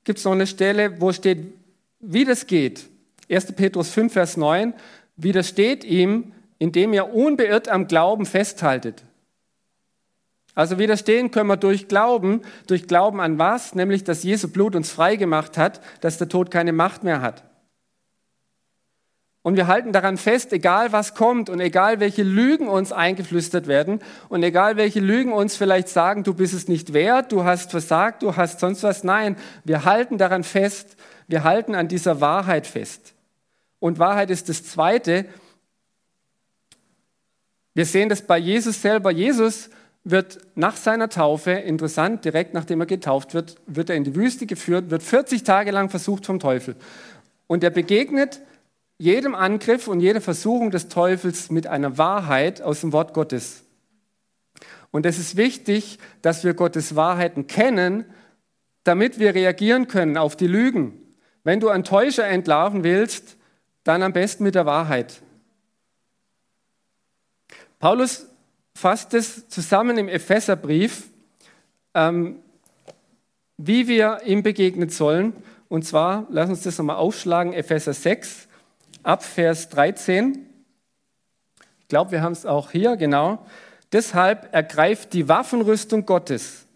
gibt 0.05 0.19
es 0.19 0.25
noch 0.25 0.33
eine 0.33 0.47
Stelle, 0.47 1.01
wo 1.01 1.13
steht, 1.13 1.53
wie 2.01 2.25
das 2.25 2.47
geht. 2.47 2.89
1. 3.29 3.53
Petrus 3.53 3.91
5, 3.91 4.13
Vers 4.13 4.37
9. 4.37 4.75
Widersteht 5.17 5.85
ihm, 5.85 6.33
indem 6.59 6.93
ihr 6.93 7.13
unbeirrt 7.13 7.69
am 7.69 7.89
Glauben 7.89 8.27
festhaltet. 8.27 9.03
Also 10.55 10.79
widerstehen 10.79 11.31
können 11.31 11.49
wir 11.49 11.57
durch 11.57 11.89
Glauben. 11.89 12.43
Durch 12.67 12.87
Glauben 12.87 13.21
an 13.21 13.39
was? 13.39 13.75
Nämlich, 13.75 14.05
dass 14.05 14.23
Jesu 14.23 14.49
Blut 14.49 14.75
uns 14.75 14.91
frei 14.91 15.17
gemacht 15.17 15.59
hat, 15.59 15.81
dass 16.01 16.19
der 16.19 16.29
Tod 16.29 16.51
keine 16.51 16.73
Macht 16.73 17.05
mehr 17.05 17.21
hat. 17.21 17.45
Und 19.47 19.57
wir 19.57 19.69
halten 19.69 19.93
daran 19.93 20.17
fest, 20.17 20.53
egal 20.53 20.91
was 20.91 21.15
kommt 21.15 21.49
und 21.51 21.61
egal 21.61 22.01
welche 22.01 22.25
Lügen 22.25 22.67
uns 22.67 22.91
eingeflüstert 22.91 23.69
werden 23.69 24.01
und 24.29 24.43
egal 24.43 24.77
welche 24.77 24.99
Lügen 24.99 25.33
uns 25.33 25.57
vielleicht 25.57 25.89
sagen, 25.89 26.25
du 26.25 26.35
bist 26.35 26.53
es 26.53 26.67
nicht 26.67 26.93
wert, 26.93 27.31
du 27.31 27.45
hast 27.45 27.71
versagt, 27.71 28.25
du 28.25 28.35
hast 28.35 28.59
sonst 28.59 28.83
was. 28.83 29.05
Nein, 29.05 29.37
wir 29.63 29.85
halten 29.85 30.19
daran 30.19 30.43
fest, 30.43 30.97
wir 31.29 31.45
halten 31.45 31.77
an 31.77 31.87
dieser 31.87 32.21
Wahrheit 32.21 32.67
fest. 32.67 33.15
Und 33.79 34.01
Wahrheit 34.01 34.31
ist 34.31 34.49
das 34.49 34.65
Zweite. 34.65 35.27
Wir 37.73 37.87
sehen 37.87 38.09
das 38.09 38.23
bei 38.23 38.39
Jesus 38.39 38.83
selber. 38.83 39.13
Jesus 39.13 39.71
wird 40.03 40.41
nach 40.57 40.77
seiner 40.77 41.09
Taufe, 41.09 41.53
interessant, 41.53 42.25
direkt 42.25 42.53
nachdem 42.53 42.81
er 42.81 42.87
getauft 42.87 43.33
wird, 43.33 43.55
wird 43.69 43.91
er 43.91 43.97
in 43.97 44.03
die 44.03 44.17
Wüste 44.17 44.47
geführt, 44.47 44.91
wird 44.91 45.05
40 45.05 45.45
Tage 45.45 45.71
lang 45.71 45.89
versucht 45.89 46.27
vom 46.27 46.41
Teufel. 46.41 46.75
Und 47.47 47.63
er 47.63 47.71
begegnet 47.71 48.41
jedem 48.99 49.35
Angriff 49.35 49.89
und 49.89 50.01
jeder 50.01 50.21
Versuchung 50.21 50.71
des 50.71 50.89
Teufels 50.89 51.51
mit 51.51 51.67
einer 51.67 51.99
Wahrheit 51.99 52.63
aus 52.63 52.81
dem 52.81 52.93
Wort 52.93 53.13
Gottes. 53.15 53.65
Und 54.91 55.05
es 55.05 55.19
ist 55.19 55.37
wichtig, 55.37 55.99
dass 56.23 56.45
wir 56.45 56.55
Gottes 56.55 56.97
Wahrheiten 56.97 57.47
kennen, 57.47 58.07
damit 58.85 59.19
wir 59.19 59.35
reagieren 59.35 59.89
können 59.89 60.17
auf 60.17 60.37
die 60.37 60.47
Lügen. 60.47 61.01
Wenn 61.45 61.61
du 61.61 61.69
einen 61.69 61.85
Täuscher 61.85 62.27
entlarven 62.27 62.85
willst, 62.85 63.37
dann 63.85 64.03
am 64.03 64.13
besten 64.13 64.45
mit 64.45 64.55
der 64.55 64.67
Wahrheit. 64.67 65.23
Paulus 67.79 68.27
fasst 68.75 69.15
es 69.15 69.49
zusammen 69.49 69.99
im 69.99 70.09
Epheserbrief, 70.09 71.11
ähm, 71.95 72.41
wie 73.59 73.89
wir 73.89 74.23
ihm 74.25 74.43
begegnen 74.43 74.89
sollen. 74.89 75.35
Und 75.69 75.85
zwar, 75.85 76.27
lass 76.31 76.49
uns 76.49 76.63
das 76.63 76.79
nochmal 76.79 76.97
aufschlagen, 76.97 77.53
Epheser 77.53 77.93
6, 77.93 78.46
ab 79.07 79.23
Vers 79.23 79.69
13. 79.69 80.47
Ich 81.81 81.89
glaube, 81.89 82.11
wir 82.11 82.23
haben 82.23 82.33
es 82.33 82.45
auch 82.45 82.73
hier, 82.73 82.97
genau. 82.97 83.47
Deshalb 83.93 84.53
ergreift 84.53 85.13
die 85.13 85.29
Waffenrüstung 85.29 86.07
Gottes, 86.07 86.67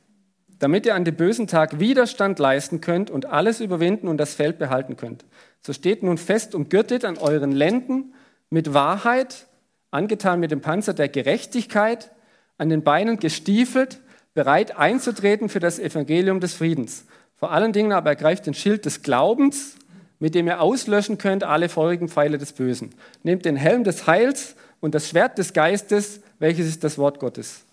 damit 0.60 0.86
ihr 0.86 0.94
an 0.94 1.04
dem 1.04 1.16
bösen 1.16 1.48
Tag 1.48 1.80
Widerstand 1.80 2.38
leisten 2.38 2.80
könnt 2.80 3.10
und 3.10 3.26
alles 3.26 3.60
überwinden 3.60 4.06
und 4.06 4.18
das 4.18 4.34
Feld 4.34 4.58
behalten 4.58 4.96
könnt. 4.96 5.24
So 5.60 5.72
steht 5.72 6.04
nun 6.04 6.18
fest 6.18 6.54
umgürtet 6.54 7.04
an 7.04 7.18
euren 7.18 7.50
Lenden 7.50 8.14
mit 8.48 8.72
Wahrheit, 8.72 9.46
angetan 9.90 10.38
mit 10.38 10.52
dem 10.52 10.60
Panzer 10.60 10.94
der 10.94 11.08
Gerechtigkeit, 11.08 12.12
an 12.58 12.68
den 12.68 12.84
Beinen 12.84 13.18
gestiefelt, 13.18 14.00
bereit 14.34 14.78
einzutreten 14.78 15.48
für 15.48 15.60
das 15.60 15.80
Evangelium 15.80 16.38
des 16.38 16.54
Friedens. 16.54 17.06
Vor 17.34 17.50
allen 17.50 17.72
Dingen 17.72 17.90
aber 17.90 18.10
ergreift 18.10 18.46
den 18.46 18.54
Schild 18.54 18.84
des 18.84 19.02
Glaubens, 19.02 19.74
mit 20.20 20.34
dem 20.34 20.46
ihr 20.46 20.60
auslöschen 20.60 21.18
könnt 21.18 21.42
alle 21.42 21.68
feurigen 21.68 22.08
Pfeile 22.08 22.38
des 22.38 22.52
Bösen. 22.52 22.90
Nehmt 23.24 23.44
den 23.44 23.56
Helm 23.56 23.82
des 23.82 24.06
Heils 24.06 24.54
und 24.80 24.94
das 24.94 25.08
Schwert 25.08 25.38
des 25.38 25.52
Geistes, 25.52 26.20
welches 26.38 26.68
ist 26.68 26.84
das 26.84 26.98
Wort 26.98 27.18
Gottes. 27.18 27.64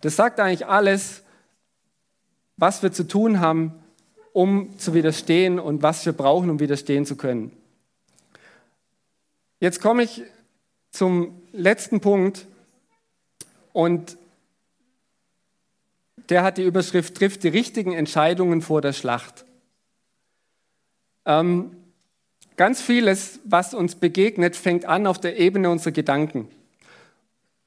Das 0.00 0.16
sagt 0.16 0.40
eigentlich 0.40 0.66
alles, 0.66 1.22
was 2.56 2.82
wir 2.82 2.92
zu 2.92 3.04
tun 3.04 3.40
haben, 3.40 3.74
um 4.32 4.78
zu 4.78 4.94
widerstehen 4.94 5.58
und 5.58 5.82
was 5.82 6.06
wir 6.06 6.12
brauchen, 6.12 6.48
um 6.48 6.60
widerstehen 6.60 7.06
zu 7.06 7.16
können. 7.16 7.50
Jetzt 9.60 9.80
komme 9.80 10.04
ich 10.04 10.22
zum 10.90 11.42
letzten 11.52 12.00
Punkt 12.00 12.46
und 13.72 14.16
der 16.28 16.42
hat 16.42 16.58
die 16.58 16.64
Überschrift, 16.64 17.16
trifft 17.16 17.42
die 17.42 17.48
richtigen 17.48 17.92
Entscheidungen 17.92 18.62
vor 18.62 18.80
der 18.80 18.92
Schlacht. 18.92 19.44
Ähm, 21.26 21.76
ganz 22.56 22.80
vieles, 22.80 23.40
was 23.44 23.74
uns 23.74 23.96
begegnet, 23.96 24.56
fängt 24.56 24.84
an 24.84 25.06
auf 25.06 25.20
der 25.20 25.38
Ebene 25.38 25.70
unserer 25.70 25.92
Gedanken. 25.92 26.48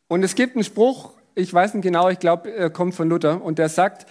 Und 0.07 0.23
es 0.23 0.35
gibt 0.35 0.55
einen 0.55 0.63
Spruch, 0.63 1.13
ich 1.35 1.53
weiß 1.53 1.73
nicht 1.73 1.83
genau, 1.83 2.09
ich 2.09 2.19
glaube, 2.19 2.51
er 2.51 2.69
kommt 2.69 2.95
von 2.95 3.09
Luther, 3.09 3.41
und 3.41 3.59
der 3.59 3.69
sagt, 3.69 4.09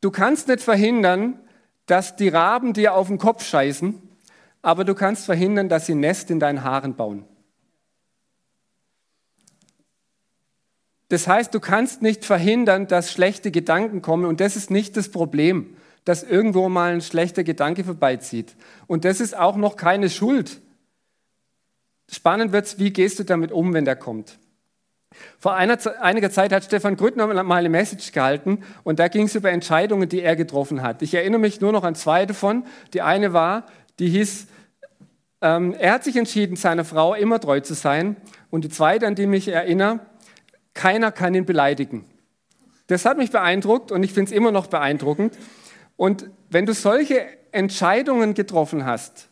du 0.00 0.10
kannst 0.10 0.48
nicht 0.48 0.62
verhindern, 0.62 1.38
dass 1.86 2.16
die 2.16 2.28
Raben 2.28 2.72
dir 2.72 2.94
auf 2.94 3.08
den 3.08 3.18
Kopf 3.18 3.44
scheißen, 3.44 4.00
aber 4.62 4.84
du 4.84 4.94
kannst 4.94 5.26
verhindern, 5.26 5.68
dass 5.68 5.86
sie 5.86 5.94
Nest 5.94 6.30
in 6.30 6.40
deinen 6.40 6.64
Haaren 6.64 6.94
bauen. 6.94 7.24
Das 11.08 11.26
heißt, 11.26 11.52
du 11.52 11.58
kannst 11.58 12.02
nicht 12.02 12.24
verhindern, 12.24 12.86
dass 12.86 13.10
schlechte 13.10 13.50
Gedanken 13.50 14.00
kommen 14.00 14.24
und 14.24 14.40
das 14.40 14.54
ist 14.54 14.70
nicht 14.70 14.96
das 14.96 15.10
Problem 15.10 15.76
dass 16.04 16.22
irgendwo 16.22 16.68
mal 16.68 16.92
ein 16.92 17.00
schlechter 17.00 17.44
Gedanke 17.44 17.84
vorbeizieht. 17.84 18.56
Und 18.86 19.04
das 19.04 19.20
ist 19.20 19.36
auch 19.36 19.56
noch 19.56 19.76
keine 19.76 20.10
Schuld. 20.10 20.60
Spannend 22.10 22.52
wird 22.52 22.66
es, 22.66 22.78
wie 22.78 22.92
gehst 22.92 23.18
du 23.18 23.24
damit 23.24 23.52
um, 23.52 23.72
wenn 23.72 23.84
der 23.84 23.96
kommt. 23.96 24.38
Vor 25.38 25.54
einer, 25.54 25.78
einiger 26.00 26.30
Zeit 26.30 26.52
hat 26.52 26.64
Stefan 26.64 26.96
Grüttner 26.96 27.26
mal 27.42 27.56
eine 27.56 27.68
Message 27.68 28.12
gehalten 28.12 28.62
und 28.84 28.98
da 28.98 29.08
ging 29.08 29.26
es 29.26 29.34
über 29.34 29.50
Entscheidungen, 29.50 30.08
die 30.08 30.22
er 30.22 30.36
getroffen 30.36 30.82
hat. 30.82 31.02
Ich 31.02 31.14
erinnere 31.14 31.40
mich 31.40 31.60
nur 31.60 31.72
noch 31.72 31.82
an 31.82 31.94
zwei 31.94 32.26
davon. 32.26 32.64
Die 32.94 33.02
eine 33.02 33.32
war, 33.32 33.66
die 33.98 34.08
hieß, 34.08 34.46
ähm, 35.40 35.74
er 35.78 35.94
hat 35.94 36.04
sich 36.04 36.16
entschieden, 36.16 36.56
seiner 36.56 36.84
Frau 36.84 37.14
immer 37.14 37.40
treu 37.40 37.60
zu 37.60 37.74
sein. 37.74 38.16
Und 38.50 38.64
die 38.64 38.68
zweite, 38.68 39.06
an 39.06 39.14
die 39.14 39.26
mich 39.26 39.48
erinnere, 39.48 40.00
keiner 40.74 41.10
kann 41.10 41.34
ihn 41.34 41.46
beleidigen. 41.46 42.04
Das 42.86 43.04
hat 43.04 43.18
mich 43.18 43.30
beeindruckt 43.30 43.92
und 43.92 44.02
ich 44.02 44.12
finde 44.12 44.30
es 44.30 44.36
immer 44.36 44.52
noch 44.52 44.66
beeindruckend. 44.66 45.36
Und 46.00 46.30
wenn 46.48 46.64
du 46.64 46.72
solche 46.72 47.26
Entscheidungen 47.52 48.32
getroffen 48.32 48.86
hast 48.86 49.28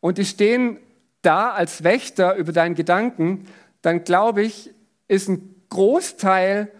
und 0.00 0.18
die 0.18 0.26
stehen 0.26 0.76
da 1.22 1.52
als 1.52 1.82
Wächter 1.82 2.34
über 2.34 2.52
deinen 2.52 2.74
Gedanken, 2.74 3.46
dann 3.80 4.04
glaube 4.04 4.42
ich, 4.42 4.68
ist 5.08 5.30
ein 5.30 5.62
Großteil 5.70 6.70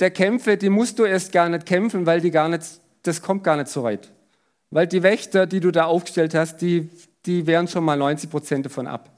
der 0.00 0.10
Kämpfe, 0.10 0.56
die 0.56 0.68
musst 0.68 0.98
du 0.98 1.04
erst 1.04 1.30
gar 1.30 1.48
nicht 1.48 1.64
kämpfen, 1.64 2.06
weil 2.06 2.20
die 2.20 2.32
gar 2.32 2.48
nicht, 2.48 2.80
das 3.02 3.22
kommt 3.22 3.44
gar 3.44 3.56
nicht 3.56 3.68
so 3.68 3.84
weit. 3.84 4.12
Weil 4.70 4.88
die 4.88 5.04
Wächter, 5.04 5.46
die 5.46 5.60
du 5.60 5.70
da 5.70 5.84
aufgestellt 5.84 6.34
hast, 6.34 6.56
die, 6.56 6.90
die 7.24 7.46
wehren 7.46 7.68
schon 7.68 7.84
mal 7.84 7.96
90 7.96 8.28
Prozent 8.30 8.66
davon 8.66 8.88
ab. 8.88 9.12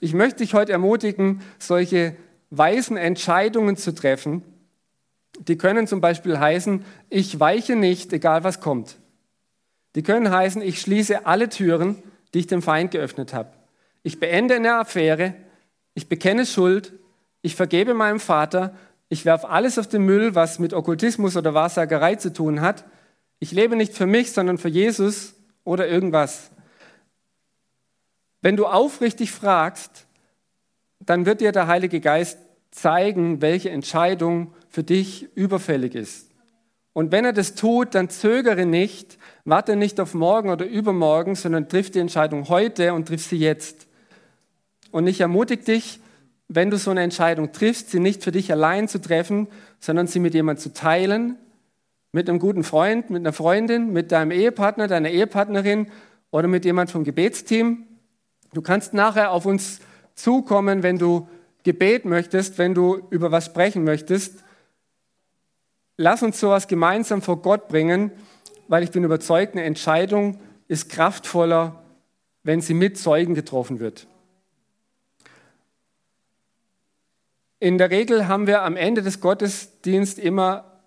Ich 0.00 0.14
möchte 0.14 0.38
dich 0.38 0.52
heute 0.52 0.72
ermutigen, 0.72 1.42
solche 1.60 2.16
weisen 2.50 2.96
Entscheidungen 2.96 3.76
zu 3.76 3.94
treffen, 3.94 4.42
die 5.38 5.56
können 5.56 5.86
zum 5.86 6.00
Beispiel 6.00 6.38
heißen, 6.38 6.84
ich 7.08 7.38
weiche 7.40 7.76
nicht, 7.76 8.12
egal 8.12 8.44
was 8.44 8.60
kommt. 8.60 8.96
Die 9.94 10.02
können 10.02 10.30
heißen, 10.30 10.62
ich 10.62 10.80
schließe 10.80 11.26
alle 11.26 11.48
Türen, 11.48 12.02
die 12.32 12.40
ich 12.40 12.46
dem 12.46 12.62
Feind 12.62 12.90
geöffnet 12.90 13.34
habe. 13.34 13.52
Ich 14.02 14.20
beende 14.20 14.56
eine 14.56 14.74
Affäre, 14.76 15.34
ich 15.94 16.08
bekenne 16.08 16.46
Schuld, 16.46 16.92
ich 17.42 17.56
vergebe 17.56 17.94
meinem 17.94 18.20
Vater, 18.20 18.74
ich 19.08 19.24
werfe 19.24 19.48
alles 19.50 19.78
auf 19.78 19.88
den 19.88 20.02
Müll, 20.02 20.34
was 20.34 20.58
mit 20.58 20.72
Okkultismus 20.72 21.36
oder 21.36 21.52
Wahrsagerei 21.52 22.14
zu 22.14 22.32
tun 22.32 22.62
hat. 22.62 22.84
Ich 23.40 23.52
lebe 23.52 23.76
nicht 23.76 23.94
für 23.94 24.06
mich, 24.06 24.32
sondern 24.32 24.56
für 24.56 24.68
Jesus 24.68 25.34
oder 25.64 25.86
irgendwas. 25.86 26.50
Wenn 28.40 28.56
du 28.56 28.66
aufrichtig 28.66 29.30
fragst, 29.30 30.06
dann 30.98 31.26
wird 31.26 31.40
dir 31.40 31.52
der 31.52 31.66
Heilige 31.66 32.00
Geist 32.00 32.38
zeigen, 32.70 33.42
welche 33.42 33.70
Entscheidung 33.70 34.54
für 34.72 34.82
dich 34.82 35.28
überfällig 35.36 35.94
ist. 35.94 36.30
Und 36.94 37.12
wenn 37.12 37.24
er 37.24 37.32
das 37.32 37.54
tut, 37.54 37.94
dann 37.94 38.08
zögere 38.08 38.66
nicht, 38.66 39.18
warte 39.44 39.76
nicht 39.76 40.00
auf 40.00 40.14
morgen 40.14 40.50
oder 40.50 40.66
übermorgen, 40.66 41.34
sondern 41.34 41.68
triff 41.68 41.90
die 41.90 42.00
Entscheidung 42.00 42.48
heute 42.48 42.92
und 42.94 43.08
triff 43.08 43.24
sie 43.24 43.36
jetzt. 43.36 43.86
Und 44.90 45.06
ich 45.06 45.20
ermutige 45.20 45.62
dich, 45.62 46.00
wenn 46.48 46.70
du 46.70 46.76
so 46.76 46.90
eine 46.90 47.02
Entscheidung 47.02 47.52
triffst, 47.52 47.90
sie 47.90 48.00
nicht 48.00 48.22
für 48.24 48.32
dich 48.32 48.52
allein 48.52 48.88
zu 48.88 49.00
treffen, 49.00 49.48
sondern 49.78 50.06
sie 50.06 50.20
mit 50.20 50.34
jemandem 50.34 50.62
zu 50.62 50.72
teilen, 50.72 51.36
mit 52.12 52.28
einem 52.28 52.38
guten 52.38 52.62
Freund, 52.62 53.08
mit 53.08 53.20
einer 53.20 53.32
Freundin, 53.32 53.92
mit 53.92 54.12
deinem 54.12 54.30
Ehepartner, 54.32 54.86
deiner 54.86 55.08
Ehepartnerin 55.10 55.86
oder 56.30 56.48
mit 56.48 56.66
jemand 56.66 56.90
vom 56.90 57.04
Gebetsteam. 57.04 57.86
Du 58.52 58.60
kannst 58.60 58.92
nachher 58.92 59.32
auf 59.32 59.46
uns 59.46 59.80
zukommen, 60.14 60.82
wenn 60.82 60.98
du 60.98 61.26
Gebet 61.62 62.04
möchtest, 62.04 62.58
wenn 62.58 62.74
du 62.74 63.00
über 63.10 63.32
was 63.32 63.46
sprechen 63.46 63.84
möchtest 63.84 64.42
lass 65.96 66.22
uns 66.22 66.40
sowas 66.40 66.68
gemeinsam 66.68 67.22
vor 67.22 67.42
Gott 67.42 67.68
bringen, 67.68 68.10
weil 68.68 68.82
ich 68.82 68.90
bin 68.90 69.04
überzeugt, 69.04 69.54
eine 69.54 69.64
Entscheidung 69.64 70.38
ist 70.68 70.88
kraftvoller, 70.88 71.82
wenn 72.42 72.60
sie 72.60 72.74
mit 72.74 72.98
Zeugen 72.98 73.34
getroffen 73.34 73.80
wird. 73.80 74.06
In 77.60 77.78
der 77.78 77.90
Regel 77.90 78.26
haben 78.26 78.46
wir 78.46 78.62
am 78.62 78.76
Ende 78.76 79.02
des 79.02 79.20
Gottesdienstes 79.20 80.22
immer 80.22 80.80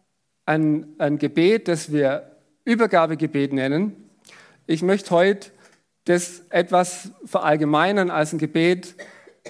ein, 0.45 0.88
ein 0.97 1.18
Gebet, 1.18 1.68
das 1.68 1.91
wir 1.91 2.36
Übergabegebet 2.66 3.53
nennen. 3.53 4.10
Ich 4.68 4.82
möchte 4.82 5.12
heute 5.12 5.51
das 6.06 6.43
etwas 6.49 7.12
verallgemeinern 7.26 8.12
als 8.12 8.34
ein 8.34 8.39
Gebet 8.39 8.95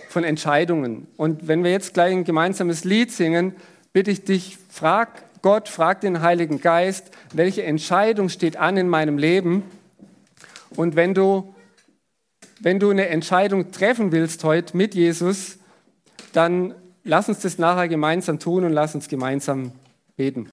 von 0.09 0.23
Entscheidungen. 0.23 1.07
Und 1.17 1.47
wenn 1.47 1.63
wir 1.63 1.71
jetzt 1.71 1.93
gleich 1.93 2.13
ein 2.13 2.25
gemeinsames 2.25 2.83
Lied 2.83 3.11
singen, 3.11 3.55
bitte 3.91 4.11
ich 4.11 4.23
dich, 4.23 4.57
frag 4.69 5.23
Gott, 5.45 5.69
frag 5.69 6.01
den 6.01 6.21
Heiligen 6.21 6.59
Geist, 6.59 7.11
welche 7.31 7.61
Entscheidung 7.61 8.29
steht 8.29 8.57
an 8.57 8.77
in 8.77 8.89
meinem 8.89 9.19
Leben. 9.19 9.61
Und 10.75 10.95
wenn 10.95 11.13
du, 11.13 11.53
wenn 12.61 12.79
du 12.79 12.89
eine 12.89 13.09
Entscheidung 13.09 13.71
treffen 13.71 14.11
willst 14.11 14.43
heute 14.43 14.75
mit 14.75 14.95
Jesus, 14.95 15.59
dann 16.33 16.73
lass 17.03 17.29
uns 17.29 17.41
das 17.41 17.59
nachher 17.59 17.87
gemeinsam 17.87 18.39
tun 18.39 18.63
und 18.63 18.73
lass 18.73 18.95
uns 18.95 19.07
gemeinsam 19.07 19.73
beten. 20.17 20.43